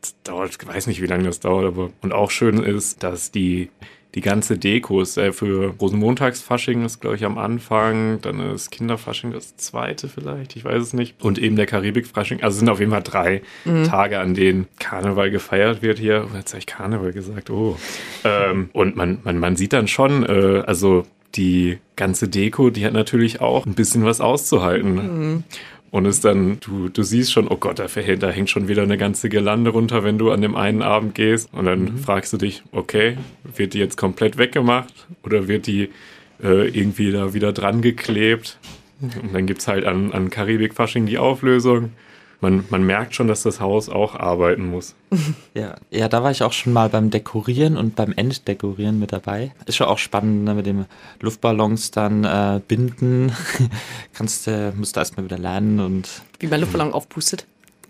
das 0.00 0.16
dauert, 0.24 0.56
ich 0.60 0.66
weiß 0.66 0.88
nicht, 0.88 1.00
wie 1.00 1.06
lange 1.06 1.24
das 1.24 1.38
dauert, 1.38 1.66
aber, 1.66 1.90
und 2.02 2.12
auch 2.12 2.32
schön 2.32 2.58
ist, 2.64 3.04
dass 3.04 3.30
die, 3.30 3.70
die 4.16 4.22
ganze 4.22 4.56
Deko 4.56 5.02
ist 5.02 5.18
äh, 5.18 5.30
für 5.30 5.74
Rosenmontagsfasching 5.78 6.86
ist, 6.86 7.00
glaube 7.00 7.16
ich, 7.16 7.24
am 7.26 7.36
Anfang, 7.36 8.18
dann 8.22 8.40
ist 8.40 8.70
Kinderfasching 8.70 9.30
das 9.30 9.56
zweite 9.58 10.08
vielleicht, 10.08 10.56
ich 10.56 10.64
weiß 10.64 10.82
es 10.82 10.92
nicht. 10.94 11.22
Und 11.22 11.38
eben 11.38 11.54
der 11.54 11.66
Karibikfasching, 11.66 12.42
also 12.42 12.58
sind 12.58 12.70
auf 12.70 12.80
jeden 12.80 12.92
Fall 12.92 13.02
drei 13.02 13.42
Tage, 13.84 14.18
an 14.18 14.32
denen 14.32 14.68
Karneval 14.78 15.30
gefeiert 15.30 15.82
wird 15.82 15.98
hier. 15.98 16.26
Oh, 16.32 16.34
jetzt 16.34 16.52
habe 16.52 16.60
ich 16.60 16.66
Karneval 16.66 17.12
gesagt, 17.12 17.50
oh. 17.50 17.76
ähm, 18.24 18.70
und 18.72 18.96
man, 18.96 19.18
man, 19.22 19.38
man 19.38 19.54
sieht 19.54 19.74
dann 19.74 19.86
schon, 19.86 20.24
äh, 20.24 20.62
also 20.66 21.04
die 21.34 21.76
ganze 21.96 22.28
Deko, 22.28 22.70
die 22.70 22.86
hat 22.86 22.94
natürlich 22.94 23.42
auch 23.42 23.66
ein 23.66 23.74
bisschen 23.74 24.06
was 24.06 24.22
auszuhalten. 24.22 25.44
Und 25.96 26.04
ist 26.04 26.26
dann, 26.26 26.60
du, 26.60 26.90
du 26.90 27.02
siehst 27.02 27.32
schon, 27.32 27.48
oh 27.48 27.56
Gott, 27.56 27.78
da, 27.78 27.86
hängt 27.86 28.50
schon 28.50 28.68
wieder 28.68 28.82
eine 28.82 28.98
ganze 28.98 29.30
Girlande 29.30 29.70
runter, 29.70 30.04
wenn 30.04 30.18
du 30.18 30.30
an 30.30 30.42
dem 30.42 30.54
einen 30.54 30.82
Abend 30.82 31.14
gehst. 31.14 31.48
Und 31.54 31.64
dann 31.64 31.96
fragst 31.96 32.34
du 32.34 32.36
dich, 32.36 32.62
okay, 32.70 33.16
wird 33.44 33.72
die 33.72 33.78
jetzt 33.78 33.96
komplett 33.96 34.36
weggemacht 34.36 34.92
oder 35.22 35.48
wird 35.48 35.66
die 35.66 35.88
äh, 36.42 36.68
irgendwie 36.68 37.12
da 37.12 37.32
wieder 37.32 37.54
dran 37.54 37.80
geklebt? 37.80 38.58
Und 39.00 39.32
dann 39.32 39.46
gibt's 39.46 39.68
halt 39.68 39.86
an, 39.86 40.12
an 40.12 40.28
Karibik-Fasching 40.28 41.06
die 41.06 41.16
Auflösung. 41.16 41.92
Man, 42.40 42.64
man 42.68 42.84
merkt 42.84 43.14
schon, 43.14 43.28
dass 43.28 43.42
das 43.42 43.60
Haus 43.60 43.88
auch 43.88 44.14
arbeiten 44.14 44.66
muss. 44.70 44.94
Ja, 45.54 45.76
ja, 45.90 46.08
da 46.08 46.22
war 46.22 46.30
ich 46.30 46.42
auch 46.42 46.52
schon 46.52 46.74
mal 46.74 46.90
beim 46.90 47.08
Dekorieren 47.08 47.78
und 47.78 47.96
beim 47.96 48.12
Enddekorieren 48.12 48.98
mit 48.98 49.12
dabei. 49.12 49.54
Ist 49.64 49.76
schon 49.76 49.86
auch 49.86 49.96
spannend, 49.96 50.44
ne, 50.44 50.52
mit 50.52 50.66
dem 50.66 50.84
Luftballons 51.20 51.92
dann 51.92 52.24
äh, 52.24 52.60
binden. 52.66 53.32
Kannst 54.12 54.46
du, 54.46 54.74
musst 54.76 54.96
du 54.96 55.00
erstmal 55.00 55.24
wieder 55.24 55.38
lernen 55.38 55.80
und 55.80 56.20
Wie 56.40 56.46
man 56.48 56.60
Luftballon 56.60 56.92
aufpustet. 56.92 57.46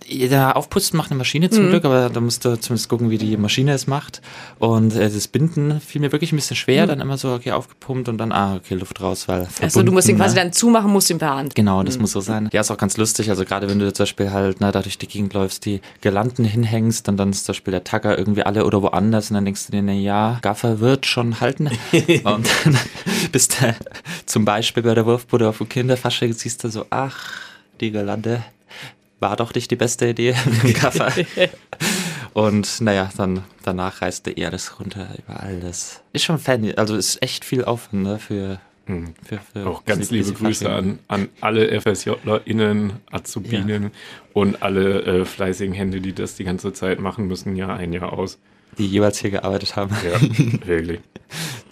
Ja, 0.09 0.53
aufpusten 0.53 0.97
macht 0.97 1.11
eine 1.11 1.19
Maschine 1.19 1.51
zum 1.51 1.69
Glück, 1.69 1.85
aber 1.85 2.11
da 2.11 2.21
musst 2.21 2.45
du 2.45 2.59
zumindest 2.59 2.88
gucken, 2.88 3.11
wie 3.11 3.19
die 3.19 3.37
Maschine 3.37 3.73
es 3.73 3.87
macht. 3.87 4.21
Und 4.59 4.95
äh, 4.95 5.11
das 5.11 5.29
Binden 5.29 5.81
fiel 5.81 6.01
mir 6.01 6.12
wirklich 6.12 6.33
ein 6.33 6.37
bisschen 6.37 6.57
schwer, 6.57 6.87
dann 6.87 7.01
immer 7.01 7.19
so, 7.19 7.33
okay, 7.33 7.53
aufgepumpt 7.53 8.09
und 8.09 8.19
dann, 8.19 8.33
ah, 8.33 8.57
okay, 8.57 8.75
Luft 8.75 9.01
raus, 9.01 9.29
weil 9.29 9.49
Also 9.61 9.83
du 9.83 9.92
musst 9.92 10.09
ihn 10.09 10.16
quasi 10.16 10.37
ne? 10.37 10.42
dann 10.42 10.53
zumachen, 10.53 10.92
musst 10.92 11.11
ihn 11.11 11.19
per 11.19 11.35
Hand. 11.35 11.55
Genau, 11.55 11.83
das 11.83 11.99
muss 11.99 12.12
so 12.12 12.21
sein. 12.21 12.49
Ja, 12.53 12.61
ist 12.61 12.71
auch 12.71 12.79
ganz 12.79 12.97
lustig. 12.97 13.31
Also 13.31 13.45
gerade 13.45 13.69
wenn 13.69 13.79
du 13.79 13.92
zum 13.92 14.05
Beispiel 14.05 14.31
halt 14.31 14.59
na, 14.61 14.73
da 14.73 14.83
durch 14.83 14.99
die 14.99 15.09
Gegend 15.09 15.35
läufst, 15.35 15.64
die 15.64 15.81
Girlanden 16.01 16.45
hinhängst 16.45 17.09
und 17.09 17.16
dann 17.16 17.31
ist 17.31 17.45
zum 17.45 17.53
Beispiel 17.55 17.73
der 17.73 17.85
Tagger 17.85 18.16
irgendwie 18.19 18.42
alle 18.42 18.64
oder 18.64 18.83
woanders 18.83 19.31
und 19.31 19.35
dann 19.35 19.45
denkst 19.45 19.66
du 19.66 19.73
dir, 19.73 19.83
na 19.83 19.92
ja, 19.92 20.38
Gaffer 20.42 20.81
wird 20.81 21.07
schon 21.07 21.40
halten. 21.40 21.66
und 22.25 22.49
dann 22.64 22.79
bist 23.33 23.61
du 23.61 23.75
zum 24.27 24.45
Beispiel 24.45 24.83
bei 24.83 24.95
der 24.95 25.07
Wurfbude 25.07 25.49
auf 25.49 25.59
dem 25.59 25.69
Kinderfasching, 25.69 26.33
siehst 26.33 26.64
du 26.64 26.69
so, 26.69 26.87
ach, 26.90 27.40
die 27.81 27.90
Girlande 27.90 28.42
war 29.20 29.37
doch 29.37 29.55
nicht 29.55 29.70
die 29.70 29.76
beste 29.76 30.09
Idee 30.09 30.35
mit 30.44 30.62
dem 30.62 30.72
Gaffer. 30.74 31.12
Und 32.35 32.83
naja, 32.83 33.09
dann 33.16 33.44
danach 33.62 34.02
reiste 34.02 34.31
er 34.31 34.50
das 34.50 34.79
runter 34.79 35.09
über 35.16 35.40
alles. 35.42 36.02
Ist 36.12 36.24
schon 36.24 36.38
Fan, 36.38 36.70
also 36.76 36.94
ist 36.94 37.22
echt 37.22 37.46
viel 37.46 37.64
Aufwand 37.64 38.02
ne, 38.02 38.18
für, 38.18 38.61
für, 39.24 39.38
für 39.52 39.66
Auch 39.66 39.87
ganz 39.87 40.11
liebe 40.11 40.33
Grüße 40.33 40.68
an, 40.68 40.98
an 41.09 41.31
alle 41.40 41.81
FSJlerInnen, 41.81 42.92
Azubinen 43.11 43.90
und 44.35 44.62
alle 44.62 45.00
äh, 45.02 45.24
fleißigen 45.24 45.72
Hände, 45.74 46.02
die 46.02 46.12
das 46.12 46.35
die 46.35 46.44
ganze 46.44 46.74
Zeit 46.74 47.00
machen 47.00 47.26
müssen, 47.26 47.57
Jahr 47.57 47.79
ein, 47.79 47.94
Jahr 47.94 48.12
aus. 48.12 48.38
die 48.76 48.87
jeweils 48.87 49.18
hier 49.18 49.31
gearbeitet 49.31 49.74
haben. 49.76 49.96
Ja, 50.05 50.20
wirklich. 50.66 51.00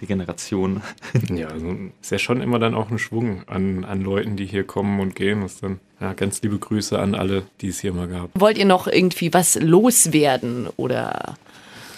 Die 0.00 0.06
Generation. 0.06 0.82
Ja, 1.34 1.48
also 1.48 1.74
ist 2.00 2.10
ja 2.10 2.18
schon 2.18 2.40
immer 2.40 2.58
dann 2.58 2.74
auch 2.74 2.90
ein 2.90 2.98
Schwung 2.98 3.42
an, 3.46 3.84
an 3.84 4.02
Leuten, 4.02 4.36
die 4.36 4.46
hier 4.46 4.64
kommen 4.64 5.00
und 5.00 5.14
gehen. 5.14 5.40
Das 5.42 5.60
dann 5.60 5.80
ja, 6.00 6.12
ganz 6.12 6.42
liebe 6.42 6.58
Grüße 6.58 6.98
an 6.98 7.14
alle, 7.14 7.44
die 7.60 7.68
es 7.68 7.80
hier 7.80 7.92
mal 7.92 8.08
gab. 8.08 8.30
Wollt 8.34 8.58
ihr 8.58 8.66
noch 8.66 8.86
irgendwie 8.86 9.32
was 9.32 9.58
loswerden 9.60 10.68
oder? 10.76 11.36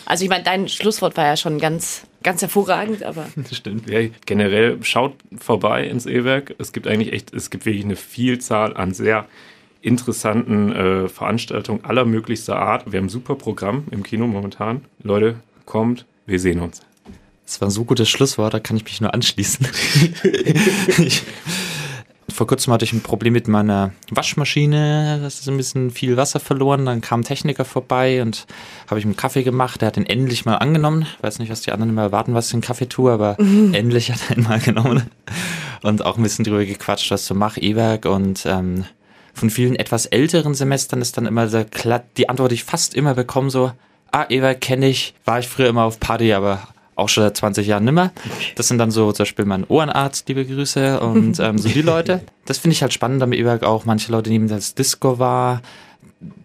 Also 0.06 0.24
ich 0.24 0.30
meine, 0.30 0.44
dein 0.44 0.68
Schlusswort 0.68 1.16
war 1.16 1.26
ja 1.26 1.36
schon 1.36 1.58
ganz, 1.58 2.06
ganz 2.22 2.40
hervorragend, 2.40 3.02
aber. 3.02 3.26
Das 3.36 3.56
stimmt. 3.56 3.90
Ja, 3.90 4.00
generell 4.24 4.78
schaut 4.82 5.14
vorbei 5.36 5.84
ins 5.86 6.06
E-Werk. 6.06 6.54
Es 6.58 6.72
gibt 6.72 6.86
eigentlich 6.86 7.12
echt, 7.12 7.34
es 7.34 7.50
gibt 7.50 7.66
wirklich 7.66 7.84
eine 7.84 7.96
Vielzahl 7.96 8.76
an 8.76 8.94
sehr 8.94 9.26
interessanten 9.82 10.72
äh, 10.72 11.08
Veranstaltungen 11.08 11.84
aller 11.84 12.04
möglichster 12.04 12.56
Art. 12.56 12.90
Wir 12.90 12.98
haben 12.98 13.06
ein 13.06 13.10
super 13.10 13.34
Programm 13.34 13.84
im 13.90 14.02
Kino 14.02 14.26
momentan. 14.26 14.84
Leute, 15.02 15.36
kommt, 15.64 16.06
wir 16.26 16.38
sehen 16.40 16.60
uns. 16.60 16.80
Das 17.46 17.60
war 17.60 17.68
ein 17.68 17.70
so 17.70 17.84
gutes 17.84 18.08
Schlusswort, 18.08 18.54
da 18.54 18.60
kann 18.60 18.76
ich 18.76 18.84
mich 18.84 19.00
nur 19.00 19.14
anschließen. 19.14 19.66
ich, 20.98 21.22
vor 22.28 22.48
kurzem 22.48 22.72
hatte 22.72 22.84
ich 22.84 22.92
ein 22.92 23.02
Problem 23.02 23.32
mit 23.32 23.46
meiner 23.46 23.92
Waschmaschine. 24.10 25.18
Da 25.20 25.26
ist 25.26 25.48
ein 25.48 25.56
bisschen 25.56 25.92
viel 25.92 26.16
Wasser 26.16 26.40
verloren. 26.40 26.84
Dann 26.86 27.00
kam 27.00 27.20
ein 27.20 27.24
Techniker 27.24 27.64
vorbei 27.64 28.20
und 28.20 28.46
habe 28.90 28.98
ich 28.98 29.06
einen 29.06 29.16
Kaffee 29.16 29.44
gemacht. 29.44 29.80
Der 29.80 29.88
hat 29.88 29.96
den 29.96 30.06
endlich 30.06 30.44
mal 30.44 30.56
angenommen. 30.56 31.06
Ich 31.18 31.22
weiß 31.22 31.38
nicht, 31.38 31.50
was 31.50 31.62
die 31.62 31.70
anderen 31.70 31.90
immer 31.90 32.02
erwarten, 32.02 32.34
was 32.34 32.46
ich 32.46 32.52
den 32.52 32.62
Kaffee 32.62 32.88
tue, 32.88 33.12
aber 33.12 33.36
mhm. 33.38 33.72
endlich 33.74 34.10
hat 34.10 34.18
er 34.28 34.36
ihn 34.36 34.42
mal 34.42 34.58
genommen. 34.58 35.08
Und 35.82 36.04
auch 36.04 36.16
ein 36.16 36.24
bisschen 36.24 36.44
drüber 36.44 36.64
gequatscht, 36.64 37.12
was 37.12 37.26
du 37.26 37.34
machst, 37.34 37.62
E-Werk. 37.62 38.06
Und 38.06 38.44
ähm, 38.44 38.86
von 39.34 39.50
vielen 39.50 39.76
etwas 39.76 40.06
älteren 40.06 40.54
Semestern 40.54 41.00
ist 41.00 41.16
dann 41.16 41.26
immer 41.26 41.46
der, 41.46 41.66
die 42.16 42.28
Antwort, 42.28 42.50
die 42.50 42.56
ich 42.56 42.64
fast 42.64 42.94
immer 42.94 43.14
bekomme, 43.14 43.50
so, 43.50 43.70
ah, 44.10 44.26
E-Werk 44.28 44.60
kenne 44.60 44.88
ich, 44.88 45.14
war 45.24 45.38
ich 45.38 45.46
früher 45.46 45.68
immer 45.68 45.84
auf 45.84 46.00
Party, 46.00 46.32
aber 46.32 46.66
auch 46.96 47.08
schon 47.08 47.22
seit 47.22 47.36
20 47.36 47.66
Jahren 47.66 47.84
nimmer. 47.84 48.10
Das 48.56 48.68
sind 48.68 48.78
dann 48.78 48.90
so 48.90 49.12
zum 49.12 49.24
Beispiel 49.24 49.44
mein 49.44 49.64
Ohrenarzt, 49.64 50.28
liebe 50.28 50.44
Grüße 50.44 50.98
und 51.00 51.38
ähm, 51.40 51.58
so 51.58 51.68
die 51.68 51.82
Leute. 51.82 52.22
Das 52.46 52.58
finde 52.58 52.72
ich 52.72 52.82
halt 52.82 52.92
spannend 52.92 53.22
am 53.22 53.32
E-Werk 53.32 53.62
auch. 53.62 53.84
Manche 53.84 54.10
Leute 54.10 54.30
nehmen 54.30 54.48
das 54.48 54.74
Disco 54.74 55.18
wahr. 55.18 55.62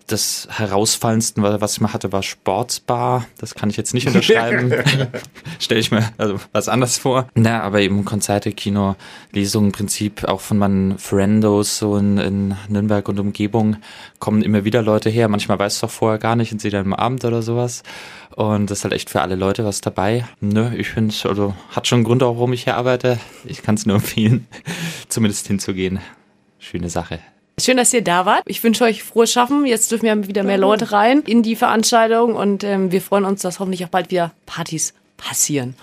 Das 0.08 0.48
herausfallendste, 0.52 1.42
was 1.42 1.74
ich 1.74 1.82
mal 1.82 1.94
hatte, 1.94 2.12
war 2.12 2.24
Sportsbar. 2.24 3.26
Das 3.38 3.56
kann 3.56 3.70
ich 3.70 3.78
jetzt 3.78 3.94
nicht 3.94 4.08
unterschreiben. 4.08 4.74
Stelle 5.60 5.80
ich 5.80 5.92
mir 5.92 6.12
also 6.18 6.38
was 6.52 6.68
anderes 6.68 6.98
vor. 6.98 7.28
Na, 7.36 7.62
aber 7.62 7.82
eben 7.82 8.04
Konzerte, 8.06 8.52
Kino, 8.52 8.96
Lesungen, 9.32 9.72
Prinzip 9.72 10.26
auch 10.26 10.42
von 10.42 10.58
meinen 10.58 10.98
Friendos 10.98 11.78
so 11.78 11.98
in, 11.98 12.18
in 12.18 12.56
Nürnberg 12.68 13.08
und 13.08 13.20
Umgebung 13.20 13.78
kommen 14.20 14.42
immer 14.42 14.66
wieder 14.66 14.82
Leute 14.82 15.10
her. 15.10 15.28
Manchmal 15.28 15.60
weiß 15.60 15.76
es 15.76 15.80
doch 15.80 15.90
vorher 15.90 16.20
gar 16.20 16.36
nicht 16.36 16.52
und 16.52 16.62
sie 16.62 16.70
dann 16.70 16.88
am 16.88 16.94
Abend 16.94 17.24
oder 17.26 17.42
sowas. 17.42 17.84
Und 18.36 18.70
das 18.70 18.80
ist 18.80 18.84
halt 18.84 18.94
echt 18.94 19.10
für 19.10 19.22
alle 19.22 19.36
Leute 19.36 19.66
was 19.66 19.82
dabei. 19.82 20.26
Nö, 20.40 20.74
ich 20.76 20.90
finde 20.90 21.14
also 21.28 21.54
hat 21.70 21.88
schon 21.88 21.98
einen 21.98 22.06
Grund 22.06 22.24
auch, 22.24 22.36
warum 22.36 22.54
ich 22.54 22.64
hier 22.64 22.78
arbeite. 22.78 23.20
Ich 23.46 23.62
kann 23.62 23.76
es 23.76 23.86
nur 23.86 23.96
empfehlen, 23.98 24.48
zumindest 25.10 25.48
hinzugehen. 25.48 26.00
Schöne 26.60 26.90
Sache. 26.90 27.20
Schön, 27.62 27.78
dass 27.78 27.94
ihr 27.94 28.04
da 28.04 28.26
wart. 28.26 28.42
Ich 28.48 28.64
wünsche 28.64 28.84
euch 28.84 29.04
frohes 29.04 29.32
Schaffen. 29.32 29.68
Jetzt 29.68 29.92
dürfen 29.92 30.08
ja 30.08 30.28
wieder 30.28 30.42
mehr 30.42 30.58
Leute 30.58 30.92
rein 30.92 31.22
in 31.22 31.44
die 31.44 31.56
Veranstaltung 31.56 32.36
und 32.36 32.64
ähm, 32.64 32.92
wir 32.92 33.04
freuen 33.04 33.24
uns, 33.24 33.44
dass 33.44 33.60
hoffentlich 33.60 33.86
auch 33.86 33.90
bald 33.90 34.10
wieder 34.10 34.32
Partys 34.48 34.96
passieren. 35.16 35.76